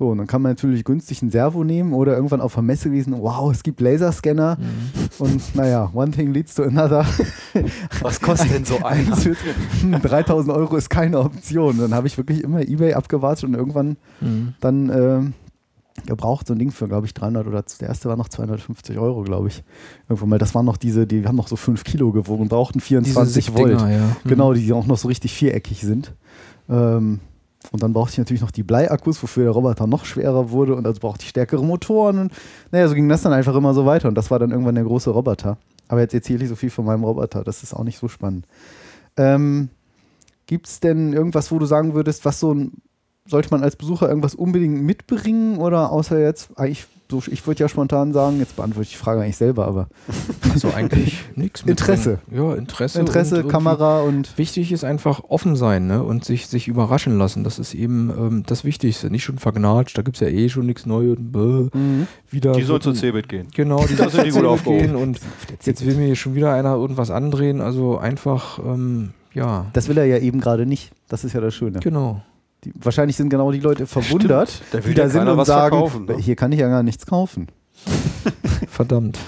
[0.00, 2.88] So, und dann kann man natürlich günstig ein Servo nehmen oder irgendwann auf der Messe
[2.88, 4.56] lesen, wow, es gibt Laserscanner.
[4.58, 5.08] Mhm.
[5.18, 7.04] Und naja, one thing leads to another.
[8.00, 9.14] Was kostet denn so einer?
[9.98, 11.76] 3000 Euro ist keine Option.
[11.76, 14.54] Dann habe ich wirklich immer Ebay abgewartet und irgendwann mhm.
[14.60, 15.20] dann äh,
[16.06, 19.20] gebraucht so ein Ding für, glaube ich, 300 oder der erste war noch 250 Euro,
[19.20, 19.62] glaube ich.
[20.08, 23.52] Irgendwann mal, das waren noch diese, die haben noch so 5 Kilo gewogen, brauchten 24
[23.52, 23.78] Volt.
[23.78, 23.86] Ja.
[23.86, 24.14] Mhm.
[24.24, 26.14] Genau, die auch noch so richtig viereckig sind.
[26.70, 27.20] Ähm,
[27.72, 30.86] und dann brauchte ich natürlich noch die Bleiakkus, wofür der Roboter noch schwerer wurde und
[30.86, 32.18] also brauchte ich stärkere Motoren.
[32.18, 32.32] Und
[32.72, 34.08] naja, so ging das dann einfach immer so weiter.
[34.08, 35.58] Und das war dann irgendwann der große Roboter.
[35.86, 38.46] Aber jetzt erzähle ich so viel von meinem Roboter, das ist auch nicht so spannend.
[39.16, 39.68] Ähm,
[40.46, 42.72] Gibt es denn irgendwas, wo du sagen würdest, was so ein
[43.26, 47.68] sollte man als Besucher irgendwas unbedingt mitbringen oder außer jetzt, eigentlich, so, ich würde ja
[47.68, 49.88] spontan sagen, jetzt beantworte ich die Frage eigentlich selber, aber.
[50.52, 51.62] Also eigentlich nichts.
[51.62, 52.18] Interesse.
[52.30, 53.00] Ja, Interesse.
[53.00, 54.36] Interesse, und Kamera und.
[54.38, 56.02] Wichtig ist einfach offen sein ne?
[56.02, 57.44] und sich, sich überraschen lassen.
[57.44, 59.10] Das ist eben ähm, das Wichtigste.
[59.10, 61.18] Nicht schon vergnatscht, da gibt es ja eh schon nichts Neues.
[61.18, 62.06] Mhm.
[62.30, 63.48] Wieder die soll zu Cebit gehen.
[63.54, 65.20] Genau, die soll zu Cebit gehen und
[65.64, 67.60] jetzt will mir hier schon wieder einer irgendwas andrehen.
[67.60, 69.66] Also einfach, ähm, ja.
[69.72, 70.92] Das will er ja eben gerade nicht.
[71.08, 71.80] Das ist ja das Schöne.
[71.80, 72.22] Genau.
[72.64, 76.16] Die, wahrscheinlich sind genau die Leute verwundert, die da sind und sagen, verkaufen, ne?
[76.18, 77.48] hier kann ich ja gar nichts kaufen.
[78.68, 79.18] Verdammt,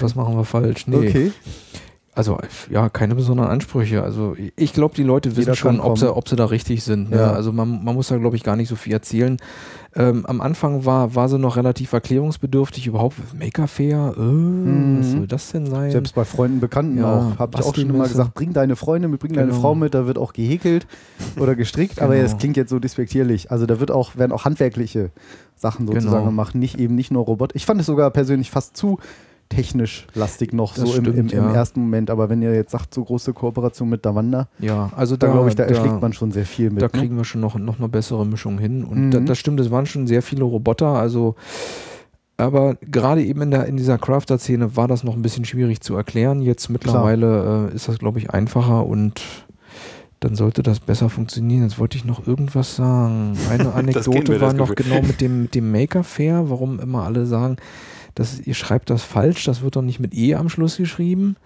[0.00, 0.86] was machen wir falsch?
[0.86, 1.08] Nee.
[1.08, 1.32] Okay.
[2.14, 2.38] Also
[2.70, 4.02] ja, keine besonderen Ansprüche.
[4.02, 7.10] Also ich glaube, die Leute wissen Jeder schon, ob sie, ob sie da richtig sind.
[7.10, 7.16] Ne?
[7.16, 7.32] Ja.
[7.32, 9.38] Also man, man muss da, glaube ich, gar nicht so viel erzählen.
[9.94, 12.86] Ähm, am Anfang war, war sie noch relativ erklärungsbedürftig.
[12.86, 14.98] Überhaupt Maker Fair, äh, mhm.
[15.00, 15.90] was soll das denn sein?
[15.90, 17.38] Selbst bei Freunden, Bekannten ja, auch.
[17.38, 19.46] Habe ich auch schon immer gesagt, bring deine Freunde mit, bring genau.
[19.46, 20.86] deine Frau mit, da wird auch gehäkelt
[21.38, 21.96] oder gestrickt.
[21.96, 22.08] genau.
[22.08, 23.50] Aber es klingt jetzt so despektierlich.
[23.50, 25.10] Also da wird auch, werden auch handwerkliche
[25.56, 26.24] Sachen sozusagen genau.
[26.26, 27.56] gemacht, nicht eben nicht nur Roboter.
[27.56, 28.98] Ich fand es sogar persönlich fast zu
[29.54, 31.52] technisch lastig noch, Das so im, stimmt, im, im ja.
[31.54, 32.10] ersten Moment.
[32.10, 35.48] Aber wenn ihr jetzt sagt, so große Kooperation mit Davanda, Ja, also da da glaube
[35.48, 36.82] ich, da erschlägt man schon sehr viel mit.
[36.82, 36.90] Da ne?
[36.90, 38.84] kriegen wir schon noch, noch eine bessere Mischung hin.
[38.84, 39.10] Und Mhm.
[39.10, 40.88] da, das stimmt, es waren schon sehr viele Roboter.
[40.88, 41.34] Also,
[42.36, 45.94] aber gerade eben in, der, in dieser Crafter-Szene war das noch ein bisschen schwierig zu
[45.94, 46.42] erklären.
[46.42, 49.20] Jetzt mittlerweile äh, ist das, glaube ich, einfacher und
[50.20, 51.62] dann sollte das besser funktionieren.
[51.64, 53.36] Jetzt wollte ich noch irgendwas sagen.
[53.50, 57.56] Eine Anekdote war noch genau mit dem, mit dem Maker Fair, warum immer alle sagen,
[58.14, 61.36] dass ihr schreibt das falsch, das wird doch nicht mit E am Schluss geschrieben.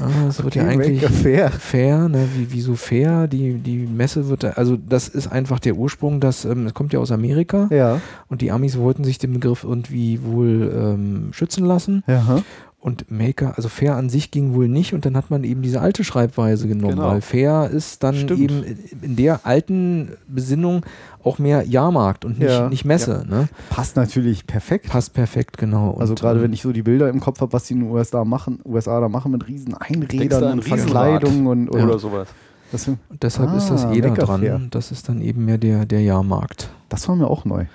[0.00, 1.50] Ah, das wird ja Okay, eigentlich Fair.
[1.50, 2.28] fair, ne?
[2.36, 3.26] Wie, wieso fair?
[3.26, 6.92] Die, die Messe wird, da, also das ist einfach der Ursprung, das, ähm, das kommt
[6.92, 11.64] ja aus Amerika Ja, und die Amis wollten sich den Begriff irgendwie wohl ähm, schützen
[11.64, 12.42] lassen ja.
[12.82, 15.80] Und Maker, also fair an sich ging wohl nicht und dann hat man eben diese
[15.80, 17.08] alte Schreibweise genommen, Genau.
[17.10, 18.40] weil fair ist dann Stimmt.
[18.40, 18.64] eben
[19.02, 20.84] in der alten Besinnung
[21.22, 22.68] auch mehr Jahrmarkt und nicht, Ja.
[22.68, 23.48] nicht Messe, ne?
[23.70, 24.88] Passt natürlich perfekt.
[24.88, 25.90] Passt perfekt, genau.
[25.90, 27.80] Und, Also gerade ähm, wenn ich so die Bilder im Kopf habe, was die in
[27.80, 32.26] den USA machen, USA da machen mit riesen Einrädern und Verkleidung und, und Oder sowas.
[32.72, 34.40] das, Und deshalb ist das Ah, eh da Maker dran.
[34.40, 34.60] Fair.
[34.70, 36.68] Das ist dann eben mehr der, der Jahrmarkt.
[36.88, 37.66] das war mir auch neu.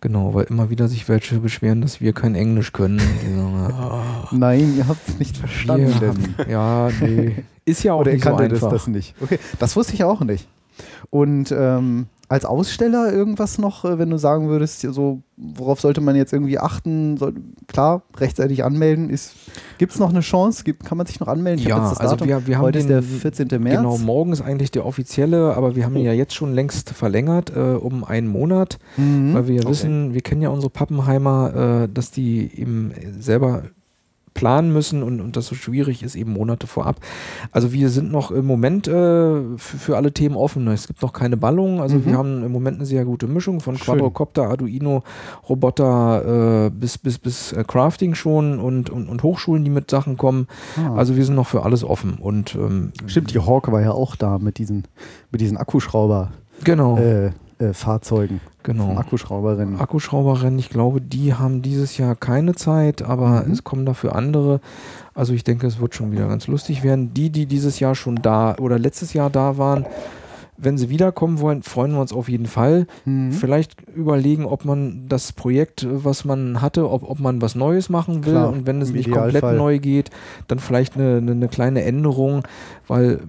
[0.00, 2.98] Genau, weil immer wieder sich welche beschweren, dass wir kein Englisch können.
[3.68, 5.94] Sagen, Nein, ihr habt es nicht verstanden.
[5.94, 7.44] haben, ja, nee.
[7.64, 8.72] Ist ja auch Oder ihr nicht so kanntet das, einfach.
[8.72, 9.14] das nicht.
[9.20, 10.48] Okay, das wusste ich auch nicht.
[11.10, 16.14] Und ähm, als Aussteller irgendwas noch, äh, wenn du sagen würdest, so, worauf sollte man
[16.14, 17.16] jetzt irgendwie achten?
[17.16, 17.32] Soll,
[17.68, 19.08] klar, rechtzeitig anmelden.
[19.78, 20.62] Gibt es noch eine Chance?
[20.62, 21.64] Gibt, kann man sich noch anmelden?
[21.64, 22.28] Ich hab Ja, jetzt das also Datum.
[22.28, 23.62] wir, wir haben Heute den, ist der 14.
[23.62, 23.76] März.
[23.78, 27.50] Genau, morgen ist eigentlich der offizielle, aber wir haben ihn ja jetzt schon längst verlängert
[27.56, 29.32] äh, um einen Monat, Mhm.
[29.32, 29.70] weil wir ja Okay.
[29.70, 33.62] wissen, wir kennen ja unsere Pappenheimer, äh, dass die eben selber
[34.38, 36.96] planen müssen und, und das so schwierig ist, eben Monate vorab.
[37.52, 40.66] Also wir sind noch im Moment äh, für, für alle Themen offen.
[40.68, 41.80] Es gibt noch keine Ballungen.
[41.80, 42.04] Also Mhm.
[42.06, 43.84] wir haben im Moment eine sehr gute Mischung von Schön.
[43.84, 45.02] Quadrocopter, Arduino,
[45.48, 50.16] Roboter äh, bis, bis, bis äh, Crafting schon und, und, und Hochschulen, die mit Sachen
[50.16, 50.46] kommen.
[50.76, 50.94] Ah.
[50.96, 52.14] Also wir sind noch für alles offen.
[52.20, 54.84] Und ähm, Stimmt, die Hawk war ja auch da mit diesen,
[55.30, 56.30] mit diesen Akkuschrauber
[56.64, 56.98] genau,
[57.58, 58.40] äh, Fahrzeugen.
[58.62, 58.96] genau.
[58.96, 59.80] Akkuschrauberrennen.
[59.80, 63.52] Akkuschrauberrennen, ich glaube, die haben dieses Jahr keine Zeit, aber Mhm.
[63.52, 64.60] es kommen dafür andere.
[65.14, 67.12] Also ich denke, es wird schon wieder ganz lustig werden.
[67.14, 69.86] Die, die dieses Jahr schon da oder letztes Jahr da waren,
[70.60, 72.86] wenn sie wiederkommen wollen, freuen wir uns auf jeden Fall.
[73.04, 73.30] Mhm.
[73.32, 78.24] Vielleicht überlegen, ob man das Projekt, was man hatte, ob, ob man was Neues machen
[78.24, 78.32] will.
[78.32, 79.32] Klar, und wenn es nicht Idealfall.
[79.40, 80.10] komplett neu geht,
[80.48, 82.42] dann vielleicht eine, eine, eine kleine Änderung,
[82.88, 83.20] weil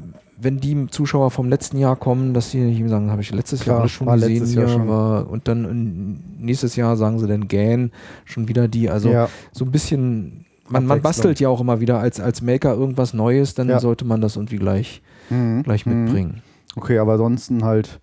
[0.42, 3.80] wenn die Zuschauer vom letzten Jahr kommen, dass sie nicht sagen, habe ich letztes Klar,
[3.80, 4.88] Jahr schon gesehen Jahr schon.
[4.88, 7.92] war, und dann nächstes Jahr sagen sie dann gähn,
[8.26, 12.00] schon wieder die, also ja, so ein bisschen, man, man bastelt ja auch immer wieder
[12.00, 13.80] als, als Maker irgendwas Neues, dann Ja.
[13.80, 15.64] sollte man das irgendwie gleich, Mhm.
[15.64, 16.04] gleich Mhm.
[16.06, 16.42] mitbringen.
[16.76, 18.00] Okay, aber ansonsten halt,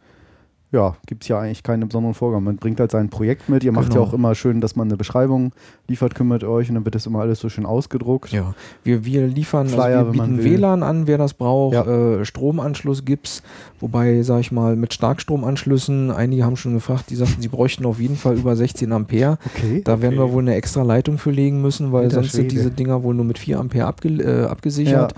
[0.73, 2.45] ja, gibt es ja eigentlich keine besonderen Vorgaben.
[2.45, 3.63] Man bringt halt sein Projekt mit.
[3.65, 4.03] Ihr macht Genau.
[4.03, 5.53] ja auch immer schön, dass man eine Beschreibung
[5.87, 8.33] liefert, kümmert euch und dann wird das immer alles so schön ausgedruckt.
[8.33, 10.43] Ja, wir, wir liefern, Flyer, also wir bieten.
[10.45, 11.85] WLAN an, wer das braucht, Ja.
[12.19, 13.43] äh, Stromanschluss gibt's,
[13.81, 18.01] wobei, sag ich mal, mit Starkstromanschlüssen, einige haben schon gefragt, die sagten, sie bräuchten auf
[18.01, 19.39] jeden Fall über 16 Ampere.
[19.55, 19.83] Okay.
[19.85, 22.55] Da werden wir wohl eine extra Leitung für legen müssen, weil sonst sind Schwede.
[22.57, 25.15] diese Dinger wohl nur mit 4 Ampere abge äh, abgesichert.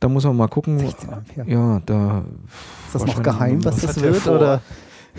[0.00, 0.78] Da muss man mal gucken.
[0.78, 1.48] 16 Ampere.
[1.50, 2.24] Ja, da.
[2.86, 4.26] Ist das noch geheim, was das wird?
[4.26, 4.60] Oder?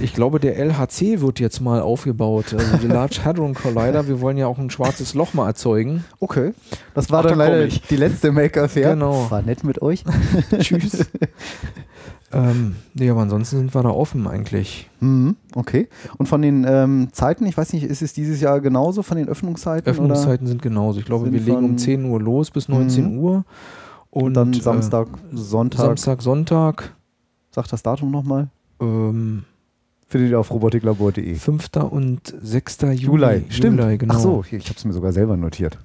[0.02, 2.54] Ich glaube, der LHC wird jetzt mal aufgebaut.
[2.54, 4.08] Also der Large Hadron Collider.
[4.08, 6.04] Wir wollen ja auch ein schwarzes Loch mal erzeugen.
[6.20, 6.54] Okay.
[6.94, 8.92] Das war Ach, dann da leider die letzte Maker-Fair.
[8.94, 9.30] Genau.
[9.30, 10.04] War nett mit euch.
[10.60, 11.06] Tschüss.
[12.32, 14.90] ähm, nee, aber ansonsten sind wir da offen eigentlich.
[15.00, 15.88] Mhm, okay.
[16.18, 19.28] Und von den ähm, Zeiten, ich weiß nicht, ist es dieses Jahr genauso von den
[19.28, 19.90] Öffnungszeiten?
[19.90, 21.00] Öffnungszeiten sind genauso.
[21.00, 23.18] Ich glaube, wir legen um von- 10 Uhr los bis 19 Mhm.
[23.20, 23.32] Uhr.
[23.32, 23.44] Oder?
[24.12, 25.86] Und, Und dann äh, Samstag, Sonntag.
[25.86, 26.96] Samstag, Sonntag.
[27.52, 28.48] Sag das Datum nochmal.
[28.80, 29.44] Ähm,
[30.10, 31.36] Findet ihr auf robotiklabor.de.
[31.36, 31.70] 5.
[31.92, 32.78] und 6.
[32.82, 32.96] Juli.
[32.96, 33.80] Juli, stimmt.
[33.80, 34.16] Juli, genau.
[34.16, 35.78] Ach so, hier, ich habe es mir sogar selber notiert.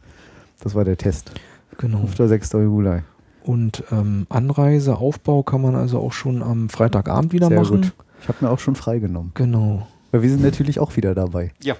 [0.60, 1.30] Das war der Test.
[1.76, 2.06] Genau.
[2.06, 2.28] 5.
[2.28, 2.52] 6.
[2.54, 3.00] Juli.
[3.42, 7.82] Und ähm, Anreise, Aufbau kann man also auch schon am Freitagabend wieder Sehr machen.
[7.82, 7.92] gut.
[8.22, 9.32] Ich habe mir auch schon freigenommen.
[9.34, 9.86] Genau.
[10.10, 11.52] Weil wir sind natürlich auch wieder dabei.
[11.62, 11.76] Ja.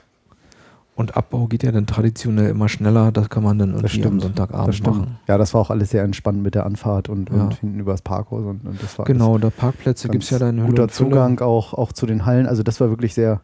[0.97, 3.11] Und Abbau geht ja dann traditionell immer schneller.
[3.11, 4.20] Das kann man dann irgendwie am.
[4.20, 5.18] Sonntagabend machen.
[5.26, 7.45] Ja, das war auch alles sehr entspannt mit der Anfahrt und, Ja.
[7.45, 10.64] und hinten übers Parkhaus und, und das war Genau, da Parkplätze gibt es ja dann
[10.64, 10.86] guter.
[10.88, 12.47] Zugang auch, auch zu den Hallen.
[12.47, 13.40] Also das war wirklich sehr,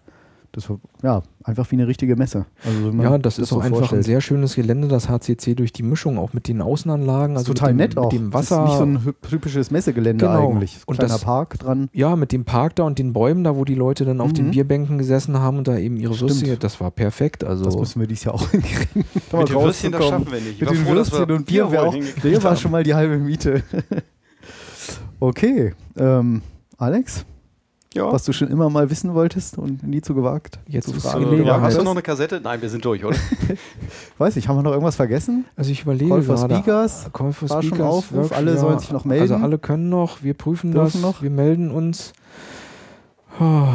[0.53, 2.47] das war ja einfach wie eine richtige Messe.
[2.67, 5.83] Also Ja, das sich ist auch einfach ein sehr schönes Gelände, das HCC durch die
[5.83, 7.35] Mischung, auch mit den Außenanlagen.
[7.35, 8.13] Das Also total mit dem, nett auch.
[8.13, 8.65] Mit dem Das Wasser.
[8.65, 10.51] ist nicht so ein typisches Messegelände Genau.
[10.51, 10.79] eigentlich.
[10.87, 11.89] Und Kleiner das- Park dran.
[11.93, 14.47] ja, mit dem Park da und den Bäumen da, wo die Leute dann auf den
[14.47, 14.51] Mhm.
[14.51, 16.31] Bierbänken gesessen haben und da eben ihre Stimmt.
[16.33, 17.45] Würstchen, das war perfekt.
[17.45, 19.05] Also Das müssen wir dieses Jahr auch hinkriegen.
[19.33, 20.53] Mit den Würstchen, das schaffen wir nicht.
[20.55, 22.57] Ich Mit war den froh, dass wir Würstchen und Bier wäre auch, hingekriegt Bier war
[22.57, 23.63] schon mal die halbe Miete.
[25.21, 26.43] okay, ähm,
[26.79, 27.25] Alex,
[27.93, 28.13] Ja.
[28.13, 30.61] Was du schon immer mal wissen wolltest und nie zu gewagt?
[30.69, 31.45] Jetzt zu fragen.
[31.45, 32.41] Ja, hast du noch eine Kassette?
[32.41, 33.17] Nein, wir sind durch, oder?
[34.19, 35.45] Weiß ich, haben wir noch irgendwas vergessen?
[35.57, 36.55] Also ich überlege Call for gerade.
[36.55, 37.11] Speakers.
[37.13, 37.79] Call for war Speakers.
[37.79, 38.33] schon Aufruf.
[38.33, 39.23] Alle sollen sich noch melden.
[39.33, 40.23] Also alle können noch.
[40.23, 41.03] Wir prüfen Dürfen das.
[41.03, 41.23] noch.
[41.23, 42.13] Wir melden uns.
[43.41, 43.67] Oh,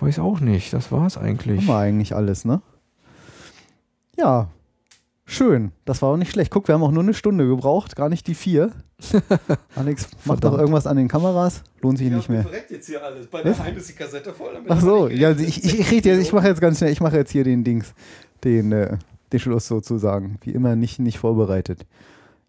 [0.00, 0.72] weiß auch nicht.
[0.72, 1.62] Das war es eigentlich.
[1.62, 2.60] Haben wir eigentlich alles, ne?
[4.16, 4.48] Ja.
[5.28, 5.72] Schön.
[5.84, 6.52] Das war auch nicht schlecht.
[6.52, 8.70] Guck, wir haben auch nur eine Stunde gebraucht, gar nicht die vier.
[9.74, 11.64] Alex, mach doch irgendwas an den Kameras.
[11.82, 12.46] Lohnt sich nicht mehr.
[12.70, 13.26] jetzt hier alles.
[13.26, 14.56] Bei der einen ist die Kassette voll.
[14.68, 17.16] Ach so, ja, ich, ich, ich rede jetzt, ich mache jetzt ganz schnell, ich mache
[17.16, 17.92] jetzt hier den Dings,
[18.44, 18.98] den, äh,
[19.32, 20.38] den Schluss sozusagen.
[20.42, 21.86] Wie immer nicht, nicht vorbereitet.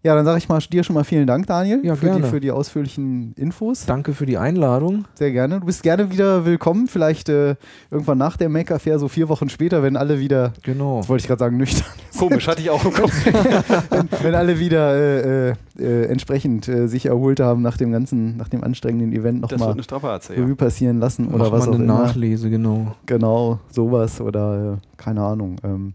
[0.08, 2.22] Ja, dann sage ich mal dir schon mal vielen Dank, Daniel, Ja, für, gerne.
[2.24, 3.86] die, für die ausführlichen Infos.
[3.86, 5.04] Danke für die Einladung.
[5.16, 5.60] Sehr gerne.
[5.60, 6.88] Du bist gerne wieder willkommen.
[6.88, 7.56] Vielleicht äh,
[7.92, 11.00] irgendwann nach der Maker Fair, so vier Wochen später, wenn alle wieder, Genau.
[11.00, 11.84] das wollte ich gerade sagen, nüchtern,
[12.18, 13.12] Komisch, hatte ich auch im Kopf.
[13.90, 18.38] wenn, wenn alle wieder äh, äh, äh, entsprechend äh, sich erholt haben nach dem ganzen,
[18.38, 20.42] nach dem anstrengenden Event Das wird nochmal eine Strapaze, ja.
[20.42, 22.04] Revue passieren lassen oder Mach was mal auch eine immer.
[22.06, 22.96] Nachlese, genau.
[23.08, 25.58] Genau, sowas oder äh, keine Ahnung.
[25.66, 25.94] Ähm,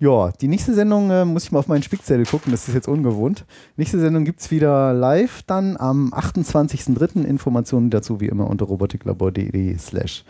[0.00, 2.86] ja, die nächste Sendung äh, muss ich mal auf meinen Spickzettel gucken, das ist jetzt
[2.88, 3.44] ungewohnt.
[3.76, 7.24] Nächste Sendung gibt es wieder live dann am 28.03.
[7.24, 10.24] Informationen dazu wie immer unter robotiklabor.de slash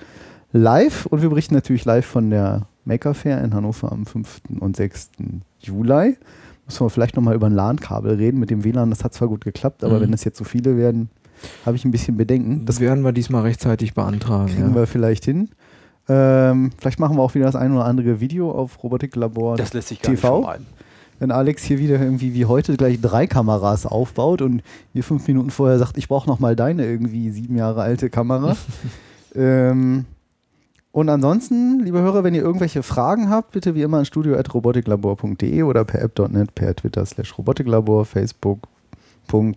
[0.52, 4.40] live und wir berichten natürlich live von der Maker Fair in Hannover am 5.
[4.60, 5.10] und 6.
[5.60, 6.16] Juli.
[6.66, 9.44] Müssen wir vielleicht nochmal über ein LAN-Kabel reden mit dem WLAN, das hat zwar gut
[9.44, 10.00] geklappt, aber Mhm.
[10.02, 11.10] wenn es jetzt so viele werden,
[11.66, 12.64] habe ich ein bisschen Bedenken.
[12.66, 14.48] Das werden wir diesmal rechtzeitig beantragen.
[14.52, 14.74] kriegen Ja.
[14.74, 15.50] wir vielleicht hin.
[16.08, 19.56] Ähm, vielleicht machen wir auch wieder das ein oder andere Video auf Robotiklabor.
[19.56, 20.36] Das lässt sich gar TV?
[20.36, 20.66] nicht vermeiden.
[21.18, 24.62] Wenn Alex hier wieder irgendwie wie heute gleich drei Kameras aufbaut und
[24.94, 28.56] mir fünf Minuten vorher sagt, ich brauche noch mal deine irgendwie sieben Jahre alte Kamera.
[29.34, 30.04] ähm,
[30.92, 35.84] und ansonsten, liebe Hörer, wenn ihr irgendwelche Fragen habt, bitte wie immer an studio.robotiklabor.de oder
[35.84, 39.54] per app.net, per Twitter slash robotiklabor, facebook.com,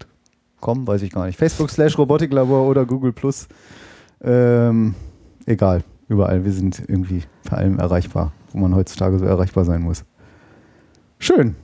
[0.87, 3.47] weiß ich gar nicht, facebook slash robotiklabor oder Google Plus.
[4.21, 4.93] Ähm,
[5.45, 6.45] egal, überall.
[6.45, 10.03] Wir sind irgendwie vor allem erreichbar, wo man heutzutage so erreichbar sein muss.
[11.17, 11.55] Schön.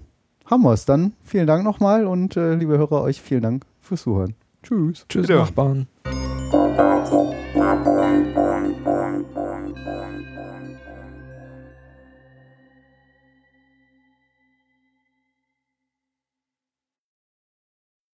[0.45, 0.85] Haben wir es.
[0.85, 4.33] Dann vielen Dank nochmal und äh, liebe Hörer, euch vielen Dank fürs Zuhören.
[4.63, 5.05] Tschüss.
[5.09, 5.27] Tschüss.
[5.27, 5.87] Nachbarn.